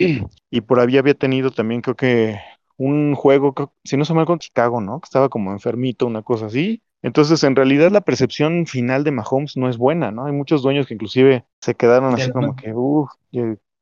y 0.52 0.62
por 0.62 0.80
ahí 0.80 0.97
había 0.97 1.13
tenido 1.13 1.52
también 1.52 1.82
creo 1.82 1.95
que 1.95 2.38
un 2.78 3.15
juego, 3.15 3.54
si 3.84 3.97
no 3.97 4.06
se 4.06 4.13
me 4.13 4.26
con 4.26 4.39
Chicago, 4.39 4.82
¿no? 4.82 4.99
Que 4.99 5.06
estaba 5.06 5.30
como 5.30 5.52
enfermito, 5.52 6.06
una 6.06 6.21
cosa 6.21 6.47
así. 6.47 6.82
Entonces, 7.03 7.43
en 7.43 7.55
realidad, 7.55 7.91
la 7.91 8.01
percepción 8.01 8.65
final 8.65 9.03
de 9.03 9.11
Mahomes 9.11 9.57
no 9.57 9.69
es 9.69 9.77
buena, 9.77 10.11
¿no? 10.11 10.25
Hay 10.25 10.31
muchos 10.31 10.63
dueños 10.63 10.87
que 10.87 10.93
inclusive 10.93 11.45
se 11.59 11.75
quedaron 11.75 12.13
así 12.13 12.31
como 12.31 12.55
que, 12.55 12.73
uff, 12.73 13.11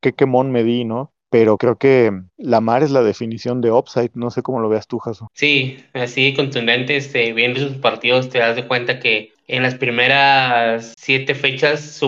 qué 0.02 0.14
quemón 0.14 0.52
me 0.52 0.64
di, 0.64 0.84
¿no? 0.84 1.11
Pero 1.32 1.58
creo 1.58 1.78
que 1.78 2.12
Lamar 2.38 2.84
es 2.84 2.92
la 2.92 3.04
definición 3.04 3.62
de 3.62 3.72
upside, 3.72 4.12
no 4.16 4.30
sé 4.32 4.44
cómo 4.44 4.60
lo 4.60 4.68
veas 4.68 4.86
tú, 4.86 5.00
Jaso. 5.00 5.30
Sí, 5.34 5.78
así 5.94 6.34
contundente, 6.34 6.98
este, 6.98 7.32
viendo 7.32 7.62
sus 7.62 7.78
partidos 7.78 8.30
te 8.30 8.40
das 8.40 8.58
de 8.58 8.68
cuenta 8.68 9.00
que 9.00 9.32
en 9.48 9.64
las 9.64 9.76
primeras 9.76 10.94
siete 10.98 11.34
fechas, 11.34 12.00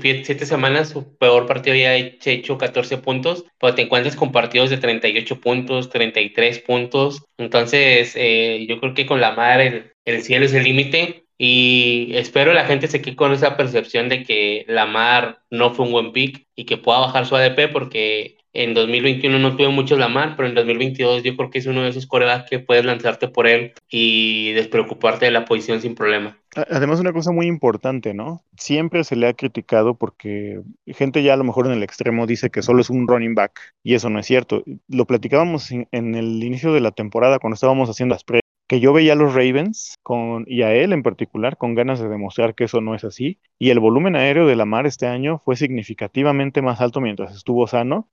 siete 0.00 0.46
semanas, 0.46 0.90
su 0.90 1.16
peor 1.16 1.46
partido 1.46 1.74
había 1.74 1.96
hecho 1.96 2.58
14 2.58 2.98
puntos, 2.98 3.44
pero 3.60 3.74
te 3.74 3.82
encuentras 3.82 4.16
con 4.16 4.32
partidos 4.32 4.70
de 4.70 4.78
38 4.78 5.40
puntos, 5.40 5.88
33 5.90 6.58
puntos. 6.60 7.24
Entonces, 7.38 8.14
eh, 8.16 8.66
yo 8.68 8.80
creo 8.80 8.94
que 8.94 9.06
con 9.06 9.20
Lamar 9.20 9.60
el, 9.60 9.92
el 10.04 10.22
cielo 10.22 10.44
es 10.44 10.54
el 10.54 10.64
límite 10.64 11.24
Y 11.38 12.12
espero 12.14 12.52
la 12.52 12.66
gente 12.66 12.86
se 12.86 13.02
quede 13.02 13.16
con 13.16 13.32
esa 13.32 13.56
percepción 13.56 14.08
de 14.08 14.22
que 14.22 14.64
Lamar 14.68 15.40
no 15.50 15.74
fue 15.74 15.86
un 15.86 15.92
buen 15.92 16.12
pick 16.12 16.46
y 16.54 16.64
que 16.66 16.76
pueda 16.76 17.00
bajar 17.00 17.26
su 17.26 17.34
ADP 17.34 17.72
porque 17.72 18.36
en 18.52 18.74
2021 18.74 19.38
no 19.38 19.56
tuve 19.56 19.68
mucho 19.68 19.96
Lamar, 19.96 20.34
pero 20.36 20.48
en 20.48 20.54
2022 20.54 21.22
yo 21.22 21.36
creo 21.36 21.50
que 21.50 21.58
es 21.58 21.66
uno 21.66 21.82
de 21.82 21.88
esos 21.88 22.06
corebacks 22.06 22.50
que 22.50 22.58
puedes 22.58 22.84
lanzarte 22.84 23.28
por 23.28 23.46
él 23.46 23.72
y 23.88 24.52
despreocuparte 24.52 25.24
de 25.24 25.30
la 25.30 25.44
posición 25.44 25.80
sin 25.80 25.94
problema. 25.94 26.38
Además, 26.54 27.00
una 27.00 27.14
cosa 27.14 27.32
muy 27.32 27.46
importante, 27.46 28.12
¿no? 28.12 28.44
Siempre 28.58 29.04
se 29.04 29.16
le 29.16 29.26
ha 29.26 29.32
criticado 29.32 29.94
porque 29.94 30.60
gente 30.86 31.22
ya 31.22 31.32
a 31.32 31.38
lo 31.38 31.44
mejor 31.44 31.66
en 31.66 31.72
el 31.72 31.82
extremo 31.82 32.26
dice 32.26 32.50
que 32.50 32.60
solo 32.60 32.82
es 32.82 32.90
un 32.90 33.08
running 33.08 33.34
back 33.34 33.58
y 33.82 33.94
eso 33.94 34.10
no 34.10 34.18
es 34.18 34.26
cierto. 34.26 34.62
Lo 34.86 35.06
platicábamos 35.06 35.70
en, 35.70 36.14
el 36.14 36.44
inicio 36.44 36.74
de 36.74 36.80
la 36.80 36.90
temporada 36.90 37.38
cuando 37.38 37.54
estábamos 37.54 37.88
haciendo 37.88 38.14
las 38.14 38.24
pre 38.24 38.41
que 38.72 38.80
yo 38.80 38.94
veía 38.94 39.12
a 39.12 39.16
los 39.16 39.34
Ravens 39.34 39.98
con, 40.02 40.46
y 40.48 40.62
a 40.62 40.72
él 40.72 40.94
en 40.94 41.02
particular 41.02 41.58
con 41.58 41.74
ganas 41.74 42.00
de 42.00 42.08
demostrar 42.08 42.54
que 42.54 42.64
eso 42.64 42.80
no 42.80 42.94
es 42.94 43.04
así. 43.04 43.38
Y 43.58 43.68
el 43.68 43.80
volumen 43.80 44.16
aéreo 44.16 44.46
de 44.46 44.56
la 44.56 44.64
mar 44.64 44.86
este 44.86 45.06
año 45.06 45.42
fue 45.44 45.56
significativamente 45.56 46.62
más 46.62 46.80
alto 46.80 47.02
mientras 47.02 47.36
estuvo 47.36 47.66
sano. 47.66 48.08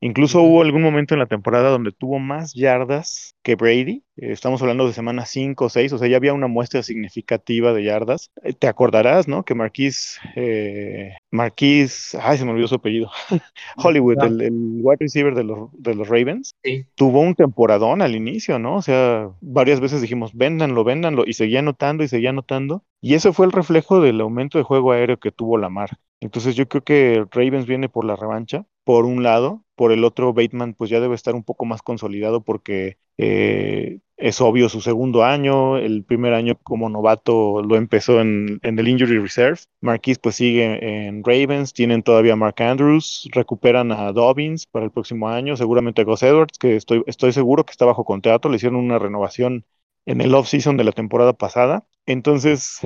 Incluso 0.00 0.42
hubo 0.42 0.60
algún 0.60 0.82
momento 0.82 1.14
en 1.14 1.20
la 1.20 1.26
temporada 1.26 1.70
donde 1.70 1.90
tuvo 1.90 2.18
más 2.18 2.52
yardas 2.52 3.34
que 3.42 3.54
Brady. 3.54 4.04
Eh, 4.16 4.32
estamos 4.32 4.60
hablando 4.60 4.86
de 4.86 4.92
semana 4.92 5.24
5 5.24 5.64
o 5.64 5.68
6, 5.68 5.92
o 5.94 5.98
sea, 5.98 6.08
ya 6.08 6.18
había 6.18 6.34
una 6.34 6.48
muestra 6.48 6.82
significativa 6.82 7.72
de 7.72 7.84
yardas. 7.84 8.30
Eh, 8.42 8.52
te 8.52 8.68
acordarás, 8.68 9.26
¿no? 9.26 9.44
Que 9.44 9.54
Marquis, 9.54 10.18
eh, 10.36 11.14
Marquis, 11.30 12.14
ay, 12.20 12.36
se 12.36 12.44
me 12.44 12.50
olvidó 12.50 12.68
su 12.68 12.74
apellido. 12.74 13.10
Hollywood, 13.76 14.22
el, 14.22 14.42
el, 14.42 14.80
wide 14.82 14.98
receiver 15.00 15.34
de 15.34 15.44
los, 15.44 15.70
de 15.72 15.94
los 15.94 16.08
Ravens, 16.08 16.54
tuvo 16.94 17.20
un 17.20 17.34
temporadón 17.34 18.02
al 18.02 18.14
inicio, 18.14 18.58
¿no? 18.58 18.76
O 18.76 18.82
sea, 18.82 19.30
varias 19.40 19.80
veces 19.80 20.02
dijimos, 20.02 20.34
véndanlo, 20.34 20.84
véndanlo, 20.84 21.24
y 21.26 21.32
seguía 21.32 21.60
anotando 21.60 22.04
y 22.04 22.08
seguía 22.08 22.30
anotando. 22.30 22.84
Y 23.00 23.14
eso 23.14 23.32
fue 23.32 23.46
el 23.46 23.52
reflejo 23.52 24.00
del 24.00 24.20
aumento 24.20 24.58
de 24.58 24.64
juego 24.64 24.92
aéreo 24.92 25.18
que 25.18 25.32
tuvo 25.32 25.56
Lamar. 25.56 25.90
Entonces 26.20 26.54
yo 26.54 26.68
creo 26.68 26.82
que 26.82 27.24
Ravens 27.30 27.66
viene 27.66 27.88
por 27.88 28.04
la 28.04 28.16
revancha, 28.16 28.64
por 28.84 29.04
un 29.04 29.22
lado, 29.22 29.62
por 29.76 29.92
el 29.92 30.04
otro, 30.04 30.32
Bateman 30.32 30.74
pues 30.74 30.90
ya 30.90 31.00
debe 31.00 31.14
estar 31.14 31.34
un 31.34 31.44
poco 31.44 31.64
más 31.64 31.82
consolidado 31.82 32.42
porque 32.42 32.98
eh, 33.18 34.00
es 34.16 34.40
obvio 34.40 34.68
su 34.68 34.80
segundo 34.80 35.24
año, 35.24 35.76
el 35.76 36.02
primer 36.02 36.32
año 36.32 36.58
como 36.62 36.88
novato 36.88 37.62
lo 37.62 37.76
empezó 37.76 38.20
en, 38.20 38.58
el 38.62 38.88
Injury 38.88 39.18
Reserve. 39.18 39.58
Marquis 39.80 40.18
pues 40.18 40.36
sigue 40.36 41.06
en 41.06 41.22
Ravens, 41.22 41.72
tienen 41.72 42.02
todavía 42.02 42.32
a 42.32 42.36
Mark 42.36 42.60
Andrews, 42.62 43.28
recuperan 43.32 43.92
a 43.92 44.12
Dobbins 44.12 44.66
para 44.66 44.86
el 44.86 44.90
próximo 44.90 45.28
año, 45.28 45.56
seguramente 45.56 46.02
a 46.02 46.04
Gus 46.04 46.22
Edwards, 46.22 46.58
que 46.58 46.76
estoy, 46.76 47.02
estoy 47.06 47.32
seguro 47.32 47.64
que 47.64 47.72
está 47.72 47.84
bajo 47.84 48.04
contrato, 48.04 48.48
le 48.48 48.56
hicieron 48.56 48.78
una 48.78 48.98
renovación 48.98 49.64
en 50.06 50.20
el 50.20 50.34
off-season 50.34 50.76
de 50.76 50.84
la 50.84 50.92
temporada 50.92 51.34
pasada. 51.34 51.86
Entonces, 52.06 52.80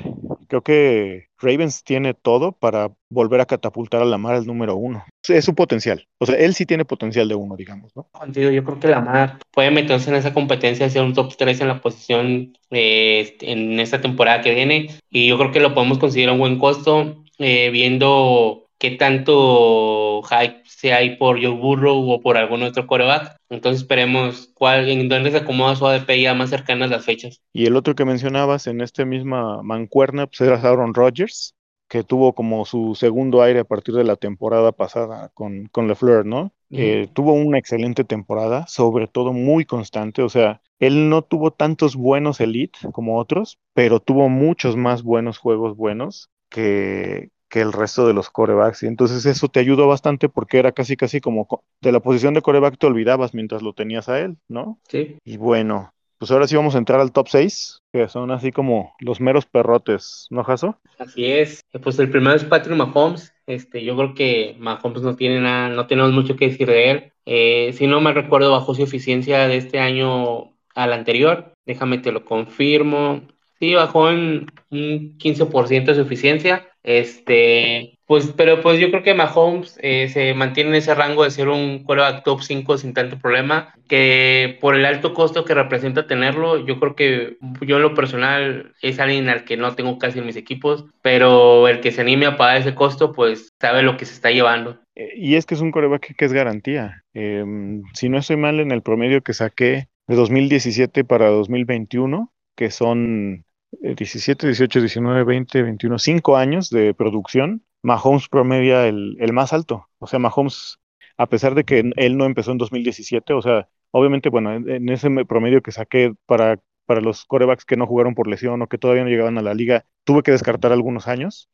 creo 0.47 0.63
que 0.63 1.29
Ravens 1.41 1.83
tiene 1.83 2.13
todo 2.13 2.51
para 2.51 2.91
volver 3.09 3.41
a 3.41 3.45
catapultar 3.45 4.01
a 4.01 4.05
Lamar 4.05 4.35
al 4.35 4.45
número 4.45 4.75
uno. 4.75 5.03
Es 5.27 5.45
su 5.45 5.55
potencial. 5.55 6.05
O 6.19 6.25
sea, 6.25 6.35
él 6.35 6.53
sí 6.53 6.65
tiene 6.65 6.85
potencial 6.85 7.27
de 7.27 7.35
uno, 7.35 7.55
digamos, 7.55 7.95
¿no? 7.95 8.07
yo 8.33 8.63
creo 8.63 8.79
que 8.79 8.87
Lamar 8.87 9.39
puede 9.51 9.71
meterse 9.71 10.09
en 10.09 10.15
esa 10.15 10.33
competencia 10.33 10.89
ser 10.89 11.03
un 11.03 11.13
top 11.13 11.35
3 11.37 11.61
en 11.61 11.67
la 11.67 11.81
posición 11.81 12.53
eh, 12.69 13.37
en 13.41 13.79
esta 13.79 14.01
temporada 14.01 14.41
que 14.41 14.53
viene. 14.53 14.89
Y 15.09 15.27
yo 15.27 15.37
creo 15.37 15.51
que 15.51 15.59
lo 15.59 15.73
podemos 15.73 15.99
considerar 15.99 16.33
un 16.33 16.39
buen 16.39 16.59
costo, 16.59 17.23
eh, 17.37 17.69
viendo 17.71 18.67
qué 18.81 18.89
tanto 18.89 20.23
hype 20.23 20.63
se 20.65 20.91
hay 20.91 21.15
por 21.17 21.39
Joe 21.39 21.55
Burrow 21.55 22.09
o 22.09 22.19
por 22.19 22.35
algún 22.35 22.63
otro 22.63 22.87
coreback. 22.87 23.37
Entonces 23.47 23.83
esperemos 23.83 24.49
cuál, 24.55 24.89
en 24.89 25.07
dónde 25.07 25.29
se 25.29 25.37
acomoda 25.37 25.75
su 25.75 25.85
ADP 25.85 26.19
ya 26.19 26.33
más 26.33 26.49
cercanas 26.49 26.89
las 26.89 27.05
fechas. 27.05 27.43
Y 27.53 27.67
el 27.67 27.75
otro 27.75 27.93
que 27.93 28.05
mencionabas 28.05 28.65
en 28.65 28.81
esta 28.81 29.05
misma 29.05 29.61
mancuerna, 29.61 30.25
pues 30.25 30.41
era 30.41 30.55
Aaron 30.55 30.95
Rodgers, 30.95 31.53
que 31.87 32.03
tuvo 32.03 32.33
como 32.33 32.65
su 32.65 32.95
segundo 32.95 33.43
aire 33.43 33.59
a 33.59 33.65
partir 33.65 33.93
de 33.93 34.03
la 34.03 34.15
temporada 34.15 34.71
pasada 34.71 35.29
con, 35.35 35.67
con 35.67 35.87
LeFleur, 35.87 36.25
¿no? 36.25 36.51
Eh, 36.71 37.07
tuvo 37.13 37.33
una 37.33 37.59
excelente 37.59 38.03
temporada, 38.03 38.65
sobre 38.65 39.05
todo 39.05 39.31
muy 39.31 39.65
constante, 39.65 40.23
o 40.23 40.29
sea, 40.29 40.61
él 40.79 41.09
no 41.09 41.21
tuvo 41.21 41.51
tantos 41.51 41.97
buenos 41.97 42.39
elite 42.39 42.79
como 42.93 43.19
otros, 43.19 43.59
pero 43.73 43.99
tuvo 43.99 44.29
muchos 44.29 44.75
más 44.77 45.03
buenos 45.03 45.37
juegos 45.37 45.75
buenos 45.75 46.29
que, 46.49 47.29
que 47.51 47.61
el 47.61 47.73
resto 47.73 48.07
de 48.07 48.13
los 48.13 48.31
corebacks. 48.31 48.81
Y 48.81 48.87
entonces 48.87 49.25
eso 49.25 49.49
te 49.49 49.59
ayudó 49.59 49.87
bastante 49.87 50.29
porque 50.29 50.57
era 50.57 50.71
casi, 50.71 50.95
casi 50.95 51.19
como 51.19 51.47
de 51.81 51.91
la 51.91 51.99
posición 51.99 52.33
de 52.33 52.41
coreback 52.41 52.79
te 52.79 52.87
olvidabas 52.87 53.33
mientras 53.33 53.61
lo 53.61 53.73
tenías 53.73 54.09
a 54.09 54.19
él, 54.19 54.37
¿no? 54.47 54.79
Sí. 54.87 55.17
Y 55.23 55.37
bueno, 55.37 55.93
pues 56.17 56.31
ahora 56.31 56.47
sí 56.47 56.55
vamos 56.55 56.75
a 56.75 56.77
entrar 56.77 57.01
al 57.01 57.11
top 57.11 57.27
6, 57.27 57.81
que 57.91 58.07
son 58.07 58.31
así 58.31 58.51
como 58.51 58.95
los 58.99 59.19
meros 59.19 59.45
perrotes, 59.45 60.27
¿no, 60.29 60.43
Jaso? 60.43 60.79
Así 60.97 61.25
es. 61.25 61.61
Pues 61.83 61.99
el 61.99 62.09
primero 62.09 62.35
es 62.35 62.45
Patrick 62.45 62.77
Mahomes. 62.77 63.33
Este, 63.47 63.83
yo 63.83 63.97
creo 63.97 64.13
que 64.13 64.55
Mahomes 64.57 65.01
no 65.01 65.15
tiene 65.15 65.41
nada, 65.41 65.69
no 65.69 65.87
tenemos 65.87 66.13
mucho 66.13 66.37
que 66.37 66.49
decir 66.49 66.67
de 66.67 66.91
él. 66.91 67.13
Eh, 67.25 67.73
si 67.73 67.85
no 67.85 67.99
me 67.99 68.13
recuerdo, 68.13 68.51
bajó 68.51 68.73
su 68.73 68.83
eficiencia 68.83 69.47
de 69.47 69.57
este 69.57 69.79
año 69.79 70.53
al 70.73 70.93
anterior. 70.93 71.53
Déjame 71.65 71.97
te 71.97 72.11
lo 72.11 72.23
confirmo. 72.23 73.21
Sí, 73.59 73.73
bajó 73.73 74.09
en 74.09 74.47
un 74.69 75.17
15% 75.17 75.85
de 75.85 75.95
su 75.95 76.01
eficiencia. 76.01 76.70
Este, 76.83 77.99
pues, 78.11 78.33
pero 78.35 78.61
pues 78.61 78.79
yo 78.79 78.89
creo 78.89 79.03
que 79.03 79.13
Mahomes 79.13 79.79
eh, 79.81 80.09
se 80.09 80.33
mantiene 80.33 80.71
en 80.71 80.75
ese 80.75 80.95
rango 80.95 81.23
de 81.23 81.31
ser 81.31 81.47
un 81.47 81.83
quarterback 81.83 82.23
top 82.23 82.41
5 82.41 82.77
sin 82.77 82.93
tanto 82.93 83.19
problema, 83.19 83.73
que 83.87 84.57
por 84.59 84.75
el 84.75 84.85
alto 84.85 85.13
costo 85.13 85.45
que 85.45 85.53
representa 85.53 86.07
tenerlo, 86.07 86.65
yo 86.65 86.79
creo 86.79 86.95
que 86.95 87.37
yo 87.61 87.77
en 87.77 87.81
lo 87.83 87.93
personal 87.93 88.73
es 88.81 88.99
alguien 88.99 89.29
al 89.29 89.43
que 89.45 89.57
no 89.57 89.75
tengo 89.75 89.97
casi 89.99 90.19
en 90.19 90.25
mis 90.25 90.35
equipos, 90.35 90.85
pero 91.01 91.67
el 91.67 91.79
que 91.81 91.91
se 91.91 92.01
anime 92.01 92.25
a 92.25 92.37
pagar 92.37 92.57
ese 92.57 92.75
costo, 92.75 93.13
pues 93.13 93.53
sabe 93.59 93.83
lo 93.83 93.97
que 93.97 94.05
se 94.05 94.13
está 94.13 94.31
llevando. 94.31 94.79
Eh, 94.95 95.13
y 95.15 95.35
es 95.35 95.45
que 95.45 95.55
es 95.55 95.61
un 95.61 95.71
coreback 95.71 96.15
que 96.15 96.25
es 96.25 96.33
garantía. 96.33 97.03
Em, 97.13 97.83
si 97.93 98.09
no 98.09 98.17
estoy 98.17 98.37
mal 98.37 98.59
en 98.59 98.71
el 98.71 98.81
promedio 98.81 99.21
que 99.21 99.33
saqué 99.33 99.87
de 100.07 100.15
2017 100.15 101.03
para 101.03 101.29
2021, 101.29 102.31
que 102.55 102.71
son 102.71 103.45
17, 103.71 104.47
18, 104.47 104.79
19, 104.79 105.23
20, 105.23 105.63
21, 105.63 105.99
5 105.99 106.37
años 106.37 106.69
de 106.69 106.93
producción, 106.93 107.63
Mahomes 107.81 108.27
promedia 108.29 108.87
el, 108.87 109.17
el, 109.19 109.33
más 109.33 109.53
alto. 109.53 109.87
O 109.99 110.07
sea, 110.07 110.19
Mahomes, 110.19 110.79
a 111.17 111.27
pesar 111.27 111.55
de 111.55 111.63
que 111.63 111.91
él 111.95 112.17
no 112.17 112.25
empezó 112.25 112.51
en 112.51 112.57
2017, 112.57 113.33
o 113.33 113.41
sea, 113.41 113.69
obviamente, 113.91 114.29
bueno, 114.29 114.53
en, 114.53 114.89
ese 114.89 115.09
promedio 115.25 115.61
que 115.61 115.71
saqué 115.71 116.13
para, 116.25 116.59
para 116.85 117.01
los 117.01 117.25
corebacks 117.25 117.65
que 117.65 117.77
no 117.77 117.87
jugaron 117.87 118.15
por 118.15 118.27
lesión 118.27 118.61
o 118.61 118.67
que 118.67 118.77
todavía 118.77 119.03
no 119.03 119.09
llegaban 119.09 119.37
a 119.37 119.41
la 119.41 119.53
liga, 119.53 119.85
tuve 120.03 120.23
que 120.23 120.31
descartar 120.31 120.71
algunos 120.71 121.07
años. 121.07 121.49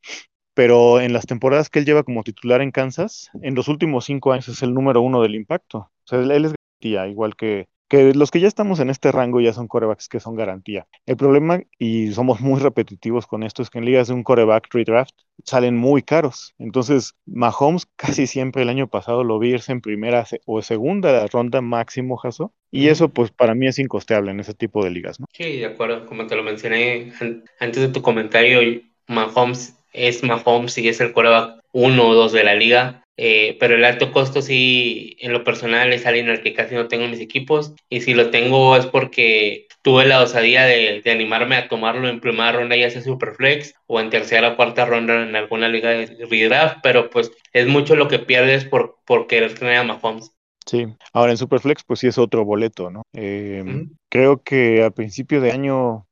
Pero 0.54 1.00
en 1.00 1.12
las 1.12 1.26
temporadas 1.26 1.70
que 1.70 1.78
él 1.78 1.84
lleva 1.84 2.02
como 2.02 2.24
titular 2.24 2.62
en 2.62 2.72
Kansas, 2.72 3.30
en 3.42 3.54
los 3.54 3.68
últimos 3.68 4.06
cinco 4.06 4.32
años 4.32 4.48
es 4.48 4.62
el 4.62 4.74
número 4.74 5.00
uno 5.02 5.22
del 5.22 5.36
impacto. 5.36 5.78
O 5.78 5.90
sea, 6.04 6.18
él 6.18 6.44
es 6.44 6.52
garantía, 6.52 7.06
igual 7.06 7.36
que, 7.36 7.68
que 7.88 8.14
los 8.14 8.30
que 8.30 8.40
ya 8.40 8.48
estamos 8.48 8.80
en 8.80 8.90
este 8.90 9.10
rango 9.12 9.40
ya 9.40 9.52
son 9.52 9.66
corebacks 9.66 10.08
que 10.08 10.20
son 10.20 10.36
garantía. 10.36 10.86
El 11.06 11.16
problema, 11.16 11.60
y 11.78 12.12
somos 12.12 12.40
muy 12.40 12.60
repetitivos 12.60 13.26
con 13.26 13.42
esto, 13.42 13.62
es 13.62 13.70
que 13.70 13.78
en 13.78 13.84
ligas 13.84 14.08
de 14.08 14.14
un 14.14 14.22
coreback 14.22 14.68
redraft 14.72 15.14
salen 15.44 15.76
muy 15.76 16.02
caros. 16.02 16.54
Entonces, 16.58 17.14
Mahomes 17.26 17.86
casi 17.96 18.26
siempre 18.26 18.62
el 18.62 18.68
año 18.68 18.88
pasado 18.88 19.24
lo 19.24 19.38
vi 19.38 19.50
irse 19.50 19.72
en 19.72 19.80
primera 19.80 20.26
o 20.46 20.62
segunda 20.62 21.26
ronda 21.26 21.60
máximo, 21.60 22.16
Jaso. 22.16 22.52
Y 22.70 22.88
eso, 22.88 23.08
pues, 23.08 23.30
para 23.30 23.54
mí 23.54 23.66
es 23.66 23.78
incosteable 23.78 24.30
en 24.30 24.40
ese 24.40 24.52
tipo 24.52 24.84
de 24.84 24.90
ligas, 24.90 25.18
¿no? 25.18 25.26
Sí, 25.32 25.56
de 25.56 25.66
acuerdo. 25.66 26.04
Como 26.06 26.26
te 26.26 26.36
lo 26.36 26.42
mencioné 26.42 27.12
antes 27.60 27.80
de 27.80 27.88
tu 27.88 28.02
comentario, 28.02 28.60
Mahomes 29.06 29.78
es 29.94 30.22
Mahomes 30.22 30.76
y 30.76 30.88
es 30.88 31.00
el 31.00 31.12
coreback 31.12 31.60
uno 31.72 32.08
o 32.08 32.14
dos 32.14 32.32
de 32.32 32.44
la 32.44 32.54
liga. 32.54 33.02
Eh, 33.20 33.56
pero 33.58 33.74
el 33.74 33.84
alto 33.84 34.12
costo 34.12 34.40
sí, 34.40 35.16
en 35.18 35.32
lo 35.32 35.42
personal, 35.42 35.92
es 35.92 36.06
alguien 36.06 36.28
al 36.30 36.40
que 36.40 36.54
casi 36.54 36.76
no 36.76 36.86
tengo 36.86 37.04
en 37.04 37.10
mis 37.10 37.20
equipos. 37.20 37.74
Y 37.90 38.00
si 38.00 38.14
lo 38.14 38.30
tengo 38.30 38.76
es 38.76 38.86
porque 38.86 39.66
tuve 39.82 40.06
la 40.06 40.22
osadía 40.22 40.64
de, 40.64 41.02
de 41.04 41.10
animarme 41.10 41.56
a 41.56 41.68
tomarlo 41.68 42.08
en 42.08 42.20
primera 42.20 42.52
ronda, 42.52 42.76
ya 42.76 42.88
sea 42.90 43.02
Superflex, 43.02 43.74
o 43.86 44.00
en 44.00 44.10
tercera 44.10 44.50
o 44.50 44.56
cuarta 44.56 44.86
ronda 44.86 45.20
en 45.22 45.34
alguna 45.34 45.68
liga 45.68 45.90
de 45.90 46.26
redraft. 46.30 46.78
Pero 46.82 47.10
pues 47.10 47.32
es 47.52 47.66
mucho 47.66 47.96
lo 47.96 48.06
que 48.06 48.20
pierdes 48.20 48.64
por, 48.64 48.98
por 49.04 49.26
querer 49.26 49.58
tener 49.58 49.76
a 49.76 49.82
Mahomes. 49.82 50.32
Sí, 50.64 50.86
ahora 51.12 51.32
en 51.32 51.38
Superflex 51.38 51.82
pues 51.84 52.00
sí 52.00 52.06
es 52.06 52.18
otro 52.18 52.44
boleto, 52.44 52.90
¿no? 52.90 53.02
Eh, 53.14 53.64
creo 54.08 54.42
que 54.42 54.84
a 54.84 54.90
principio 54.90 55.40
de 55.40 55.50
año 55.50 56.06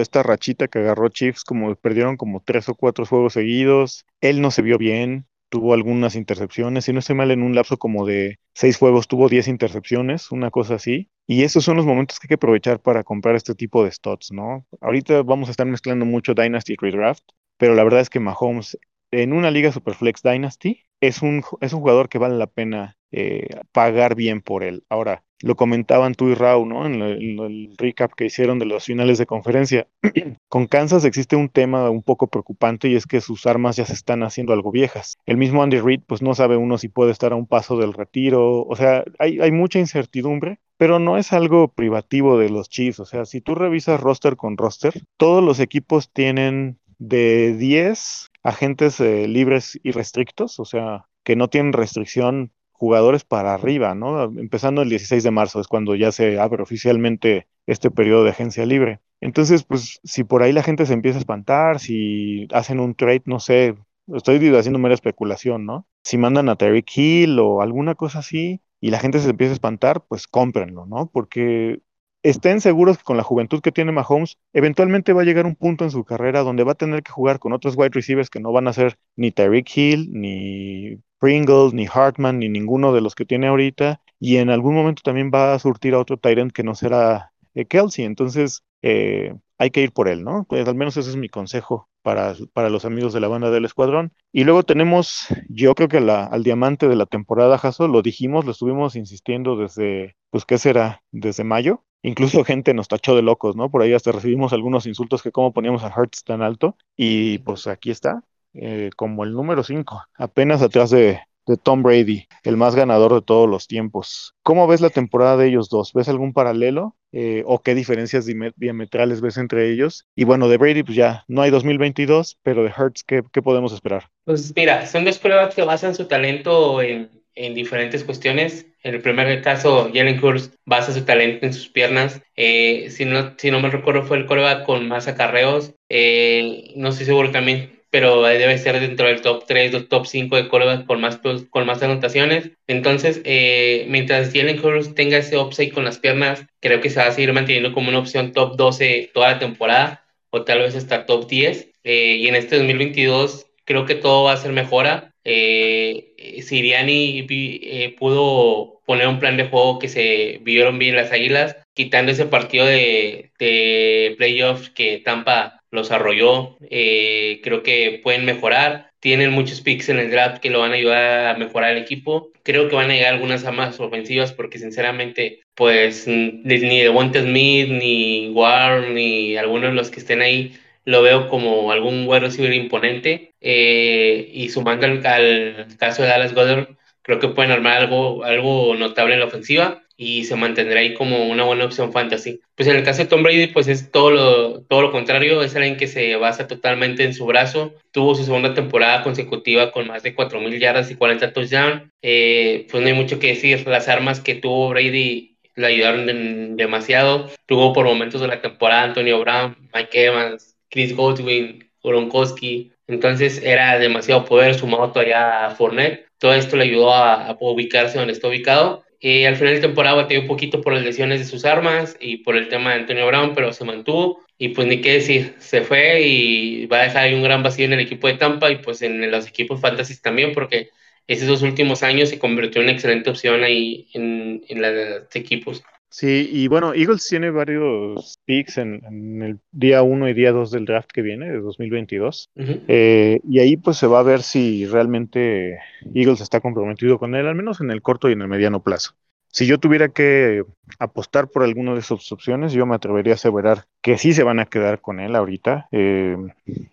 esta 0.00 0.22
rachita 0.22 0.66
que 0.66 0.80
agarró 0.80 1.08
Chiefs, 1.08 1.44
como 1.44 1.74
perdieron 1.76 2.16
como 2.16 2.42
tres 2.44 2.68
o 2.68 2.74
cuatro 2.74 3.06
juegos 3.06 3.34
seguidos, 3.34 4.04
él 4.20 4.40
no 4.40 4.50
se 4.50 4.62
vio 4.62 4.78
bien, 4.78 5.26
tuvo 5.52 5.74
algunas 5.74 6.16
intercepciones, 6.16 6.86
si 6.86 6.94
no 6.94 7.00
estoy 7.00 7.14
mal, 7.14 7.30
en 7.30 7.42
un 7.42 7.54
lapso 7.54 7.76
como 7.76 8.06
de 8.06 8.38
seis 8.54 8.78
juegos 8.78 9.06
tuvo 9.06 9.28
diez 9.28 9.48
intercepciones, 9.48 10.32
una 10.32 10.50
cosa 10.50 10.76
así. 10.76 11.10
Y 11.26 11.42
esos 11.42 11.62
son 11.62 11.76
los 11.76 11.84
momentos 11.84 12.18
que 12.18 12.24
hay 12.24 12.28
que 12.28 12.34
aprovechar 12.36 12.80
para 12.80 13.04
comprar 13.04 13.36
este 13.36 13.54
tipo 13.54 13.84
de 13.84 13.92
stocks, 13.92 14.32
¿no? 14.32 14.66
Ahorita 14.80 15.22
vamos 15.22 15.48
a 15.48 15.50
estar 15.50 15.66
mezclando 15.66 16.06
mucho 16.06 16.32
Dynasty 16.32 16.72
y 16.72 16.76
Redraft, 16.76 17.22
pero 17.58 17.74
la 17.74 17.84
verdad 17.84 18.00
es 18.00 18.08
que 18.08 18.18
Mahomes 18.18 18.78
en 19.10 19.34
una 19.34 19.50
liga 19.50 19.70
Superflex 19.70 20.22
Dynasty 20.22 20.84
es 21.02 21.20
un, 21.20 21.44
es 21.60 21.74
un 21.74 21.80
jugador 21.80 22.08
que 22.08 22.16
vale 22.16 22.36
la 22.36 22.46
pena 22.46 22.96
eh, 23.10 23.60
pagar 23.72 24.14
bien 24.14 24.40
por 24.40 24.64
él. 24.64 24.84
Ahora, 24.88 25.22
lo 25.42 25.56
comentaban 25.56 26.14
tú 26.14 26.28
y 26.28 26.34
Rau, 26.34 26.66
¿no? 26.66 26.86
En, 26.86 27.02
el 27.02 27.74
recap 27.76 28.12
que 28.14 28.26
hicieron 28.26 28.58
de 28.58 28.66
las 28.66 28.84
finales 28.84 29.18
de 29.18 29.26
conferencia. 29.26 29.86
Con 30.48 30.66
Kansas 30.66 31.04
existe 31.04 31.36
un 31.36 31.48
tema 31.48 31.90
un 31.90 32.02
poco 32.02 32.28
preocupante 32.28 32.88
y 32.88 32.96
es 32.96 33.06
que 33.06 33.20
sus 33.20 33.46
armas 33.46 33.76
ya 33.76 33.84
se 33.84 33.92
están 33.92 34.22
haciendo 34.22 34.52
algo 34.52 34.70
viejas. 34.70 35.16
El 35.26 35.36
mismo 35.36 35.62
Andy 35.62 35.80
Reid, 35.80 36.00
pues 36.06 36.22
no 36.22 36.34
sabe 36.34 36.56
uno 36.56 36.78
si 36.78 36.88
puede 36.88 37.12
estar 37.12 37.32
a 37.32 37.36
un 37.36 37.46
paso 37.46 37.76
del 37.76 37.92
retiro. 37.92 38.62
O 38.62 38.76
sea, 38.76 39.04
hay, 39.18 39.40
hay 39.40 39.52
mucha 39.52 39.78
incertidumbre 39.78 40.58
pero 40.78 40.98
no 40.98 41.16
es 41.16 41.32
algo 41.32 41.68
privativo 41.68 42.38
de 42.40 42.48
los 42.48 42.68
Chiefs. 42.68 42.98
O 42.98 43.04
sea, 43.04 43.24
si 43.24 43.40
tú 43.40 43.54
revisas 43.54 44.00
roster 44.00 44.34
con 44.34 44.56
roster, 44.56 44.92
todos 45.16 45.40
los 45.44 45.60
equipos 45.60 46.10
tienen 46.12 46.80
de 46.98 47.54
10 47.56 48.30
agentes 48.42 49.00
eh, 49.00 49.28
libres 49.28 49.78
y 49.82 49.92
restrictos, 49.92 50.58
o 50.58 50.64
sea, 50.64 51.06
que 51.24 51.36
no 51.36 51.48
tienen 51.48 51.72
restricción 51.72 52.52
jugadores 52.82 53.22
para 53.22 53.54
arriba, 53.54 53.94
¿no? 53.94 54.24
Empezando 54.24 54.82
el 54.82 54.88
16 54.88 55.22
de 55.22 55.30
marzo 55.30 55.60
es 55.60 55.68
cuando 55.68 55.94
ya 55.94 56.10
se 56.10 56.40
abre 56.40 56.64
oficialmente 56.64 57.46
este 57.68 57.92
periodo 57.92 58.24
de 58.24 58.30
agencia 58.30 58.66
libre. 58.66 58.98
Entonces, 59.20 59.62
pues 59.62 60.00
si 60.02 60.24
por 60.24 60.42
ahí 60.42 60.52
la 60.52 60.64
gente 60.64 60.84
se 60.84 60.92
empieza 60.92 61.18
a 61.18 61.20
espantar, 61.20 61.78
si 61.78 62.48
hacen 62.50 62.80
un 62.80 62.96
trade, 62.96 63.22
no 63.26 63.38
sé, 63.38 63.76
estoy 64.12 64.52
haciendo 64.56 64.80
mera 64.80 64.96
especulación, 64.96 65.64
¿no? 65.64 65.86
Si 66.02 66.18
mandan 66.18 66.48
a 66.48 66.56
Terry 66.56 66.84
Hill 66.92 67.38
o 67.38 67.62
alguna 67.62 67.94
cosa 67.94 68.18
así 68.18 68.60
y 68.80 68.90
la 68.90 68.98
gente 68.98 69.20
se 69.20 69.30
empieza 69.30 69.52
a 69.52 69.54
espantar, 69.54 70.02
pues 70.08 70.26
cómprenlo, 70.26 70.84
¿no? 70.84 71.08
Porque 71.08 71.82
estén 72.24 72.60
seguros 72.60 72.98
que 72.98 73.04
con 73.04 73.16
la 73.16 73.22
juventud 73.22 73.60
que 73.60 73.70
tiene 73.70 73.92
Mahomes, 73.92 74.38
eventualmente 74.52 75.12
va 75.12 75.22
a 75.22 75.24
llegar 75.24 75.46
un 75.46 75.54
punto 75.54 75.84
en 75.84 75.92
su 75.92 76.02
carrera 76.02 76.40
donde 76.40 76.64
va 76.64 76.72
a 76.72 76.74
tener 76.82 77.04
que 77.04 77.12
jugar 77.12 77.38
con 77.38 77.52
otros 77.52 77.76
wide 77.76 77.90
receivers 77.90 78.28
que 78.28 78.40
no 78.40 78.50
van 78.50 78.66
a 78.66 78.72
ser 78.72 78.98
ni 79.14 79.30
Tyreek 79.30 79.70
Hill, 79.76 80.10
ni 80.12 80.98
Pringles, 81.22 81.72
ni 81.72 81.86
Hartman, 81.86 82.40
ni 82.40 82.48
ninguno 82.48 82.92
de 82.92 83.00
los 83.00 83.14
que 83.14 83.24
tiene 83.24 83.46
ahorita, 83.46 84.00
y 84.18 84.38
en 84.38 84.50
algún 84.50 84.74
momento 84.74 85.02
también 85.04 85.30
va 85.32 85.54
a 85.54 85.58
surtir 85.60 85.94
a 85.94 86.00
otro 86.00 86.16
Tyrant 86.16 86.52
que 86.52 86.64
no 86.64 86.74
será 86.74 87.32
eh, 87.54 87.64
Kelsey, 87.64 88.04
entonces 88.04 88.64
eh, 88.82 89.32
hay 89.56 89.70
que 89.70 89.82
ir 89.82 89.92
por 89.92 90.08
él, 90.08 90.24
¿no? 90.24 90.44
Pues 90.48 90.66
al 90.66 90.74
menos 90.74 90.96
ese 90.96 91.10
es 91.10 91.16
mi 91.16 91.28
consejo 91.28 91.88
para, 92.02 92.34
para 92.52 92.70
los 92.70 92.84
amigos 92.84 93.12
de 93.12 93.20
la 93.20 93.28
banda 93.28 93.52
del 93.52 93.64
escuadrón. 93.64 94.12
Y 94.32 94.42
luego 94.42 94.64
tenemos, 94.64 95.28
yo 95.48 95.76
creo 95.76 95.86
que 95.86 95.98
al 95.98 96.42
diamante 96.42 96.88
de 96.88 96.96
la 96.96 97.06
temporada, 97.06 97.56
Jaso, 97.56 97.86
lo 97.86 98.02
dijimos, 98.02 98.44
lo 98.44 98.50
estuvimos 98.50 98.96
insistiendo 98.96 99.56
desde, 99.56 100.16
pues, 100.30 100.44
¿qué 100.44 100.58
será? 100.58 101.04
Desde 101.12 101.44
mayo. 101.44 101.84
Incluso 102.02 102.42
gente 102.44 102.74
nos 102.74 102.88
tachó 102.88 103.14
de 103.14 103.22
locos, 103.22 103.54
¿no? 103.54 103.70
Por 103.70 103.82
ahí 103.82 103.92
hasta 103.92 104.10
recibimos 104.10 104.52
algunos 104.52 104.86
insultos 104.86 105.22
que 105.22 105.30
cómo 105.30 105.52
poníamos 105.52 105.84
a 105.84 105.92
Hertz 105.96 106.24
tan 106.24 106.42
alto. 106.42 106.76
Y 106.96 107.38
pues 107.38 107.68
aquí 107.68 107.92
está, 107.92 108.24
eh, 108.54 108.90
como 108.96 109.24
el 109.24 109.32
número 109.32 109.62
5, 109.62 110.02
apenas 110.14 110.62
atrás 110.62 110.90
de, 110.90 111.20
Tom 111.64 111.82
Brady, 111.82 112.28
el 112.44 112.56
más 112.56 112.76
ganador 112.76 113.14
de 113.14 113.22
todos 113.22 113.48
los 113.48 113.66
tiempos. 113.66 114.34
¿Cómo 114.42 114.68
ves 114.68 114.80
la 114.80 114.90
temporada 114.90 115.36
de 115.36 115.48
ellos 115.48 115.68
dos? 115.68 115.92
¿Ves 115.92 116.08
algún 116.08 116.32
paralelo 116.32 116.96
eh, 117.10 117.42
o 117.46 117.60
qué 117.60 117.74
diferencias 117.74 118.26
diametrales 118.56 119.20
ves 119.20 119.36
entre 119.38 119.70
ellos? 119.72 120.06
Y 120.14 120.22
bueno, 120.22 120.48
de 120.48 120.56
Brady, 120.56 120.84
pues 120.84 120.96
ya 120.96 121.24
no 121.26 121.42
hay 121.42 121.50
2022, 121.50 122.38
pero 122.44 122.62
de 122.62 122.70
Hertz, 122.70 123.02
¿qué, 123.02 123.22
podemos 123.42 123.72
esperar? 123.72 124.08
Pues 124.24 124.52
mira, 124.54 124.86
son 124.86 125.04
dos 125.04 125.18
pruebas 125.18 125.52
que 125.54 125.62
basan 125.62 125.96
su 125.96 126.06
talento 126.06 126.80
en, 126.80 127.10
diferentes 127.34 128.04
cuestiones. 128.04 128.66
En 128.84 128.94
el 128.94 129.00
primer 129.00 129.42
caso, 129.42 129.90
Jalen 129.92 130.22
Hurst 130.22 130.54
basa 130.64 130.92
su 130.92 131.04
talento 131.04 131.44
en 131.44 131.54
sus 131.54 131.68
piernas. 131.68 132.20
Eh, 132.36 132.88
si, 132.90 133.04
no, 133.04 133.34
si 133.36 133.50
no 133.50 133.58
me 133.58 133.70
recuerdo, 133.70 134.04
fue 134.04 134.18
el 134.18 134.26
coreback 134.26 134.64
con 134.64 134.86
más 134.86 135.08
acarreos. 135.08 135.74
no 135.88 136.88
estoy 136.88 137.06
seguro 137.06 137.32
también 137.32 137.81
pero 137.92 138.22
debe 138.22 138.56
ser 138.56 138.80
dentro 138.80 139.06
del 139.06 139.20
top 139.20 139.44
3, 139.46 139.70
del 139.70 139.86
top 139.86 140.06
5 140.06 140.34
de 140.36 140.48
quarterbacks 140.48 140.86
con 140.86 140.98
más, 141.02 141.20
con 141.50 141.66
más 141.66 141.82
anotaciones. 141.82 142.52
Entonces, 142.66 143.20
eh, 143.24 143.84
mientras 143.86 144.32
Jalen 144.32 144.64
Hurts 144.64 144.94
tenga 144.94 145.18
ese 145.18 145.36
upside 145.36 145.72
con 145.72 145.84
las 145.84 145.98
piernas, 145.98 146.46
creo 146.60 146.80
que 146.80 146.88
se 146.88 147.00
va 147.00 147.08
a 147.08 147.12
seguir 147.12 147.34
manteniendo 147.34 147.74
como 147.74 147.90
una 147.90 147.98
opción 147.98 148.32
top 148.32 148.56
12 148.56 149.10
toda 149.12 149.32
la 149.32 149.38
temporada, 149.38 150.06
o 150.30 150.42
tal 150.42 150.60
vez 150.60 150.74
hasta 150.74 151.04
top 151.04 151.28
10. 151.28 151.68
Eh, 151.84 152.16
y 152.20 152.28
en 152.28 152.34
este 152.34 152.56
2022 152.56 153.46
creo 153.66 153.84
que 153.84 153.94
todo 153.94 154.24
va 154.24 154.32
a 154.32 154.38
ser 154.38 154.52
mejora. 154.52 155.12
Eh, 155.24 156.40
Siriani 156.42 157.26
eh, 157.28 157.94
pudo 157.98 158.80
poner 158.86 159.06
un 159.06 159.18
plan 159.18 159.36
de 159.36 159.48
juego 159.48 159.78
que 159.78 159.88
se 159.88 160.38
vieron 160.42 160.78
bien 160.78 160.96
las 160.96 161.12
Águilas, 161.12 161.58
quitando 161.74 162.10
ese 162.10 162.24
partido 162.24 162.64
de, 162.64 163.32
de 163.38 164.14
playoffs 164.16 164.70
que 164.70 164.98
Tampa 165.04 165.61
los 165.72 165.90
arrolló. 165.90 166.56
Eh, 166.70 167.40
creo 167.42 167.64
que 167.64 168.00
pueden 168.02 168.24
mejorar. 168.24 168.90
Tienen 169.00 169.32
muchos 169.32 169.60
picks 169.60 169.88
en 169.88 169.98
el 169.98 170.10
draft 170.10 170.40
que 170.40 170.50
lo 170.50 170.60
van 170.60 170.72
a 170.72 170.76
ayudar 170.76 171.34
a 171.34 171.38
mejorar 171.38 171.72
el 171.72 171.82
equipo. 171.82 172.30
Creo 172.44 172.68
que 172.68 172.76
van 172.76 172.90
a 172.90 172.94
llegar 172.94 173.14
algunas 173.14 173.44
armas 173.44 173.80
ofensivas 173.80 174.32
porque 174.32 174.58
sinceramente, 174.58 175.40
pues 175.54 176.06
ni 176.06 176.80
de 176.80 176.88
Wonte 176.88 177.22
Smith, 177.22 177.68
ni 177.68 178.28
War, 178.28 178.90
ni 178.90 179.36
algunos 179.36 179.70
de 179.70 179.76
los 179.76 179.90
que 179.90 180.00
estén 180.00 180.20
ahí, 180.22 180.54
lo 180.84 181.02
veo 181.02 181.28
como 181.28 181.72
algún 181.72 182.06
buen 182.06 182.22
receiver 182.22 182.52
imponente. 182.52 183.32
Eh, 183.40 184.30
y 184.32 184.50
sumando 184.50 184.86
al, 184.86 185.04
al, 185.06 185.76
caso 185.78 186.02
de 186.02 186.08
Dallas 186.08 186.34
Goddard, 186.34 186.68
creo 187.02 187.18
que 187.18 187.28
pueden 187.28 187.50
armar 187.50 187.78
algo, 187.78 188.24
algo 188.24 188.76
notable 188.76 189.14
en 189.14 189.20
la 189.20 189.26
ofensiva 189.26 189.81
y 189.96 190.24
se 190.24 190.36
mantendrá 190.36 190.80
ahí 190.80 190.94
como 190.94 191.24
una 191.26 191.44
buena 191.44 191.64
opción 191.64 191.92
fantasy. 191.92 192.40
Pues 192.54 192.68
en 192.68 192.76
el 192.76 192.82
caso 192.82 193.02
de 193.02 193.08
Tom 193.08 193.22
Brady, 193.22 193.48
pues 193.48 193.68
es 193.68 193.90
todo 193.90 194.10
lo, 194.10 194.62
todo 194.62 194.82
lo 194.82 194.92
contrario, 194.92 195.42
es 195.42 195.54
alguien 195.54 195.76
que 195.76 195.86
se 195.86 196.16
basa 196.16 196.46
totalmente 196.46 197.04
en 197.04 197.14
su 197.14 197.26
brazo, 197.26 197.74
tuvo 197.92 198.14
su 198.14 198.24
segunda 198.24 198.54
temporada 198.54 199.02
consecutiva 199.02 199.70
con 199.72 199.86
más 199.86 200.02
de 200.02 200.14
4.000 200.14 200.58
yardas 200.58 200.90
y 200.90 200.96
40 200.96 201.32
touchdowns, 201.32 201.82
eh, 202.02 202.66
pues 202.70 202.82
no 202.82 202.88
hay 202.88 202.94
mucho 202.94 203.18
que 203.18 203.28
decir, 203.28 203.66
las 203.66 203.88
armas 203.88 204.20
que 204.20 204.34
tuvo 204.34 204.70
Brady 204.70 205.36
le 205.54 205.66
ayudaron 205.66 206.56
demasiado, 206.56 207.30
tuvo 207.46 207.72
por 207.72 207.84
momentos 207.84 208.20
de 208.20 208.28
la 208.28 208.40
temporada 208.40 208.84
Antonio 208.84 209.20
Brown, 209.20 209.56
Mike 209.74 210.04
Evans, 210.04 210.56
Chris 210.70 210.96
Godwin, 210.96 211.70
Gronkowski, 211.82 212.72
entonces 212.86 213.42
era 213.42 213.78
demasiado 213.78 214.24
poder 214.24 214.54
sumado 214.54 214.92
todavía 214.92 215.46
a 215.46 215.50
Fournette, 215.50 216.06
todo 216.18 216.34
esto 216.34 216.56
le 216.56 216.64
ayudó 216.64 216.94
a, 216.94 217.26
a 217.26 217.36
ubicarse 217.40 217.98
donde 217.98 218.12
está 218.12 218.28
ubicado 218.28 218.84
eh, 219.02 219.26
al 219.26 219.34
final 219.36 219.54
de 219.54 219.60
temporada 219.60 219.96
batió 219.96 220.20
un 220.20 220.28
poquito 220.28 220.60
por 220.60 220.72
las 220.72 220.84
lesiones 220.84 221.18
de 221.18 221.26
sus 221.26 221.44
armas 221.44 221.96
y 222.00 222.18
por 222.18 222.36
el 222.36 222.48
tema 222.48 222.70
de 222.70 222.80
Antonio 222.80 223.06
Brown, 223.06 223.34
pero 223.34 223.52
se 223.52 223.64
mantuvo. 223.64 224.24
Y 224.38 224.50
pues 224.50 224.68
ni 224.68 224.80
qué 224.80 224.92
decir, 224.94 225.34
se 225.38 225.62
fue 225.62 226.02
y 226.02 226.66
va 226.66 226.80
a 226.80 226.84
dejar 226.84 227.04
ahí 227.04 227.14
un 227.14 227.22
gran 227.22 227.42
vacío 227.42 227.64
en 227.64 227.72
el 227.72 227.80
equipo 227.80 228.06
de 228.06 228.14
Tampa 228.14 228.50
y 228.50 228.58
pues 228.58 228.80
en 228.82 229.10
los 229.10 229.26
equipos 229.26 229.60
fantasy 229.60 230.00
también, 230.00 230.32
porque 230.32 230.70
esos 231.08 231.26
dos 231.26 231.42
últimos 231.42 231.82
años 231.82 232.10
se 232.10 232.18
convirtió 232.20 232.60
en 232.60 232.66
una 232.68 232.74
excelente 232.74 233.10
opción 233.10 233.42
ahí 233.42 233.88
en, 233.92 234.44
en 234.48 234.62
los 234.62 235.14
equipos. 235.14 235.64
Sí, 235.92 236.26
y 236.32 236.48
bueno, 236.48 236.72
Eagles 236.72 237.06
tiene 237.06 237.30
varios 237.30 238.18
picks 238.24 238.56
en, 238.56 239.20
el 239.22 239.38
día 239.50 239.82
1 239.82 240.08
y 240.08 240.14
día 240.14 240.32
2 240.32 240.50
del 240.50 240.64
draft 240.64 240.90
que 240.90 241.02
viene, 241.02 241.30
de 241.30 241.38
2022. 241.38 242.30
Eh, 242.34 243.20
y 243.28 243.40
ahí 243.40 243.58
pues 243.58 243.76
se 243.76 243.86
va 243.86 244.00
a 244.00 244.02
ver 244.02 244.22
si 244.22 244.64
realmente 244.64 245.58
Eagles 245.94 246.22
está 246.22 246.40
comprometido 246.40 246.98
con 246.98 247.14
él, 247.14 247.26
al 247.26 247.34
menos 247.34 247.60
en 247.60 247.70
el 247.70 247.82
corto 247.82 248.08
y 248.08 248.14
en 248.14 248.22
el 248.22 248.28
mediano 248.28 248.62
plazo. 248.62 248.94
Si 249.32 249.46
yo 249.46 249.58
tuviera 249.58 249.88
que 249.88 250.44
apostar 250.78 251.28
por 251.28 251.42
alguna 251.42 251.72
de 251.72 251.80
esas 251.80 252.10
opciones, 252.12 252.52
yo 252.52 252.66
me 252.66 252.74
atrevería 252.74 253.12
a 253.12 253.16
aseverar 253.16 253.64
que 253.82 253.96
sí 253.96 254.12
se 254.12 254.22
van 254.22 254.40
a 254.40 254.46
quedar 254.46 254.80
con 254.80 255.00
él 255.00 255.16
ahorita. 255.16 255.68
Eh, 255.72 256.16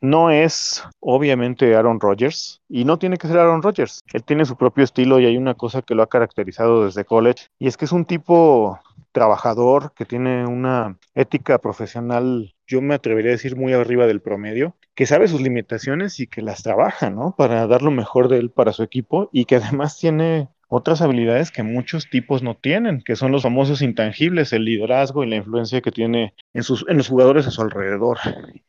no 0.01 0.29
es 0.29 0.83
obviamente 0.99 1.75
Aaron 1.75 1.99
Rodgers 2.01 2.61
y 2.67 2.83
no 2.83 2.99
tiene 2.99 3.17
que 3.17 3.27
ser 3.27 3.37
Aaron 3.37 3.61
Rodgers. 3.61 4.01
Él 4.13 4.23
tiene 4.23 4.43
su 4.43 4.57
propio 4.57 4.83
estilo 4.83 5.19
y 5.19 5.25
hay 5.25 5.37
una 5.37 5.55
cosa 5.55 5.81
que 5.81 5.95
lo 5.95 6.03
ha 6.03 6.09
caracterizado 6.09 6.85
desde 6.85 7.05
college 7.05 7.47
y 7.59 7.67
es 7.67 7.77
que 7.77 7.85
es 7.85 7.93
un 7.93 8.03
tipo 8.03 8.77
trabajador, 9.11 9.93
que 9.95 10.05
tiene 10.05 10.45
una 10.45 10.97
ética 11.15 11.59
profesional, 11.59 12.55
yo 12.67 12.81
me 12.81 12.95
atrevería 12.95 13.31
a 13.31 13.33
decir 13.33 13.55
muy 13.55 13.73
arriba 13.73 14.07
del 14.07 14.21
promedio, 14.21 14.75
que 14.95 15.05
sabe 15.05 15.27
sus 15.27 15.41
limitaciones 15.41 16.19
y 16.19 16.27
que 16.27 16.41
las 16.41 16.63
trabaja, 16.63 17.09
¿no? 17.09 17.35
Para 17.37 17.67
dar 17.67 17.81
lo 17.81 17.91
mejor 17.91 18.27
de 18.27 18.37
él 18.37 18.51
para 18.51 18.73
su 18.73 18.83
equipo 18.83 19.29
y 19.31 19.45
que 19.45 19.55
además 19.57 19.97
tiene 19.97 20.49
otras 20.69 21.01
habilidades 21.01 21.51
que 21.51 21.63
muchos 21.63 22.09
tipos 22.09 22.43
no 22.43 22.55
tienen, 22.55 23.01
que 23.01 23.15
son 23.15 23.31
los 23.31 23.43
famosos 23.43 23.81
intangibles, 23.81 24.53
el 24.53 24.65
liderazgo 24.65 25.23
y 25.23 25.29
la 25.29 25.35
influencia 25.35 25.81
que 25.81 25.91
tiene 25.91 26.33
en, 26.53 26.63
sus, 26.63 26.85
en 26.87 26.97
los 26.97 27.09
jugadores 27.09 27.47
a 27.47 27.51
su 27.51 27.61
alrededor. 27.61 28.19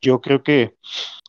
Yo 0.01 0.21
creo 0.21 0.43
que 0.43 0.75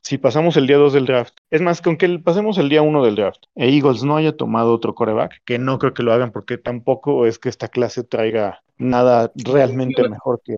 si 0.02 0.18
pasamos 0.18 0.58
el 0.58 0.68
día 0.68 0.78
2 0.78 0.94
del 0.94 1.06
draft, 1.06 1.36
es 1.52 1.62
más, 1.62 1.82
con 1.82 1.98
que 1.98 2.20
pasemos 2.20 2.58
el 2.58 2.70
día 2.70 2.82
1 2.82 3.04
del 3.04 3.16
draft, 3.16 3.44
e 3.56 3.70
Eagles 3.70 4.04
no 4.04 4.16
haya 4.16 4.36
tomado 4.36 4.74
otro 4.74 4.96
coreback, 4.96 5.42
que 5.46 5.60
no 5.60 5.78
creo 5.78 5.94
que 5.94 6.04
lo 6.04 6.14
hagan 6.14 6.32
porque 6.32 6.58
tampoco 6.58 7.26
es 7.26 7.38
que 7.38 7.50
esta 7.50 7.68
clase 7.68 8.04
traiga 8.04 8.64
nada 8.78 9.32
realmente 9.36 10.08
mejor 10.10 10.42
que 10.44 10.56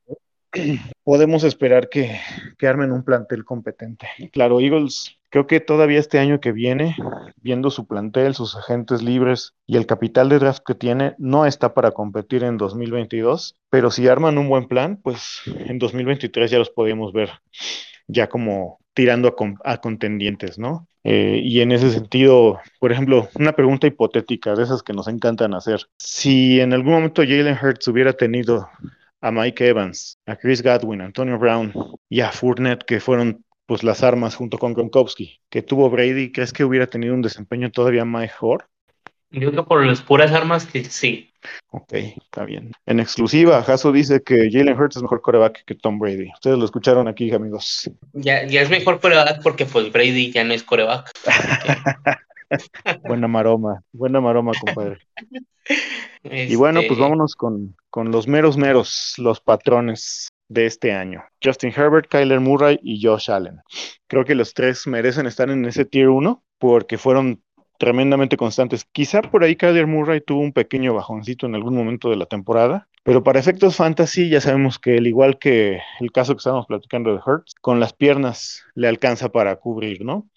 podemos 1.03 1.43
esperar 1.43 1.89
que, 1.89 2.19
que, 2.57 2.67
armen 2.67 2.91
un 2.91 3.03
plantel 3.03 3.43
competente. 3.43 4.07
Claro, 4.31 4.59
Eagles, 4.59 5.17
creo 5.33 5.47
que 5.47 5.59
todavía 5.59 5.99
este 5.99 6.19
año 6.19 6.39
que 6.39 6.51
viene, 6.51 6.95
viendo 7.37 7.71
su 7.71 7.87
plantel, 7.87 8.35
sus 8.35 8.55
agentes 8.55 9.01
libres 9.01 9.55
y 9.65 9.77
el 9.77 9.87
capital 9.87 10.29
de 10.29 10.37
draft 10.37 10.61
que 10.63 10.75
tiene, 10.75 11.15
no 11.17 11.47
está 11.47 11.73
para 11.73 11.89
competir 11.89 12.43
en 12.43 12.57
2022, 12.57 13.55
pero 13.71 13.89
si 13.89 14.07
arman 14.07 14.37
un 14.37 14.47
buen 14.47 14.67
plan, 14.67 14.99
pues 15.01 15.41
en 15.47 15.79
2023 15.79 16.51
ya 16.51 16.59
los 16.59 16.69
podemos 16.69 17.13
ver 17.13 17.31
ya 18.05 18.29
como 18.29 18.77
tirando 18.93 19.35
a, 19.63 19.77
contendientes, 19.77 20.59
¿no? 20.59 20.87
Eh, 21.03 21.41
y 21.43 21.61
en 21.61 21.71
ese 21.71 21.89
sentido, 21.89 22.59
por 22.79 22.91
ejemplo, 22.91 23.27
una 23.33 23.53
pregunta 23.53 23.87
hipotética 23.87 24.53
de 24.53 24.65
esas 24.65 24.83
que 24.83 24.93
nos 24.93 25.07
encantan 25.07 25.55
hacer. 25.55 25.87
Si 25.97 26.59
en 26.59 26.73
algún 26.73 26.93
momento 26.93 27.23
Jalen 27.23 27.57
Hurts 27.59 27.87
hubiera 27.87 28.13
tenido 28.13 28.69
a 29.19 29.31
Mike 29.31 29.67
Evans, 29.67 30.19
a 30.27 30.35
Chris 30.35 30.61
Godwin, 30.61 31.01
a 31.01 31.05
Antonio 31.05 31.39
Brown 31.39 31.73
y 32.07 32.19
a 32.19 32.31
Fournette, 32.31 32.83
que 32.85 32.99
fueron 32.99 33.43
pues 33.65 33.83
las 33.83 34.03
armas 34.03 34.35
junto 34.35 34.57
con 34.57 34.73
Gronkowski, 34.73 35.39
que 35.49 35.61
tuvo 35.61 35.89
Brady, 35.89 36.31
¿crees 36.31 36.53
que 36.53 36.63
hubiera 36.63 36.87
tenido 36.87 37.13
un 37.13 37.21
desempeño 37.21 37.71
todavía 37.71 38.05
mejor? 38.05 38.67
Yo 39.31 39.49
creo 39.49 39.65
por 39.65 39.83
las 39.83 40.01
puras 40.01 40.31
armas 40.31 40.65
que 40.65 40.83
sí. 40.83 41.31
Ok, 41.71 41.93
está 41.93 42.45
bien. 42.45 42.71
En 42.85 42.99
exclusiva, 42.99 43.63
Jaso 43.63 43.91
dice 43.91 44.21
que 44.21 44.49
Jalen 44.51 44.79
Hurts 44.79 44.97
es 44.97 45.01
mejor 45.01 45.21
coreback 45.21 45.65
que 45.65 45.73
Tom 45.73 45.97
Brady. 45.97 46.29
Ustedes 46.33 46.59
lo 46.59 46.65
escucharon 46.65 47.07
aquí, 47.07 47.31
amigos. 47.33 47.89
Ya, 48.13 48.45
ya 48.45 48.61
es 48.61 48.69
mejor 48.69 48.99
coreback 48.99 49.41
porque 49.41 49.65
pues 49.65 49.91
Brady 49.91 50.31
ya 50.31 50.43
no 50.43 50.53
es 50.53 50.61
coreback. 50.61 51.11
buena 53.07 53.27
maroma, 53.27 53.81
buena 53.91 54.21
maroma, 54.21 54.51
compadre. 54.59 54.99
Y 56.25 56.55
bueno, 56.55 56.79
pues 56.79 56.91
este 56.91 57.01
vámonos 57.01 57.35
con, 57.35 57.75
con 57.89 58.11
los 58.11 58.27
meros 58.27 58.55
meros, 58.55 59.15
los 59.17 59.41
patrones 59.41 60.32
de 60.49 60.65
este 60.65 60.93
año. 60.93 61.23
Justin 61.43 61.73
Herbert, 61.75 62.07
Kyler 62.09 62.39
Murray 62.39 62.79
y 62.83 63.01
Josh 63.01 63.31
Allen. 63.31 63.61
Creo 64.07 64.25
que 64.25 64.35
los 64.35 64.53
tres 64.53 64.87
merecen 64.87 65.25
estar 65.25 65.49
en 65.49 65.65
ese 65.65 65.85
tier 65.85 66.09
1 66.09 66.43
porque 66.57 66.97
fueron 66.97 67.41
tremendamente 67.77 68.37
constantes. 68.37 68.85
Quizá 68.91 69.21
por 69.21 69.43
ahí 69.43 69.55
Kyler 69.55 69.87
Murray 69.87 70.21
tuvo 70.21 70.41
un 70.41 70.53
pequeño 70.53 70.93
bajoncito 70.93 71.45
en 71.45 71.55
algún 71.55 71.75
momento 71.75 72.09
de 72.09 72.15
la 72.15 72.25
temporada, 72.25 72.87
pero 73.03 73.23
para 73.23 73.39
efectos 73.39 73.75
fantasy 73.75 74.29
ya 74.29 74.39
sabemos 74.39 74.79
que 74.79 74.95
el 74.95 75.07
igual 75.07 75.37
que 75.37 75.81
el 75.99 76.11
caso 76.13 76.33
que 76.33 76.37
estábamos 76.37 76.67
platicando 76.67 77.11
de 77.11 77.19
Hertz, 77.25 77.55
con 77.59 77.81
las 77.81 77.91
piernas 77.91 78.63
le 78.75 78.87
alcanza 78.87 79.29
para 79.29 79.57
cubrir, 79.57 80.05
¿no? 80.05 80.29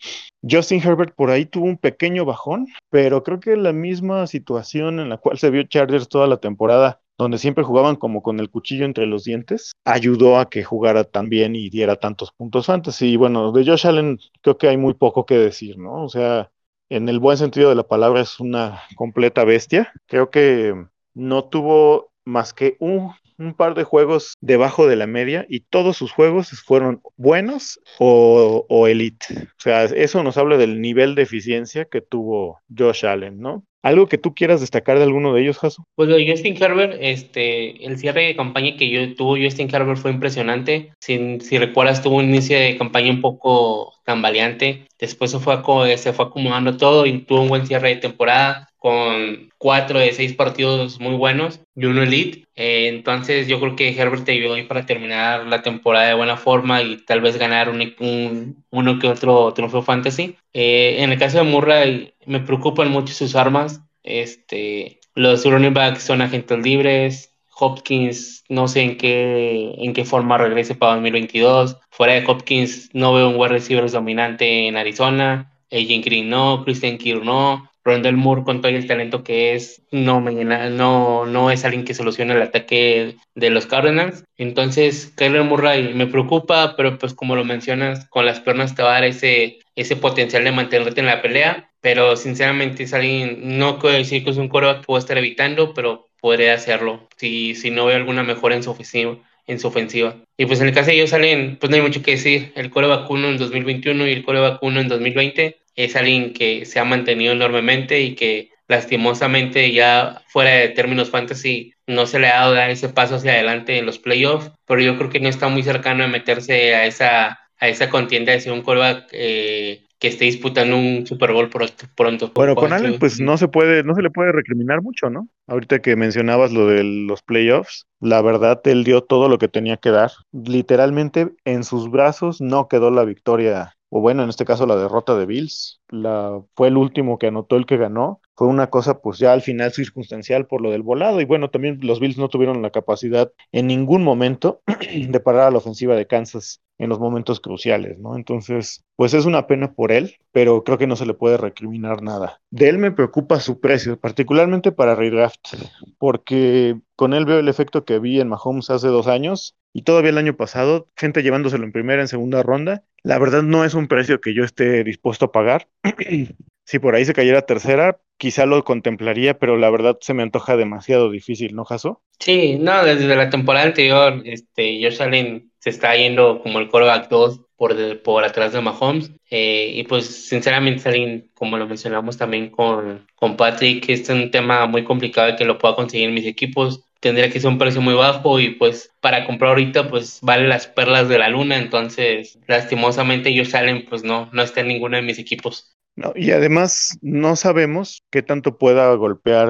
Justin 0.42 0.82
Herbert 0.82 1.14
por 1.14 1.30
ahí 1.30 1.46
tuvo 1.46 1.66
un 1.66 1.78
pequeño 1.78 2.24
bajón, 2.24 2.66
pero 2.90 3.22
creo 3.22 3.38
que 3.38 3.56
la 3.56 3.72
misma 3.72 4.26
situación 4.26 4.98
en 4.98 5.08
la 5.08 5.18
cual 5.18 5.38
se 5.38 5.50
vio 5.50 5.62
Chargers 5.62 6.08
toda 6.08 6.26
la 6.26 6.38
temporada 6.38 7.00
donde 7.18 7.38
siempre 7.38 7.64
jugaban 7.64 7.96
como 7.96 8.22
con 8.22 8.40
el 8.40 8.50
cuchillo 8.50 8.84
entre 8.84 9.06
los 9.06 9.24
dientes, 9.24 9.72
ayudó 9.84 10.38
a 10.38 10.50
que 10.50 10.64
jugara 10.64 11.04
tan 11.04 11.28
bien 11.28 11.56
y 11.56 11.70
diera 11.70 11.96
tantos 11.96 12.32
puntos 12.32 12.66
fantasy. 12.66 13.12
Y 13.12 13.16
bueno, 13.16 13.52
de 13.52 13.64
Josh 13.64 13.86
Allen 13.86 14.18
creo 14.42 14.58
que 14.58 14.68
hay 14.68 14.76
muy 14.76 14.94
poco 14.94 15.26
que 15.26 15.38
decir, 15.38 15.78
¿no? 15.78 16.04
O 16.04 16.08
sea, 16.08 16.50
en 16.88 17.08
el 17.08 17.18
buen 17.18 17.38
sentido 17.38 17.68
de 17.68 17.74
la 17.74 17.88
palabra, 17.88 18.20
es 18.20 18.38
una 18.40 18.82
completa 18.96 19.44
bestia. 19.44 19.92
Creo 20.06 20.30
que 20.30 20.74
no 21.14 21.44
tuvo 21.44 22.12
más 22.24 22.52
que 22.52 22.76
un, 22.80 23.14
par 23.56 23.74
de 23.74 23.84
juegos 23.84 24.34
debajo 24.40 24.86
de 24.86 24.96
la 24.96 25.06
media 25.06 25.44
y 25.46 25.60
todos 25.60 25.98
sus 25.98 26.10
juegos 26.10 26.48
fueron 26.64 27.02
buenos 27.16 27.78
o, 27.98 28.64
o 28.68 28.86
elite. 28.86 29.26
O 29.42 29.60
sea, 29.60 29.84
eso 29.84 30.22
nos 30.22 30.38
habla 30.38 30.56
del 30.56 30.80
nivel 30.80 31.14
de 31.14 31.22
eficiencia 31.22 31.84
que 31.84 32.00
tuvo 32.00 32.60
Josh 32.74 33.04
Allen, 33.04 33.38
¿no? 33.38 33.62
¿Algo 33.82 34.08
que 34.08 34.18
tú 34.18 34.34
quieras 34.34 34.60
destacar 34.60 34.98
de 34.98 35.04
alguno 35.04 35.32
de 35.32 35.42
ellos, 35.42 35.58
Jaso? 35.58 35.84
Pues 35.94 36.08
lo 36.08 36.16
de 36.16 36.28
Justin 36.28 36.60
Herbert, 36.60 36.96
este, 37.00 37.84
el 37.86 37.98
cierre 37.98 38.24
de 38.24 38.36
campaña 38.36 38.76
que 38.76 38.88
yo 38.88 39.14
tuvo 39.14 39.36
Justin 39.36 39.72
Herbert 39.72 39.98
fue 39.98 40.10
impresionante. 40.10 40.92
Si, 41.00 41.38
si 41.40 41.58
recuerdas, 41.58 42.02
tuvo 42.02 42.16
un 42.16 42.24
inicio 42.24 42.58
de 42.58 42.76
campaña 42.76 43.10
un 43.10 43.20
poco 43.20 43.94
tambaleante. 44.04 44.86
Después 44.98 45.30
se 45.30 45.38
fue, 45.38 45.56
se 45.98 46.12
fue 46.12 46.24
acomodando 46.24 46.76
todo 46.76 47.06
y 47.06 47.18
tuvo 47.20 47.42
un 47.42 47.48
buen 47.48 47.66
cierre 47.66 47.90
de 47.90 47.96
temporada 47.96 48.68
con 48.86 49.50
cuatro 49.58 49.98
de 49.98 50.12
seis 50.12 50.32
partidos 50.32 51.00
muy 51.00 51.16
buenos 51.16 51.60
y 51.74 51.86
uno 51.86 52.02
elite. 52.02 52.44
Eh, 52.54 52.88
entonces 52.88 53.48
yo 53.48 53.58
creo 53.58 53.74
que 53.74 53.96
Herbert 53.96 54.24
te 54.24 54.32
ayudó 54.32 54.54
ahí 54.54 54.62
para 54.62 54.86
terminar 54.86 55.46
la 55.46 55.62
temporada 55.62 56.06
de 56.06 56.14
buena 56.14 56.36
forma 56.36 56.82
y 56.82 56.98
tal 56.98 57.20
vez 57.20 57.36
ganar 57.36 57.68
un, 57.68 58.64
uno 58.70 58.98
que 58.98 59.08
otro 59.08 59.52
trofeo 59.54 59.82
fantasy. 59.82 60.36
Eh, 60.52 60.96
en 61.00 61.10
el 61.10 61.18
caso 61.18 61.38
de 61.38 61.44
Murray 61.44 62.14
me 62.26 62.40
preocupan 62.40 62.90
mucho 62.90 63.14
sus 63.14 63.34
armas. 63.36 63.80
Este, 64.02 65.00
los 65.14 65.44
running 65.44 65.74
backs 65.74 66.02
son 66.02 66.22
agentes 66.22 66.58
libres. 66.58 67.32
Hopkins 67.58 68.44
no 68.48 68.68
sé 68.68 68.82
en 68.82 68.98
qué, 68.98 69.74
en 69.78 69.94
qué 69.94 70.04
forma 70.04 70.36
regrese 70.36 70.74
para 70.74 70.92
2022. 70.94 71.78
Fuera 71.90 72.12
de 72.12 72.24
Hopkins 72.26 72.90
no 72.92 73.14
veo 73.14 73.30
un 73.30 73.36
wide 73.36 73.48
receiver 73.48 73.90
dominante 73.90 74.68
en 74.68 74.76
Arizona. 74.76 75.52
AJ 75.72 76.04
Green 76.04 76.28
no, 76.28 76.62
Christian 76.64 76.98
Kirk 76.98 77.24
no. 77.24 77.68
Rondell 77.86 78.16
Moore 78.16 78.42
con 78.42 78.60
todo 78.60 78.72
el 78.72 78.86
talento 78.86 79.22
que 79.22 79.54
es, 79.54 79.80
no, 79.92 80.20
no, 80.20 81.24
no 81.24 81.50
es 81.52 81.64
alguien 81.64 81.84
que 81.84 81.94
solucione 81.94 82.34
el 82.34 82.42
ataque 82.42 83.16
de 83.36 83.50
los 83.50 83.66
Cardinals. 83.66 84.24
Entonces, 84.36 85.12
Kyler 85.16 85.44
Murray 85.44 85.94
me 85.94 86.08
preocupa, 86.08 86.74
pero 86.76 86.98
pues 86.98 87.14
como 87.14 87.36
lo 87.36 87.44
mencionas, 87.44 88.08
con 88.08 88.26
las 88.26 88.40
piernas 88.40 88.74
te 88.74 88.82
va 88.82 88.88
a 88.90 88.92
dar 88.94 89.04
ese, 89.04 89.60
ese 89.76 89.94
potencial 89.94 90.42
de 90.42 90.50
mantenerte 90.50 90.98
en 90.98 91.06
la 91.06 91.22
pelea. 91.22 91.70
Pero 91.86 92.16
sinceramente 92.16 92.82
es 92.82 92.92
alguien, 92.94 93.58
no 93.58 93.78
puedo 93.78 93.94
decir 93.94 94.24
que 94.24 94.30
es 94.30 94.38
un 94.38 94.48
coro 94.48 94.74
que 94.74 94.84
puedo 94.84 94.98
estar 94.98 95.16
evitando, 95.18 95.72
pero 95.72 96.08
podría 96.20 96.52
hacerlo 96.52 97.08
si, 97.16 97.54
si 97.54 97.70
no 97.70 97.86
veo 97.86 97.94
alguna 97.94 98.24
mejora 98.24 98.56
en 98.56 98.64
su 98.64 98.72
ofensiva 98.72 99.18
en 99.46 99.60
su 99.60 99.68
ofensiva. 99.68 100.16
Y 100.36 100.46
pues 100.46 100.60
en 100.60 100.66
el 100.66 100.74
caso 100.74 100.88
de 100.88 100.96
ellos 100.96 101.10
salen, 101.10 101.58
pues 101.60 101.70
no 101.70 101.76
hay 101.76 101.82
mucho 101.82 102.02
que 102.02 102.10
decir. 102.10 102.50
El 102.56 102.70
core 102.70 102.88
vacuno 102.88 103.28
en 103.28 103.38
2021 103.38 104.08
y 104.08 104.10
el 104.10 104.24
core 104.24 104.40
vacuno 104.40 104.80
en 104.80 104.88
2020 104.88 105.60
es 105.76 105.94
alguien 105.94 106.32
que 106.32 106.64
se 106.64 106.80
ha 106.80 106.84
mantenido 106.84 107.32
enormemente 107.32 108.00
y 108.00 108.16
que 108.16 108.50
lastimosamente 108.66 109.70
ya 109.70 110.24
fuera 110.26 110.50
de 110.50 110.70
términos 110.70 111.10
fantasy 111.10 111.72
no 111.86 112.08
se 112.08 112.18
le 112.18 112.26
ha 112.26 112.40
dado 112.40 112.54
dar 112.54 112.68
ese 112.68 112.88
paso 112.88 113.14
hacia 113.14 113.30
adelante 113.30 113.78
en 113.78 113.86
los 113.86 114.00
playoffs, 114.00 114.50
pero 114.66 114.80
yo 114.80 114.98
creo 114.98 115.08
que 115.08 115.20
no 115.20 115.28
está 115.28 115.46
muy 115.46 115.62
cercano 115.62 116.02
a 116.02 116.08
meterse 116.08 116.74
a 116.74 116.84
esa, 116.84 117.38
a 117.60 117.68
esa 117.68 117.88
contienda 117.90 118.32
de 118.32 118.40
ser 118.40 118.52
un 118.52 118.62
quarterback 118.62 119.06
eh, 119.12 119.85
que 119.98 120.08
esté 120.08 120.26
disputando 120.26 120.76
un 120.76 121.06
Super 121.06 121.32
Bowl 121.32 121.48
pronto. 121.48 122.32
Bueno, 122.34 122.54
con 122.54 122.72
Allen 122.72 122.98
pues 122.98 123.18
no 123.18 123.38
se 123.38 123.48
puede, 123.48 123.82
no 123.82 123.94
se 123.94 124.02
le 124.02 124.10
puede 124.10 124.32
recriminar 124.32 124.82
mucho, 124.82 125.08
¿no? 125.08 125.28
Ahorita 125.46 125.80
que 125.80 125.96
mencionabas 125.96 126.52
lo 126.52 126.66
de 126.66 126.84
los 126.84 127.22
playoffs, 127.22 127.86
la 128.00 128.20
verdad 128.20 128.60
él 128.64 128.84
dio 128.84 129.02
todo 129.02 129.28
lo 129.28 129.38
que 129.38 129.48
tenía 129.48 129.76
que 129.76 129.90
dar. 129.90 130.10
Literalmente 130.32 131.30
en 131.44 131.64
sus 131.64 131.90
brazos 131.90 132.40
no 132.40 132.68
quedó 132.68 132.90
la 132.90 133.04
victoria 133.04 133.75
o 133.88 134.00
bueno, 134.00 134.22
en 134.22 134.28
este 134.28 134.44
caso 134.44 134.66
la 134.66 134.76
derrota 134.76 135.16
de 135.16 135.26
Bills, 135.26 135.80
la, 135.88 136.42
fue 136.54 136.68
el 136.68 136.76
último 136.76 137.18
que 137.18 137.28
anotó 137.28 137.56
el 137.56 137.66
que 137.66 137.76
ganó, 137.76 138.20
fue 138.34 138.48
una 138.48 138.68
cosa 138.68 139.00
pues 139.00 139.18
ya 139.18 139.32
al 139.32 139.42
final 139.42 139.72
circunstancial 139.72 140.46
por 140.46 140.60
lo 140.60 140.70
del 140.70 140.82
volado 140.82 141.20
y 141.20 141.24
bueno, 141.24 141.50
también 141.50 141.78
los 141.82 142.00
Bills 142.00 142.18
no 142.18 142.28
tuvieron 142.28 142.62
la 142.62 142.70
capacidad 142.70 143.32
en 143.52 143.66
ningún 143.66 144.02
momento 144.02 144.60
de 145.08 145.20
parar 145.20 145.48
a 145.48 145.50
la 145.50 145.58
ofensiva 145.58 145.94
de 145.94 146.06
Kansas 146.06 146.60
en 146.78 146.90
los 146.90 146.98
momentos 146.98 147.40
cruciales, 147.40 147.98
¿no? 147.98 148.16
Entonces, 148.16 148.84
pues 148.96 149.14
es 149.14 149.24
una 149.24 149.46
pena 149.46 149.72
por 149.72 149.92
él, 149.92 150.16
pero 150.32 150.62
creo 150.62 150.76
que 150.76 150.86
no 150.86 150.96
se 150.96 151.06
le 151.06 151.14
puede 151.14 151.38
recriminar 151.38 152.02
nada. 152.02 152.40
De 152.50 152.68
él 152.68 152.78
me 152.78 152.92
preocupa 152.92 153.40
su 153.40 153.60
precio, 153.60 153.98
particularmente 153.98 154.72
para 154.72 154.94
redraft, 154.94 155.54
porque 155.98 156.78
con 156.94 157.14
él 157.14 157.24
veo 157.24 157.38
el 157.38 157.48
efecto 157.48 157.84
que 157.84 157.98
vi 157.98 158.20
en 158.20 158.28
Mahomes 158.28 158.68
hace 158.70 158.88
dos 158.88 159.06
años 159.06 159.56
y 159.76 159.82
todavía 159.82 160.08
el 160.08 160.16
año 160.16 160.38
pasado, 160.38 160.88
gente 160.96 161.22
llevándoselo 161.22 161.64
en 161.64 161.70
primera, 161.70 162.00
en 162.00 162.08
segunda 162.08 162.42
ronda. 162.42 162.84
La 163.02 163.18
verdad 163.18 163.42
no 163.42 163.62
es 163.62 163.74
un 163.74 163.88
precio 163.88 164.22
que 164.22 164.32
yo 164.32 164.42
esté 164.42 164.82
dispuesto 164.84 165.26
a 165.26 165.32
pagar. 165.32 165.68
si 166.64 166.78
por 166.78 166.94
ahí 166.94 167.04
se 167.04 167.12
cayera 167.12 167.42
tercera, 167.42 168.00
quizá 168.16 168.46
lo 168.46 168.64
contemplaría, 168.64 169.38
pero 169.38 169.58
la 169.58 169.68
verdad 169.68 169.98
se 170.00 170.14
me 170.14 170.22
antoja 170.22 170.56
demasiado 170.56 171.10
difícil, 171.10 171.54
¿no, 171.54 171.66
Jaso? 171.66 172.00
Sí, 172.18 172.56
no, 172.58 172.86
desde 172.86 173.14
la 173.14 173.28
temporada 173.28 173.66
anterior, 173.66 174.22
este, 174.24 174.80
Josh 174.82 175.02
Allen 175.02 175.52
se 175.58 175.68
está 175.68 175.94
yendo 175.94 176.40
como 176.40 176.58
el 176.58 176.70
quarterback 176.70 177.10
2 177.10 177.42
por, 177.56 178.02
por 178.02 178.24
atrás 178.24 178.54
de 178.54 178.62
Mahomes. 178.62 179.10
Eh, 179.30 179.72
y 179.74 179.82
pues, 179.82 180.06
sinceramente, 180.06 180.88
alguien, 180.88 181.30
como 181.34 181.58
lo 181.58 181.66
mencionamos 181.66 182.16
también 182.16 182.48
con, 182.48 183.06
con 183.14 183.36
Patrick, 183.36 183.86
es 183.90 184.08
un 184.08 184.30
tema 184.30 184.64
muy 184.64 184.84
complicado 184.84 185.36
que 185.36 185.44
lo 185.44 185.58
pueda 185.58 185.74
conseguir 185.74 186.08
en 186.08 186.14
mis 186.14 186.24
equipos 186.24 186.85
tendría 187.06 187.30
que 187.30 187.40
ser 187.40 187.50
un 187.50 187.58
precio 187.58 187.80
muy 187.80 187.94
bajo 187.94 188.40
y 188.40 188.50
pues 188.50 188.90
para 189.00 189.26
comprar 189.26 189.50
ahorita 189.50 189.88
pues 189.88 190.18
vale 190.22 190.48
las 190.48 190.66
perlas 190.66 191.08
de 191.08 191.18
la 191.18 191.28
luna, 191.28 191.56
entonces 191.56 192.38
lastimosamente 192.48 193.30
ellos 193.30 193.50
salen 193.50 193.86
pues 193.88 194.02
no, 194.02 194.28
no 194.32 194.42
está 194.42 194.60
en 194.60 194.68
ninguno 194.68 194.96
de 194.96 195.02
mis 195.02 195.18
equipos. 195.18 195.76
No, 195.94 196.12
y 196.14 196.32
además 196.32 196.98
no 197.00 197.36
sabemos 197.36 198.04
qué 198.10 198.22
tanto 198.22 198.58
pueda 198.58 198.92
golpear 198.96 199.48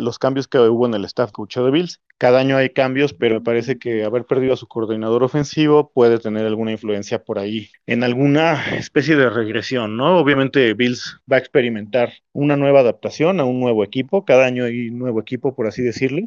los 0.00 0.18
cambios 0.18 0.48
que 0.48 0.58
hubo 0.58 0.86
en 0.86 0.94
el 0.94 1.04
staff 1.04 1.30
coach 1.30 1.56
de 1.56 1.70
Bills. 1.70 2.00
Cada 2.18 2.40
año 2.40 2.56
hay 2.56 2.70
cambios, 2.70 3.14
pero 3.14 3.44
parece 3.44 3.78
que 3.78 4.02
haber 4.02 4.24
perdido 4.24 4.54
a 4.54 4.56
su 4.56 4.66
coordinador 4.66 5.22
ofensivo 5.22 5.92
puede 5.94 6.18
tener 6.18 6.46
alguna 6.46 6.72
influencia 6.72 7.22
por 7.22 7.38
ahí 7.38 7.70
en 7.86 8.02
alguna 8.02 8.74
especie 8.76 9.14
de 9.14 9.30
regresión, 9.30 9.96
¿no? 9.96 10.18
Obviamente 10.18 10.74
Bills 10.74 11.20
va 11.30 11.36
a 11.36 11.40
experimentar 11.40 12.12
una 12.32 12.56
nueva 12.56 12.80
adaptación 12.80 13.38
a 13.38 13.44
un 13.44 13.60
nuevo 13.60 13.84
equipo. 13.84 14.24
Cada 14.24 14.46
año 14.46 14.64
hay 14.64 14.88
un 14.88 14.98
nuevo 14.98 15.20
equipo, 15.20 15.54
por 15.54 15.68
así 15.68 15.82
decirlo. 15.82 16.26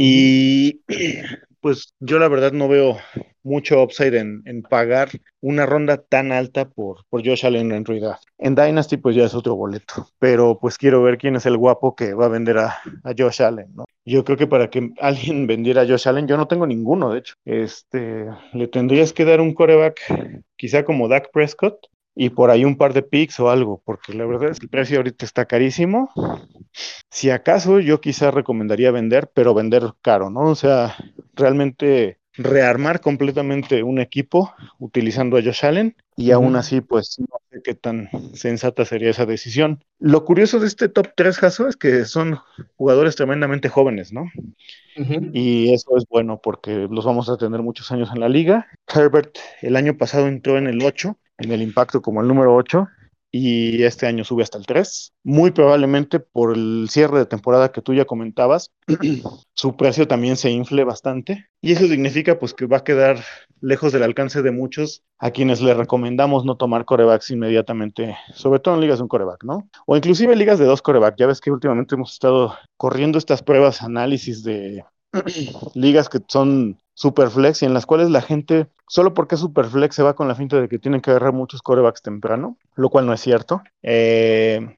Y 0.00 0.80
pues 1.60 1.92
yo 1.98 2.20
la 2.20 2.28
verdad 2.28 2.52
no 2.52 2.68
veo 2.68 2.98
mucho 3.42 3.82
upside 3.82 4.16
en, 4.16 4.62
pagar 4.62 5.08
una 5.40 5.66
ronda 5.66 5.96
tan 5.96 6.30
alta 6.30 6.68
por, 6.68 7.04
por 7.10 7.26
Josh 7.26 7.44
Allen 7.44 7.72
en 7.72 7.84
realidad. 7.84 8.18
En 8.38 8.54
Dynasty 8.54 8.96
pues 8.96 9.16
ya 9.16 9.24
es 9.24 9.34
otro 9.34 9.56
boleto, 9.56 10.08
pero 10.20 10.58
pues 10.60 10.78
quiero 10.78 11.02
ver 11.02 11.18
quién 11.18 11.34
es 11.34 11.46
el 11.46 11.56
guapo 11.56 11.96
que 11.96 12.14
va 12.14 12.26
a 12.26 12.28
vender 12.28 12.58
a, 12.58 12.78
a 13.02 13.12
Josh 13.16 13.42
Allen, 13.42 13.74
¿no? 13.74 13.86
Yo 14.04 14.24
creo 14.24 14.38
que 14.38 14.46
para 14.46 14.70
que 14.70 14.90
alguien 15.00 15.48
vendiera 15.48 15.82
a 15.82 15.86
Josh 15.86 16.06
Allen, 16.06 16.28
yo 16.28 16.36
no 16.36 16.46
tengo 16.46 16.66
ninguno, 16.66 17.12
de 17.12 17.18
hecho. 17.18 17.34
Este, 17.44 18.26
le 18.52 18.68
tendrías 18.68 19.12
que 19.12 19.24
dar 19.24 19.40
un 19.40 19.52
coreback, 19.52 20.44
quizá 20.56 20.84
como 20.84 21.08
Dak 21.08 21.32
Prescott, 21.32 21.88
y 22.20 22.30
por 22.30 22.50
ahí 22.50 22.64
un 22.64 22.76
par 22.76 22.94
de 22.94 23.02
picks 23.02 23.38
o 23.38 23.48
algo, 23.48 23.80
porque 23.84 24.12
la 24.12 24.26
verdad 24.26 24.50
es 24.50 24.58
que 24.58 24.66
el 24.66 24.70
precio 24.70 24.96
ahorita 24.96 25.24
está 25.24 25.44
carísimo. 25.44 26.10
Si 27.08 27.30
acaso 27.30 27.78
yo 27.78 28.00
quizá 28.00 28.32
recomendaría 28.32 28.90
vender, 28.90 29.30
pero 29.32 29.54
vender 29.54 29.84
caro, 30.02 30.28
¿no? 30.28 30.40
O 30.40 30.56
sea, 30.56 30.96
realmente 31.34 32.18
rearmar 32.34 33.00
completamente 33.00 33.84
un 33.84 34.00
equipo 34.00 34.52
utilizando 34.80 35.36
a 35.36 35.42
Josh 35.42 35.64
Allen 35.64 35.94
y 36.16 36.32
aún 36.32 36.56
así, 36.56 36.80
pues 36.80 37.20
no 37.20 37.38
sé 37.52 37.60
qué 37.62 37.74
tan 37.74 38.10
sensata 38.34 38.84
sería 38.84 39.10
esa 39.10 39.24
decisión. 39.24 39.84
Lo 40.00 40.24
curioso 40.24 40.58
de 40.58 40.66
este 40.66 40.88
top 40.88 41.10
3, 41.14 41.38
Jaso, 41.38 41.68
es 41.68 41.76
que 41.76 42.04
son 42.04 42.40
jugadores 42.74 43.14
tremendamente 43.14 43.68
jóvenes, 43.68 44.12
¿no? 44.12 44.28
Y 45.32 45.72
eso 45.72 45.96
es 45.96 46.04
bueno 46.10 46.40
porque 46.42 46.88
los 46.90 47.04
vamos 47.04 47.28
a 47.28 47.36
tener 47.36 47.62
muchos 47.62 47.92
años 47.92 48.10
en 48.12 48.18
la 48.18 48.28
liga. 48.28 48.66
Herbert 48.92 49.38
el 49.62 49.76
año 49.76 49.96
pasado 49.96 50.26
entró 50.26 50.58
en 50.58 50.66
el 50.66 50.82
8 50.82 51.16
en 51.38 51.52
el 51.52 51.62
impacto 51.62 52.02
como 52.02 52.20
el 52.20 52.28
número 52.28 52.54
8 52.54 52.88
y 53.30 53.82
este 53.82 54.06
año 54.06 54.24
sube 54.24 54.42
hasta 54.42 54.58
el 54.58 54.66
3. 54.66 55.12
Muy 55.22 55.50
probablemente 55.50 56.20
por 56.20 56.56
el 56.56 56.88
cierre 56.90 57.18
de 57.18 57.26
temporada 57.26 57.72
que 57.72 57.82
tú 57.82 57.94
ya 57.94 58.04
comentabas, 58.04 58.72
su 59.54 59.76
precio 59.76 60.08
también 60.08 60.36
se 60.36 60.50
infle 60.50 60.84
bastante 60.84 61.46
y 61.60 61.72
eso 61.72 61.86
significa 61.86 62.38
pues 62.38 62.54
que 62.54 62.66
va 62.66 62.78
a 62.78 62.84
quedar 62.84 63.22
lejos 63.60 63.92
del 63.92 64.04
alcance 64.04 64.42
de 64.42 64.50
muchos 64.50 65.02
a 65.18 65.30
quienes 65.30 65.60
le 65.60 65.74
recomendamos 65.74 66.44
no 66.44 66.56
tomar 66.56 66.84
corebacks 66.84 67.30
inmediatamente, 67.30 68.16
sobre 68.34 68.60
todo 68.60 68.74
en 68.74 68.80
ligas 68.80 68.98
de 68.98 69.02
un 69.02 69.08
coreback, 69.08 69.44
¿no? 69.44 69.68
O 69.86 69.96
inclusive 69.96 70.36
ligas 70.36 70.58
de 70.58 70.64
dos 70.64 70.80
coreback. 70.80 71.16
Ya 71.18 71.26
ves 71.26 71.40
que 71.40 71.50
últimamente 71.50 71.96
hemos 71.96 72.12
estado 72.12 72.56
corriendo 72.76 73.18
estas 73.18 73.42
pruebas, 73.42 73.82
análisis 73.82 74.42
de 74.44 74.84
ligas 75.74 76.08
que 76.08 76.20
son 76.28 76.78
superflex 76.98 77.62
y 77.62 77.64
en 77.64 77.74
las 77.74 77.86
cuales 77.86 78.10
la 78.10 78.20
gente, 78.20 78.66
solo 78.88 79.14
porque 79.14 79.36
es 79.36 79.40
superflex, 79.40 79.94
se 79.94 80.02
va 80.02 80.16
con 80.16 80.26
la 80.26 80.34
finta 80.34 80.60
de 80.60 80.68
que 80.68 80.80
tienen 80.80 81.00
que 81.00 81.10
agarrar 81.10 81.32
muchos 81.32 81.62
corebacks 81.62 82.02
temprano, 82.02 82.58
lo 82.74 82.90
cual 82.90 83.06
no 83.06 83.12
es 83.12 83.20
cierto. 83.20 83.62
Eh, 83.84 84.74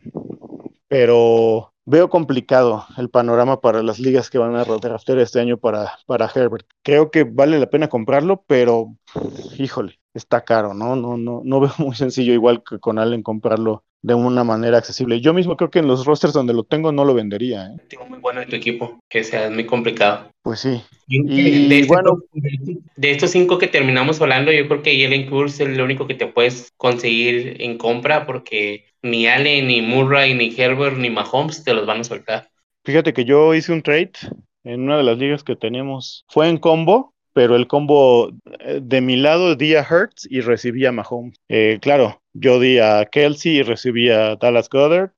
pero 0.86 1.72
veo 1.86 2.10
complicado 2.10 2.84
el 2.98 3.08
panorama 3.08 3.62
para 3.62 3.82
las 3.82 3.98
ligas 3.98 4.28
que 4.28 4.36
van 4.36 4.54
a 4.54 4.66
draftear 4.66 5.18
este 5.18 5.40
año 5.40 5.56
para, 5.56 5.92
para 6.04 6.30
Herbert. 6.32 6.66
Creo 6.82 7.10
que 7.10 7.24
vale 7.24 7.58
la 7.58 7.70
pena 7.70 7.88
comprarlo, 7.88 8.44
pero 8.46 8.94
híjole, 9.56 9.98
está 10.14 10.42
caro, 10.42 10.74
¿no? 10.74 10.96
No, 10.96 11.16
no, 11.16 11.42
no 11.44 11.60
veo 11.60 11.72
muy 11.78 11.94
sencillo 11.94 12.32
igual 12.32 12.62
que 12.68 12.78
con 12.78 12.98
Allen 12.98 13.22
comprarlo 13.22 13.84
de 14.02 14.14
una 14.14 14.44
manera 14.44 14.78
accesible. 14.78 15.20
Yo 15.20 15.34
mismo 15.34 15.56
creo 15.56 15.70
que 15.70 15.80
en 15.80 15.86
los 15.86 16.06
rosters 16.06 16.32
donde 16.32 16.54
lo 16.54 16.64
tengo 16.64 16.90
no 16.90 17.04
lo 17.04 17.14
vendería. 17.14 17.66
¿eh? 17.66 17.76
Tengo 17.88 18.06
muy 18.06 18.18
bueno 18.18 18.40
en 18.40 18.48
tu 18.48 18.56
equipo, 18.56 18.98
que 19.08 19.24
sea 19.24 19.50
muy 19.50 19.66
complicado. 19.66 20.30
Pues 20.42 20.60
sí. 20.60 20.82
Y, 21.06 21.68
de, 21.68 21.80
este 21.80 21.88
bueno, 21.88 22.18
de 22.96 23.10
estos 23.10 23.30
cinco 23.30 23.58
que 23.58 23.66
terminamos 23.66 24.20
hablando, 24.20 24.52
yo 24.52 24.66
creo 24.68 24.82
que 24.82 25.02
Jalen 25.02 25.28
Kurz 25.28 25.54
es 25.54 25.68
el 25.68 25.80
único 25.80 26.06
que 26.06 26.14
te 26.14 26.26
puedes 26.26 26.72
conseguir 26.76 27.56
en 27.60 27.76
compra 27.76 28.26
porque 28.26 28.86
ni 29.02 29.26
Allen, 29.26 29.66
ni 29.66 29.82
Murray, 29.82 30.34
ni 30.34 30.54
Herbert, 30.56 30.96
ni 30.96 31.10
Mahomes 31.10 31.62
te 31.62 31.74
los 31.74 31.86
van 31.86 32.00
a 32.00 32.04
soltar. 32.04 32.48
Fíjate 32.84 33.12
que 33.12 33.26
yo 33.26 33.54
hice 33.54 33.72
un 33.72 33.82
trade 33.82 34.12
en 34.64 34.80
una 34.80 34.96
de 34.96 35.02
las 35.02 35.18
ligas 35.18 35.44
que 35.44 35.56
tenemos. 35.56 36.24
Fue 36.28 36.48
en 36.48 36.56
combo 36.56 37.12
pero 37.32 37.56
el 37.56 37.66
combo 37.66 38.30
eh, 38.60 38.80
de 38.82 39.00
mi 39.00 39.16
lado 39.16 39.56
di 39.56 39.74
a 39.74 39.86
Hertz 39.88 40.26
y 40.30 40.40
recibí 40.40 40.86
a 40.86 40.92
Mahomes. 40.92 41.36
Eh, 41.48 41.78
claro, 41.80 42.20
yo 42.32 42.60
di 42.60 42.78
a 42.78 43.06
Kelsey 43.06 43.58
y 43.58 43.62
recibí 43.62 44.10
a 44.10 44.36
Dallas 44.36 44.68
Goddard 44.68 45.10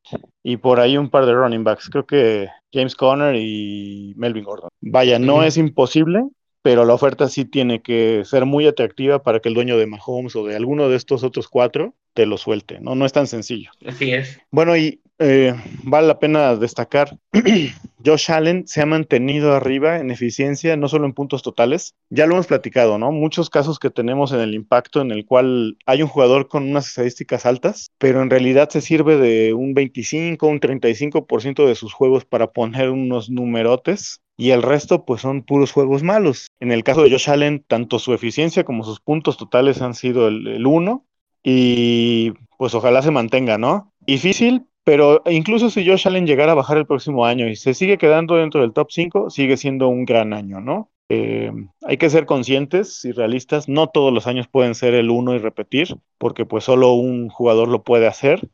y 0.43 0.57
por 0.57 0.81
ahí 0.81 0.97
un 0.97 1.11
par 1.11 1.27
de 1.27 1.35
running 1.35 1.65
backs. 1.65 1.89
Creo 1.89 2.07
que 2.07 2.49
James 2.73 2.95
Conner 2.95 3.37
y 3.37 4.15
Melvin 4.17 4.45
Gordon. 4.45 4.71
Vaya, 4.81 5.19
no 5.19 5.43
es 5.43 5.57
imposible, 5.57 6.25
pero 6.63 6.85
la 6.85 6.95
oferta 6.95 7.29
sí 7.29 7.45
tiene 7.45 7.83
que 7.83 8.23
ser 8.25 8.47
muy 8.47 8.67
atractiva 8.67 9.23
para 9.23 9.41
que 9.41 9.49
el 9.49 9.55
dueño 9.55 9.77
de 9.77 9.87
Mahomes 9.87 10.37
o 10.37 10.47
de 10.47 10.57
alguno 10.57 10.89
de 10.89 10.97
estos 10.97 11.25
otros 11.25 11.49
cuatro 11.49 11.95
te 12.15 12.27
lo 12.27 12.39
suelte, 12.39 12.81
¿no? 12.81 12.95
No 12.95 13.05
es 13.05 13.13
tan 13.13 13.27
sencillo. 13.27 13.71
Así 13.87 14.13
es. 14.13 14.39
Bueno, 14.51 14.77
y 14.77 15.01
eh, 15.19 15.55
vale 15.83 16.07
la 16.07 16.19
pena 16.19 16.57
destacar, 16.57 17.17
Josh 18.05 18.31
Allen 18.31 18.67
se 18.67 18.83
ha 18.83 18.87
mantenido 18.87 19.53
arriba 19.53 19.99
en 19.99 20.11
eficiencia, 20.11 20.77
no 20.77 20.89
solo 20.89 21.07
en 21.07 21.13
puntos 21.13 21.43
totales, 21.43 21.95
ya 22.11 22.27
lo 22.27 22.35
hemos 22.35 22.47
platicado, 22.47 22.99
¿no? 22.99 23.13
Muchos 23.13 23.51
casos 23.51 23.79
que 23.79 23.91
tenemos 23.91 24.33
en 24.33 24.41
el 24.41 24.55
impacto 24.55 25.01
en 25.01 25.11
el 25.11 25.25
cual 25.27 25.77
hay 25.87 26.03
un 26.03 26.09
jugador 26.09 26.49
con 26.49 26.69
unas 26.69 26.89
estadísticas 26.89 27.47
altas, 27.47 27.91
pero 27.99 28.23
en 28.23 28.31
realidad 28.31 28.69
se 28.71 28.81
sirve 28.81 29.17
de 29.17 29.55
un 29.55 29.75
25, 29.75 30.47
un 30.47 30.61
35% 30.61 31.67
de 31.67 31.75
sus 31.75 31.93
juegos 31.93 32.25
para 32.25 32.53
poner 32.53 32.91
unos 32.91 33.31
numerotes 33.31 34.21
y 34.37 34.51
el 34.51 34.63
resto 34.63 35.05
pues 35.05 35.21
son 35.21 35.43
puros 35.43 35.73
juegos 35.73 36.03
malos. 36.03 36.49
En 36.61 36.73
el 36.73 36.85
caso 36.85 37.03
de 37.03 37.11
Josh 37.11 37.31
Allen, 37.31 37.65
tanto 37.67 37.99
su 37.99 38.15
eficiencia 38.15 38.65
como 38.65 38.85
sus 38.85 39.01
puntos 39.01 39.37
totales 39.37 39.83
han 39.83 39.95
sido 39.95 40.29
el 40.29 40.67
1 40.67 41.05
y 41.43 42.33
pues 42.59 42.75
ojalá 42.75 43.03
se 43.03 43.11
mantenga, 43.11 43.59
¿no? 43.59 43.93
Difícil, 44.01 44.67
pero 44.85 45.23
incluso 45.27 45.71
si 45.71 45.87
Josh 45.87 46.07
Allen 46.09 46.27
llegara 46.27 46.53
a 46.53 46.57
bajar 46.57 46.79
el 46.79 46.87
próximo 46.87 47.25
año 47.25 47.49
y 47.49 47.57
se 47.57 47.75
sigue 47.75 47.99
quedando 47.99 48.37
dentro 48.37 48.61
del 48.61 48.73
top 48.73 48.89
5, 48.91 49.31
sigue 49.31 49.57
siendo 49.57 49.89
un 49.89 50.05
gran 50.05 50.33
año, 50.33 50.61
¿no? 50.61 50.91
Eh, 51.15 51.53
hay 51.83 51.99
que 51.99 52.09
ser 52.09 52.25
conscientes 52.25 53.05
y 53.05 53.13
realistas, 53.13 53.69
no 53.69 53.89
todos 53.89 54.15
los 54.15 54.27
años 54.27 54.49
pueden 54.49 54.75
ser 54.75 54.95
el 54.95 55.11
uno 55.11 55.35
y 55.35 55.39
repetir, 55.39 55.97
porque 56.17 56.47
pues 56.47 56.65
solo 56.65 56.95
un 56.95 57.29
jugador 57.29 57.69
lo 57.69 57.83
puede 57.83 58.07
hacer, 58.07 58.49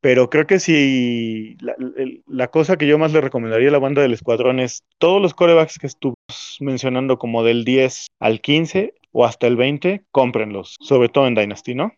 pero 0.00 0.30
creo 0.30 0.46
que 0.46 0.60
si 0.60 1.56
la, 1.60 1.74
la 2.28 2.48
cosa 2.48 2.76
que 2.76 2.86
yo 2.86 2.96
más 2.96 3.12
le 3.12 3.20
recomendaría 3.20 3.70
a 3.70 3.72
la 3.72 3.80
banda 3.80 4.02
del 4.02 4.12
escuadrón 4.12 4.60
es 4.60 4.84
todos 4.98 5.20
los 5.20 5.34
corebacks 5.34 5.78
que 5.80 5.88
estuvimos 5.88 6.58
mencionando 6.60 7.18
como 7.18 7.42
del 7.42 7.64
10 7.64 8.06
al 8.20 8.40
15, 8.40 8.94
o 9.18 9.24
hasta 9.24 9.46
el 9.46 9.56
20, 9.56 10.04
cómprenlos, 10.10 10.76
sobre 10.78 11.08
todo 11.08 11.26
en 11.26 11.34
Dynasty, 11.34 11.74
¿no? 11.74 11.94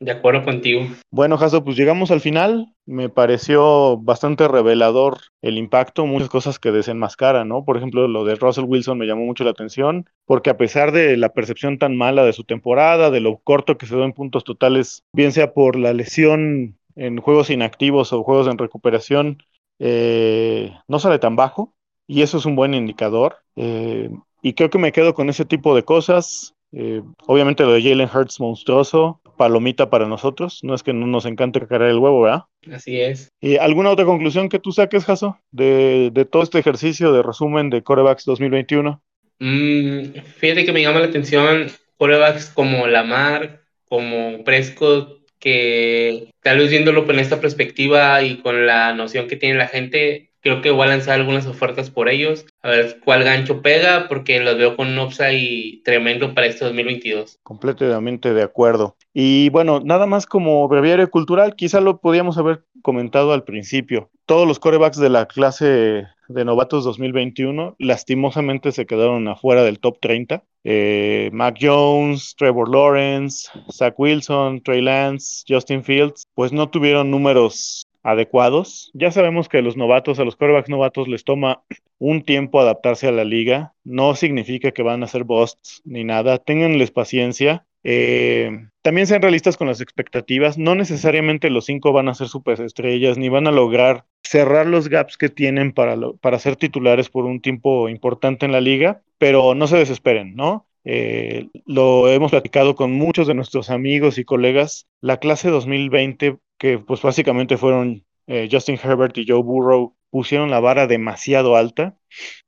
De 0.00 0.10
acuerdo 0.10 0.42
contigo. 0.42 0.88
Bueno, 1.08 1.36
Jaso, 1.36 1.62
pues 1.62 1.76
llegamos 1.76 2.10
al 2.10 2.20
final. 2.20 2.74
Me 2.84 3.08
pareció 3.08 3.96
bastante 3.98 4.48
revelador 4.48 5.18
el 5.40 5.56
impacto, 5.56 6.04
muchas 6.04 6.28
cosas 6.28 6.58
que 6.58 6.72
desenmascaran, 6.72 7.46
¿no? 7.46 7.64
Por 7.64 7.76
ejemplo, 7.76 8.08
lo 8.08 8.24
de 8.24 8.34
Russell 8.34 8.64
Wilson 8.64 8.98
me 8.98 9.06
llamó 9.06 9.24
mucho 9.24 9.44
la 9.44 9.50
atención, 9.50 10.10
porque 10.26 10.50
a 10.50 10.56
pesar 10.56 10.90
de 10.90 11.16
la 11.16 11.28
percepción 11.28 11.78
tan 11.78 11.96
mala 11.96 12.24
de 12.24 12.32
su 12.32 12.42
temporada, 12.42 13.12
de 13.12 13.20
lo 13.20 13.38
corto 13.38 13.78
que 13.78 13.86
se 13.86 13.94
dio 13.94 14.02
en 14.02 14.12
puntos 14.12 14.42
totales, 14.42 15.04
bien 15.12 15.30
sea 15.30 15.54
por 15.54 15.76
la 15.76 15.92
lesión 15.92 16.76
en 16.96 17.18
juegos 17.18 17.50
inactivos 17.50 18.12
o 18.12 18.24
juegos 18.24 18.48
en 18.48 18.58
recuperación, 18.58 19.44
eh, 19.78 20.72
no 20.88 20.98
sale 20.98 21.20
tan 21.20 21.36
bajo. 21.36 21.72
Y 22.08 22.22
eso 22.22 22.38
es 22.38 22.46
un 22.46 22.56
buen 22.56 22.74
indicador. 22.74 23.36
Eh, 23.54 24.10
y 24.42 24.54
creo 24.54 24.70
que 24.70 24.78
me 24.78 24.92
quedo 24.92 25.14
con 25.14 25.28
ese 25.28 25.44
tipo 25.44 25.74
de 25.74 25.84
cosas. 25.84 26.54
Eh, 26.72 27.02
obviamente 27.26 27.64
lo 27.64 27.72
de 27.72 27.82
Jalen 27.82 28.10
Hurts 28.12 28.40
monstruoso, 28.40 29.20
palomita 29.36 29.90
para 29.90 30.06
nosotros. 30.06 30.60
No 30.62 30.74
es 30.74 30.82
que 30.82 30.92
no 30.92 31.06
nos 31.06 31.24
encante 31.26 31.66
caer 31.66 31.82
el 31.82 31.98
huevo, 31.98 32.22
¿verdad? 32.22 32.44
Así 32.70 33.00
es. 33.00 33.30
¿Y 33.40 33.56
alguna 33.56 33.90
otra 33.90 34.04
conclusión 34.04 34.48
que 34.48 34.58
tú 34.58 34.72
saques, 34.72 35.04
Jaso, 35.04 35.38
de, 35.50 36.10
de 36.12 36.24
todo 36.24 36.42
este 36.42 36.58
ejercicio 36.58 37.12
de 37.12 37.22
resumen 37.22 37.70
de 37.70 37.82
Corebacks 37.82 38.24
2021? 38.24 39.02
Mm, 39.40 40.20
fíjate 40.36 40.64
que 40.64 40.72
me 40.72 40.82
llama 40.82 41.00
la 41.00 41.06
atención 41.06 41.70
corebacks 41.96 42.50
como 42.50 42.86
Lamar, 42.86 43.62
como 43.88 44.44
Prescott, 44.44 45.18
que 45.38 46.30
tal 46.42 46.58
vez 46.58 46.70
viéndolo 46.70 47.06
con 47.06 47.18
esta 47.18 47.40
perspectiva 47.40 48.22
y 48.22 48.38
con 48.38 48.66
la 48.66 48.92
noción 48.94 49.28
que 49.28 49.36
tiene 49.36 49.56
la 49.56 49.68
gente, 49.68 50.30
Creo 50.48 50.62
que 50.62 50.70
voy 50.70 50.86
a 50.86 50.88
lanzar 50.88 51.20
algunas 51.20 51.46
ofertas 51.46 51.90
por 51.90 52.08
ellos, 52.08 52.46
a 52.62 52.70
ver 52.70 53.00
cuál 53.04 53.22
gancho 53.22 53.60
pega, 53.60 54.08
porque 54.08 54.40
los 54.40 54.56
veo 54.56 54.76
con 54.76 54.88
un 54.88 54.98
upside 54.98 55.82
tremendo 55.84 56.32
para 56.32 56.46
este 56.46 56.64
2022. 56.64 57.38
Completamente 57.42 58.32
de 58.32 58.42
acuerdo. 58.42 58.96
Y 59.12 59.50
bueno, 59.50 59.80
nada 59.84 60.06
más 60.06 60.24
como 60.24 60.66
breviario 60.66 61.10
cultural, 61.10 61.54
quizá 61.54 61.82
lo 61.82 62.00
podíamos 62.00 62.38
haber 62.38 62.64
comentado 62.80 63.34
al 63.34 63.44
principio. 63.44 64.08
Todos 64.24 64.48
los 64.48 64.58
corebacks 64.58 64.96
de 64.96 65.10
la 65.10 65.26
clase 65.26 66.06
de 66.28 66.44
novatos 66.46 66.82
2021 66.84 67.76
lastimosamente 67.78 68.72
se 68.72 68.86
quedaron 68.86 69.28
afuera 69.28 69.62
del 69.64 69.80
top 69.80 69.98
30. 70.00 70.44
Eh, 70.64 71.28
Mac 71.32 71.58
Jones, 71.60 72.34
Trevor 72.38 72.70
Lawrence, 72.70 73.50
Zach 73.70 73.94
Wilson, 73.98 74.62
Trey 74.62 74.80
Lance, 74.80 75.44
Justin 75.46 75.84
Fields, 75.84 76.26
pues 76.34 76.52
no 76.52 76.70
tuvieron 76.70 77.10
números 77.10 77.87
adecuados. 78.02 78.90
Ya 78.94 79.10
sabemos 79.10 79.48
que 79.48 79.58
a 79.58 79.62
los 79.62 79.76
novatos, 79.76 80.18
a 80.18 80.24
los 80.24 80.36
quarterbacks 80.36 80.68
novatos 80.68 81.08
les 81.08 81.24
toma 81.24 81.62
un 81.98 82.22
tiempo 82.22 82.60
adaptarse 82.60 83.08
a 83.08 83.12
la 83.12 83.24
liga. 83.24 83.74
No 83.84 84.14
significa 84.14 84.70
que 84.70 84.82
van 84.82 85.02
a 85.02 85.08
ser 85.08 85.24
busts 85.24 85.82
ni 85.84 86.04
nada. 86.04 86.38
Ténganles 86.38 86.90
paciencia. 86.90 87.64
Eh, 87.84 88.66
también 88.82 89.06
sean 89.06 89.22
realistas 89.22 89.56
con 89.56 89.68
las 89.68 89.80
expectativas. 89.80 90.58
No 90.58 90.74
necesariamente 90.74 91.50
los 91.50 91.64
cinco 91.64 91.92
van 91.92 92.08
a 92.08 92.14
ser 92.14 92.28
superestrellas 92.28 93.18
ni 93.18 93.28
van 93.28 93.46
a 93.46 93.52
lograr 93.52 94.04
cerrar 94.22 94.66
los 94.66 94.88
gaps 94.88 95.16
que 95.16 95.30
tienen 95.30 95.72
para, 95.72 95.96
para 96.20 96.38
ser 96.38 96.56
titulares 96.56 97.08
por 97.08 97.24
un 97.24 97.40
tiempo 97.40 97.88
importante 97.88 98.44
en 98.44 98.52
la 98.52 98.60
liga, 98.60 99.02
pero 99.16 99.54
no 99.54 99.66
se 99.66 99.78
desesperen, 99.78 100.34
¿no? 100.36 100.67
Eh, 100.90 101.48
lo 101.66 102.08
hemos 102.08 102.30
platicado 102.30 102.74
con 102.74 102.92
muchos 102.92 103.26
de 103.26 103.34
nuestros 103.34 103.68
amigos 103.68 104.16
y 104.16 104.24
colegas. 104.24 104.86
La 105.02 105.18
clase 105.18 105.50
2020 105.50 106.38
que 106.56 106.78
pues 106.78 107.02
básicamente 107.02 107.58
fueron 107.58 108.06
eh, 108.26 108.48
Justin 108.50 108.78
Herbert 108.82 109.16
y 109.18 109.26
Joe 109.28 109.42
Burrow, 109.42 109.94
pusieron 110.08 110.50
la 110.50 110.60
vara 110.60 110.86
demasiado 110.86 111.56
alta 111.56 111.98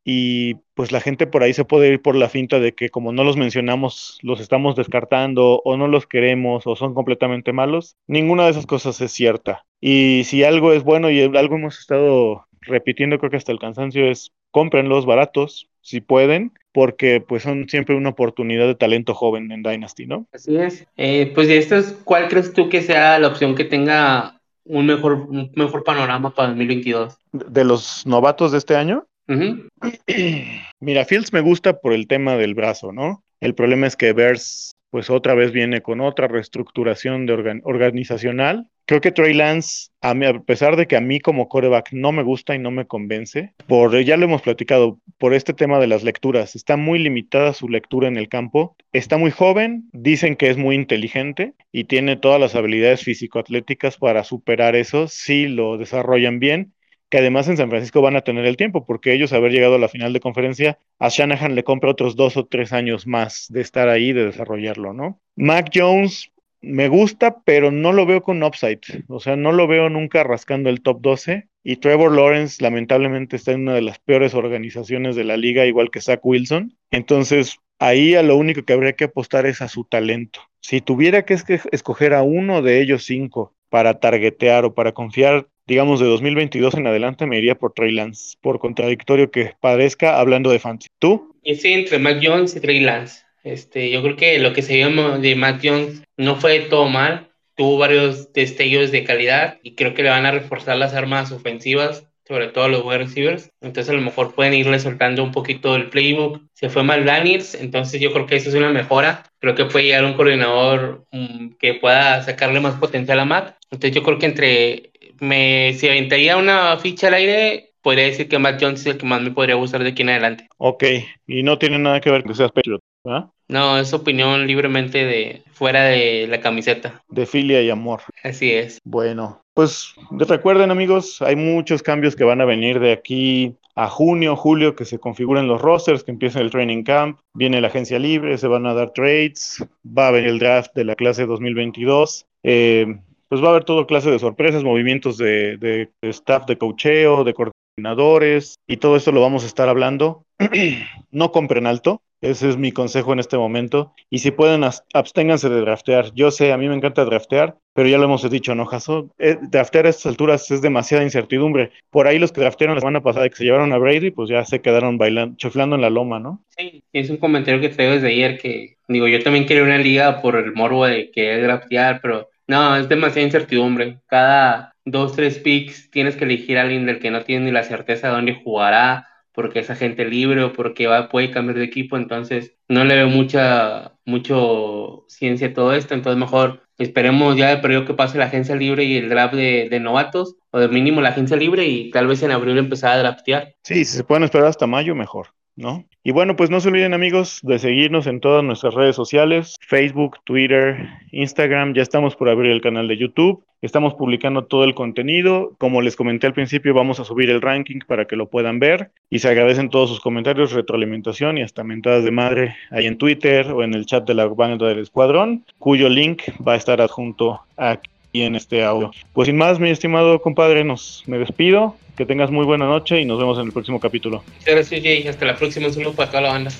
y 0.02 0.54
pues 0.72 0.90
la 0.90 1.02
gente 1.02 1.26
por 1.26 1.42
ahí 1.42 1.52
se 1.52 1.66
puede 1.66 1.88
ir 1.88 2.00
por 2.00 2.16
la 2.16 2.30
finta 2.30 2.60
de 2.60 2.74
que 2.74 2.88
como 2.88 3.12
no 3.12 3.24
los 3.24 3.36
mencionamos, 3.36 4.18
los 4.22 4.40
estamos 4.40 4.74
descartando 4.74 5.60
o 5.62 5.76
no 5.76 5.86
los 5.86 6.06
queremos 6.06 6.66
o 6.66 6.76
son 6.76 6.94
completamente 6.94 7.52
malos. 7.52 7.96
Ninguna 8.06 8.44
de 8.44 8.52
esas 8.52 8.64
cosas 8.64 8.98
es 9.02 9.12
cierta. 9.12 9.66
Y 9.82 10.22
si 10.24 10.44
algo 10.44 10.72
es 10.72 10.82
bueno 10.82 11.10
y 11.10 11.20
algo 11.20 11.56
hemos 11.56 11.78
estado 11.78 12.46
repitiendo 12.62 13.18
creo 13.18 13.30
que 13.30 13.36
hasta 13.36 13.52
el 13.52 13.58
cansancio 13.58 14.10
es 14.10 14.32
cómprenlos 14.50 15.04
baratos 15.04 15.68
si 15.82 16.00
pueden 16.00 16.52
porque 16.72 17.20
pues 17.20 17.42
son 17.42 17.68
siempre 17.68 17.94
una 17.94 18.10
oportunidad 18.10 18.66
de 18.66 18.74
talento 18.74 19.14
joven 19.14 19.50
en 19.52 19.62
Dynasty, 19.62 20.06
¿no? 20.06 20.26
Así 20.32 20.56
es. 20.56 20.86
Eh, 20.96 21.32
pues 21.34 21.48
de 21.48 21.58
estos, 21.58 21.92
¿cuál 22.04 22.28
crees 22.28 22.52
tú 22.52 22.68
que 22.68 22.82
sea 22.82 23.18
la 23.18 23.28
opción 23.28 23.54
que 23.54 23.64
tenga 23.64 24.40
un 24.64 24.86
mejor, 24.86 25.14
un 25.14 25.50
mejor 25.54 25.84
panorama 25.84 26.34
para 26.34 26.48
2022? 26.48 27.16
De 27.32 27.64
los 27.64 28.06
novatos 28.06 28.52
de 28.52 28.58
este 28.58 28.76
año. 28.76 29.06
Mira, 30.80 31.04
Fields 31.04 31.32
me 31.32 31.40
gusta 31.40 31.80
por 31.80 31.92
el 31.92 32.08
tema 32.08 32.36
del 32.36 32.54
brazo, 32.54 32.92
¿no? 32.92 33.22
El 33.40 33.54
problema 33.54 33.86
es 33.86 33.96
que 33.96 34.12
Bears, 34.12 34.72
pues 34.90 35.08
otra 35.08 35.34
vez 35.34 35.52
viene 35.52 35.82
con 35.82 36.00
otra 36.00 36.28
reestructuración 36.28 37.26
de 37.26 37.60
organizacional. 37.64 38.66
Creo 38.86 39.00
que 39.00 39.12
Trey 39.12 39.34
Lance, 39.34 39.90
a, 40.00 40.10
a, 40.10 40.42
pesar 40.42 40.74
de 40.74 40.86
que 40.86 40.96
a 40.96 41.00
mí 41.00 41.20
como 41.20 41.48
coreback 41.48 41.92
no 41.92 42.10
me 42.10 42.24
gusta 42.24 42.56
y 42.56 42.58
no 42.58 42.72
me 42.72 42.86
convence, 42.86 43.54
por 43.68 43.96
ya 44.02 44.16
lo 44.16 44.24
hemos 44.24 44.42
platicado, 44.42 44.98
por 45.16 45.32
este 45.32 45.54
tema 45.54 45.78
de 45.78 45.86
las 45.86 46.02
lecturas, 46.02 46.56
está 46.56 46.76
muy 46.76 46.98
limitada 46.98 47.52
su 47.52 47.68
lectura 47.68 48.08
en 48.08 48.16
el 48.16 48.28
campo, 48.28 48.76
está 48.92 49.16
muy 49.16 49.30
joven, 49.30 49.88
dicen 49.92 50.34
que 50.34 50.50
es 50.50 50.56
muy 50.56 50.74
inteligente 50.74 51.54
y 51.70 51.84
tiene 51.84 52.16
todas 52.16 52.40
las 52.40 52.56
habilidades 52.56 53.04
físico-atléticas 53.04 53.96
para 53.96 54.24
superar 54.24 54.74
eso 54.74 55.06
si 55.06 55.46
lo 55.46 55.78
desarrollan 55.78 56.40
bien 56.40 56.72
que 57.10 57.18
además 57.18 57.48
en 57.48 57.56
San 57.56 57.68
Francisco 57.68 58.00
van 58.00 58.16
a 58.16 58.22
tener 58.22 58.46
el 58.46 58.56
tiempo, 58.56 58.86
porque 58.86 59.12
ellos 59.12 59.32
haber 59.32 59.52
llegado 59.52 59.74
a 59.74 59.78
la 59.78 59.88
final 59.88 60.12
de 60.12 60.20
conferencia, 60.20 60.78
a 60.98 61.08
Shanahan 61.08 61.54
le 61.54 61.64
compra 61.64 61.90
otros 61.90 62.16
dos 62.16 62.36
o 62.36 62.46
tres 62.46 62.72
años 62.72 63.06
más 63.06 63.46
de 63.50 63.60
estar 63.60 63.88
ahí, 63.88 64.12
de 64.12 64.26
desarrollarlo, 64.26 64.94
¿no? 64.94 65.20
Mac 65.36 65.70
Jones 65.74 66.30
me 66.62 66.88
gusta, 66.88 67.40
pero 67.44 67.70
no 67.70 67.92
lo 67.92 68.06
veo 68.06 68.22
con 68.22 68.42
upside, 68.42 68.80
o 69.08 69.18
sea, 69.18 69.36
no 69.36 69.52
lo 69.52 69.66
veo 69.66 69.88
nunca 69.88 70.22
rascando 70.24 70.70
el 70.70 70.82
top 70.82 71.00
12. 71.00 71.48
Y 71.62 71.76
Trevor 71.76 72.14
Lawrence 72.14 72.62
lamentablemente 72.62 73.36
está 73.36 73.52
en 73.52 73.62
una 73.62 73.74
de 73.74 73.82
las 73.82 73.98
peores 73.98 74.32
organizaciones 74.34 75.14
de 75.14 75.24
la 75.24 75.36
liga, 75.36 75.66
igual 75.66 75.90
que 75.90 76.00
Zach 76.00 76.20
Wilson. 76.22 76.74
Entonces, 76.90 77.58
ahí 77.78 78.14
a 78.14 78.22
lo 78.22 78.36
único 78.36 78.62
que 78.62 78.72
habría 78.72 78.94
que 78.94 79.04
apostar 79.04 79.44
es 79.46 79.60
a 79.60 79.68
su 79.68 79.84
talento. 79.84 80.40
Si 80.60 80.80
tuviera 80.80 81.24
que 81.24 81.34
escoger 81.72 82.14
a 82.14 82.22
uno 82.22 82.62
de 82.62 82.80
ellos 82.80 83.04
cinco 83.04 83.54
para 83.68 84.00
targetear 84.00 84.64
o 84.64 84.74
para 84.74 84.92
confiar 84.92 85.48
digamos, 85.70 86.00
de 86.00 86.06
2022 86.06 86.74
en 86.74 86.88
adelante 86.88 87.26
me 87.26 87.38
iría 87.38 87.54
por 87.54 87.72
Trey 87.72 87.92
Lance, 87.92 88.34
por 88.40 88.58
contradictorio 88.58 89.30
que 89.30 89.52
parezca 89.60 90.18
hablando 90.18 90.50
de 90.50 90.58
fantasy. 90.58 90.88
¿Tú? 90.98 91.36
Y 91.44 91.54
sí, 91.54 91.72
entre 91.72 92.00
Mac 92.00 92.18
Jones 92.20 92.56
y 92.56 92.60
Trey 92.60 92.80
Lance. 92.80 93.22
Este, 93.44 93.88
yo 93.88 94.02
creo 94.02 94.16
que 94.16 94.40
lo 94.40 94.52
que 94.52 94.62
se 94.62 94.74
vio 94.74 95.18
de 95.18 95.36
Mac 95.36 95.60
Jones 95.62 96.02
no 96.16 96.34
fue 96.34 96.58
todo 96.58 96.88
mal, 96.88 97.28
tuvo 97.54 97.78
varios 97.78 98.32
destellos 98.32 98.90
de 98.90 99.04
calidad 99.04 99.58
y 99.62 99.76
creo 99.76 99.94
que 99.94 100.02
le 100.02 100.10
van 100.10 100.26
a 100.26 100.32
reforzar 100.32 100.76
las 100.76 100.92
armas 100.92 101.30
ofensivas, 101.30 102.04
sobre 102.26 102.48
todo 102.48 102.68
los 102.68 102.84
wide 102.84 102.98
receivers. 102.98 103.52
Entonces 103.60 103.90
a 103.90 103.96
lo 103.96 104.02
mejor 104.02 104.34
pueden 104.34 104.54
irle 104.54 104.80
soltando 104.80 105.22
un 105.22 105.30
poquito 105.30 105.76
el 105.76 105.88
playbook. 105.88 106.42
Se 106.52 106.68
fue 106.68 106.82
mal 106.82 107.04
Daniels, 107.04 107.54
entonces 107.54 108.00
yo 108.00 108.12
creo 108.12 108.26
que 108.26 108.34
eso 108.34 108.48
es 108.48 108.56
una 108.56 108.70
mejora. 108.70 109.22
Creo 109.38 109.54
que 109.54 109.66
puede 109.66 109.84
llegar 109.84 110.04
un 110.04 110.14
coordinador 110.14 111.06
um, 111.12 111.54
que 111.60 111.74
pueda 111.74 112.20
sacarle 112.24 112.58
más 112.58 112.74
potencial 112.74 113.20
a 113.20 113.24
Mac. 113.24 113.56
Entonces 113.70 113.94
yo 113.94 114.02
creo 114.02 114.18
que 114.18 114.26
entre 114.26 114.89
me, 115.20 115.72
si 115.74 115.88
aventaría 115.88 116.36
una 116.36 116.76
ficha 116.78 117.08
al 117.08 117.14
aire, 117.14 117.70
podría 117.82 118.04
decir 118.04 118.28
que 118.28 118.38
Matt 118.38 118.60
Jones 118.60 118.80
es 118.80 118.86
el 118.86 118.98
que 118.98 119.06
más 119.06 119.22
me 119.22 119.30
podría 119.30 119.54
gustar 119.54 119.82
de 119.82 119.90
aquí 119.90 120.02
en 120.02 120.10
adelante. 120.10 120.48
Ok, 120.58 120.84
y 121.26 121.42
no 121.42 121.58
tiene 121.58 121.78
nada 121.78 122.00
que 122.00 122.10
ver 122.10 122.22
con 122.22 122.32
que 122.32 122.36
seas 122.36 122.52
Patriot, 122.52 122.80
¿verdad? 123.04 123.30
No, 123.48 123.78
es 123.78 123.92
opinión 123.92 124.46
libremente 124.46 125.04
de 125.04 125.42
fuera 125.52 125.84
de 125.84 126.26
la 126.28 126.40
camiseta. 126.40 127.02
De 127.08 127.26
filia 127.26 127.60
y 127.62 127.70
amor. 127.70 128.02
Así 128.22 128.52
es. 128.52 128.78
Bueno, 128.84 129.42
pues 129.54 129.94
recuerden 130.10 130.70
amigos, 130.70 131.20
hay 131.20 131.36
muchos 131.36 131.82
cambios 131.82 132.14
que 132.14 132.24
van 132.24 132.40
a 132.40 132.44
venir 132.44 132.78
de 132.78 132.92
aquí 132.92 133.56
a 133.74 133.88
junio, 133.88 134.36
julio, 134.36 134.76
que 134.76 134.84
se 134.84 134.98
configuren 134.98 135.48
los 135.48 135.60
rosters, 135.60 136.04
que 136.04 136.12
empiece 136.12 136.40
el 136.40 136.50
training 136.50 136.84
camp, 136.84 137.18
viene 137.34 137.60
la 137.60 137.68
agencia 137.68 137.98
libre, 137.98 138.38
se 138.38 138.46
van 138.46 138.66
a 138.66 138.74
dar 138.74 138.92
trades, 138.92 139.64
va 139.86 140.08
a 140.08 140.10
venir 140.12 140.30
el 140.30 140.38
draft 140.38 140.74
de 140.74 140.84
la 140.84 140.94
clase 140.94 141.26
2022. 141.26 142.26
Eh, 142.42 143.00
pues 143.30 143.40
va 143.40 143.46
a 143.46 143.50
haber 143.50 143.64
todo 143.64 143.86
clase 143.86 144.10
de 144.10 144.18
sorpresas, 144.18 144.64
movimientos 144.64 145.16
de, 145.16 145.88
staff 146.02 146.46
de 146.46 146.58
cocheo, 146.58 147.22
de 147.22 147.32
coordinadores, 147.32 148.56
y 148.66 148.78
todo 148.78 148.96
esto 148.96 149.12
lo 149.12 149.20
vamos 149.20 149.44
a 149.44 149.46
estar 149.46 149.68
hablando. 149.68 150.24
no 151.12 151.30
compren 151.30 151.68
alto, 151.68 152.02
ese 152.20 152.48
es 152.48 152.56
mi 152.56 152.72
consejo 152.72 153.12
en 153.12 153.20
este 153.20 153.38
momento. 153.38 153.94
Y 154.10 154.18
si 154.18 154.32
pueden, 154.32 154.64
absténganse 154.64 155.48
de 155.48 155.60
draftear. 155.60 156.12
Yo 156.12 156.32
sé, 156.32 156.50
a 156.50 156.58
mí 156.58 156.68
me 156.68 156.74
encanta 156.74 157.04
draftear, 157.04 157.56
pero 157.72 157.88
ya 157.88 157.98
lo 157.98 158.04
hemos 158.04 158.28
dicho, 158.28 158.56
¿no, 158.56 158.66
Jaso? 158.66 159.10
Eh, 159.20 159.38
draftear 159.40 159.86
a 159.86 159.90
estas 159.90 160.06
alturas 160.06 160.50
es 160.50 160.60
demasiada 160.60 161.04
incertidumbre. 161.04 161.70
Por 161.90 162.08
ahí 162.08 162.18
los 162.18 162.32
que 162.32 162.40
draftearon 162.40 162.74
la 162.74 162.80
semana 162.80 163.00
pasada 163.00 163.28
que 163.28 163.36
se 163.36 163.44
llevaron 163.44 163.72
a 163.72 163.78
Brady, 163.78 164.10
pues 164.10 164.28
ya 164.28 164.44
se 164.44 164.60
quedaron 164.60 164.98
bailando, 164.98 165.36
chiflando 165.36 165.76
en 165.76 165.82
la 165.82 165.90
loma, 165.90 166.18
¿no? 166.18 166.42
Sí, 166.58 166.82
es 166.92 167.10
un 167.10 167.18
comentario 167.18 167.60
que 167.60 167.68
traigo 167.68 167.94
desde 167.94 168.08
ayer 168.08 168.38
que, 168.38 168.76
digo, 168.88 169.06
yo 169.06 169.22
también 169.22 169.44
quiero 169.44 169.64
una 169.64 169.78
liga 169.78 170.20
por 170.20 170.34
el 170.34 170.52
morbo 170.52 170.84
de 170.84 171.12
que 171.12 171.36
es 171.36 171.42
draftear, 171.42 172.00
pero 172.02 172.28
no, 172.50 172.74
es 172.74 172.88
demasiada 172.88 173.26
incertidumbre. 173.26 174.00
Cada 174.08 174.74
dos, 174.84 175.14
tres 175.14 175.38
picks 175.38 175.88
tienes 175.92 176.16
que 176.16 176.24
elegir 176.24 176.58
a 176.58 176.62
alguien 176.62 176.84
del 176.84 176.98
que 176.98 177.12
no 177.12 177.22
tiene 177.22 177.44
ni 177.44 177.52
la 177.52 177.62
certeza 177.62 178.08
de 178.08 178.14
dónde 178.14 178.40
jugará, 178.42 179.06
porque 179.32 179.60
es 179.60 179.70
agente 179.70 180.04
libre 180.04 180.42
o 180.42 180.52
porque 180.52 180.88
va, 180.88 181.08
puede 181.08 181.30
cambiar 181.30 181.58
de 181.58 181.64
equipo. 181.64 181.96
Entonces, 181.96 182.56
no 182.66 182.84
le 182.84 182.96
veo 182.96 183.08
mucha 183.08 183.92
mucho 184.04 185.04
ciencia 185.06 185.46
a 185.46 185.54
todo 185.54 185.74
esto. 185.74 185.94
Entonces, 185.94 186.18
mejor 186.18 186.64
esperemos 186.76 187.36
ya 187.36 187.52
el 187.52 187.60
periodo 187.60 187.84
que 187.84 187.94
pase 187.94 188.18
la 188.18 188.24
agencia 188.24 188.56
libre 188.56 188.82
y 188.82 188.96
el 188.96 189.08
draft 189.08 189.34
de, 189.34 189.68
de, 189.70 189.78
novatos, 189.78 190.34
o 190.50 190.58
de 190.58 190.66
mínimo 190.66 191.00
la 191.00 191.10
agencia 191.10 191.36
libre, 191.36 191.66
y 191.66 191.92
tal 191.92 192.08
vez 192.08 192.20
en 192.24 192.32
abril 192.32 192.58
empezar 192.58 192.94
a 192.94 192.98
draftear. 192.98 193.54
Sí, 193.62 193.84
si 193.84 193.96
se 193.96 194.02
pueden 194.02 194.24
esperar 194.24 194.48
hasta 194.48 194.66
mayo, 194.66 194.96
mejor. 194.96 195.28
¿No? 195.60 195.84
Y 196.02 196.12
bueno, 196.12 196.34
pues 196.34 196.48
no 196.48 196.60
se 196.60 196.68
olviden 196.68 196.94
amigos 196.94 197.40
de 197.42 197.58
seguirnos 197.58 198.06
en 198.06 198.20
todas 198.20 198.42
nuestras 198.42 198.74
redes 198.74 198.96
sociales, 198.96 199.56
Facebook, 199.60 200.18
Twitter, 200.24 200.88
Instagram, 201.12 201.74
ya 201.74 201.82
estamos 201.82 202.16
por 202.16 202.30
abrir 202.30 202.50
el 202.52 202.62
canal 202.62 202.88
de 202.88 202.96
YouTube, 202.96 203.44
estamos 203.60 203.92
publicando 203.94 204.44
todo 204.44 204.64
el 204.64 204.74
contenido, 204.74 205.52
como 205.58 205.82
les 205.82 205.96
comenté 205.96 206.26
al 206.26 206.32
principio 206.32 206.72
vamos 206.72 207.00
a 207.00 207.04
subir 207.04 207.28
el 207.28 207.42
ranking 207.42 207.80
para 207.86 208.06
que 208.06 208.16
lo 208.16 208.30
puedan 208.30 208.58
ver 208.58 208.90
y 209.10 209.18
se 209.18 209.28
agradecen 209.28 209.68
todos 209.68 209.90
sus 209.90 210.00
comentarios, 210.00 210.52
retroalimentación 210.52 211.36
y 211.36 211.42
hasta 211.42 211.64
mentadas 211.64 212.02
de 212.02 212.10
madre 212.10 212.56
ahí 212.70 212.86
en 212.86 212.96
Twitter 212.96 213.52
o 213.52 213.62
en 213.62 213.74
el 213.74 213.84
chat 213.84 214.06
de 214.06 214.14
la 214.14 214.26
banda 214.26 214.68
del 214.68 214.78
escuadrón, 214.78 215.44
cuyo 215.58 215.90
link 215.90 216.22
va 216.46 216.54
a 216.54 216.56
estar 216.56 216.80
adjunto 216.80 217.40
aquí 217.58 217.90
en 218.14 218.34
este 218.34 218.64
audio. 218.64 218.90
Pues 219.12 219.26
sin 219.26 219.36
más, 219.36 219.60
mi 219.60 219.68
estimado 219.70 220.20
compadre, 220.22 220.64
nos 220.64 221.04
me 221.06 221.18
despido. 221.18 221.76
Que 222.00 222.06
tengas 222.06 222.30
muy 222.30 222.46
buena 222.46 222.64
noche 222.64 222.98
y 222.98 223.04
nos 223.04 223.18
vemos 223.18 223.38
en 223.38 223.44
el 223.44 223.52
próximo 223.52 223.78
capítulo. 223.78 224.24
Muchas 224.38 224.54
gracias, 224.54 224.82
Jay. 224.82 225.06
Hasta 225.06 225.26
la 225.26 225.36
próxima. 225.36 225.66
Un 225.66 225.74
saludo 225.74 225.92
para 225.92 226.10
toda 226.10 226.22
la 226.22 226.28
banda. 226.30 226.50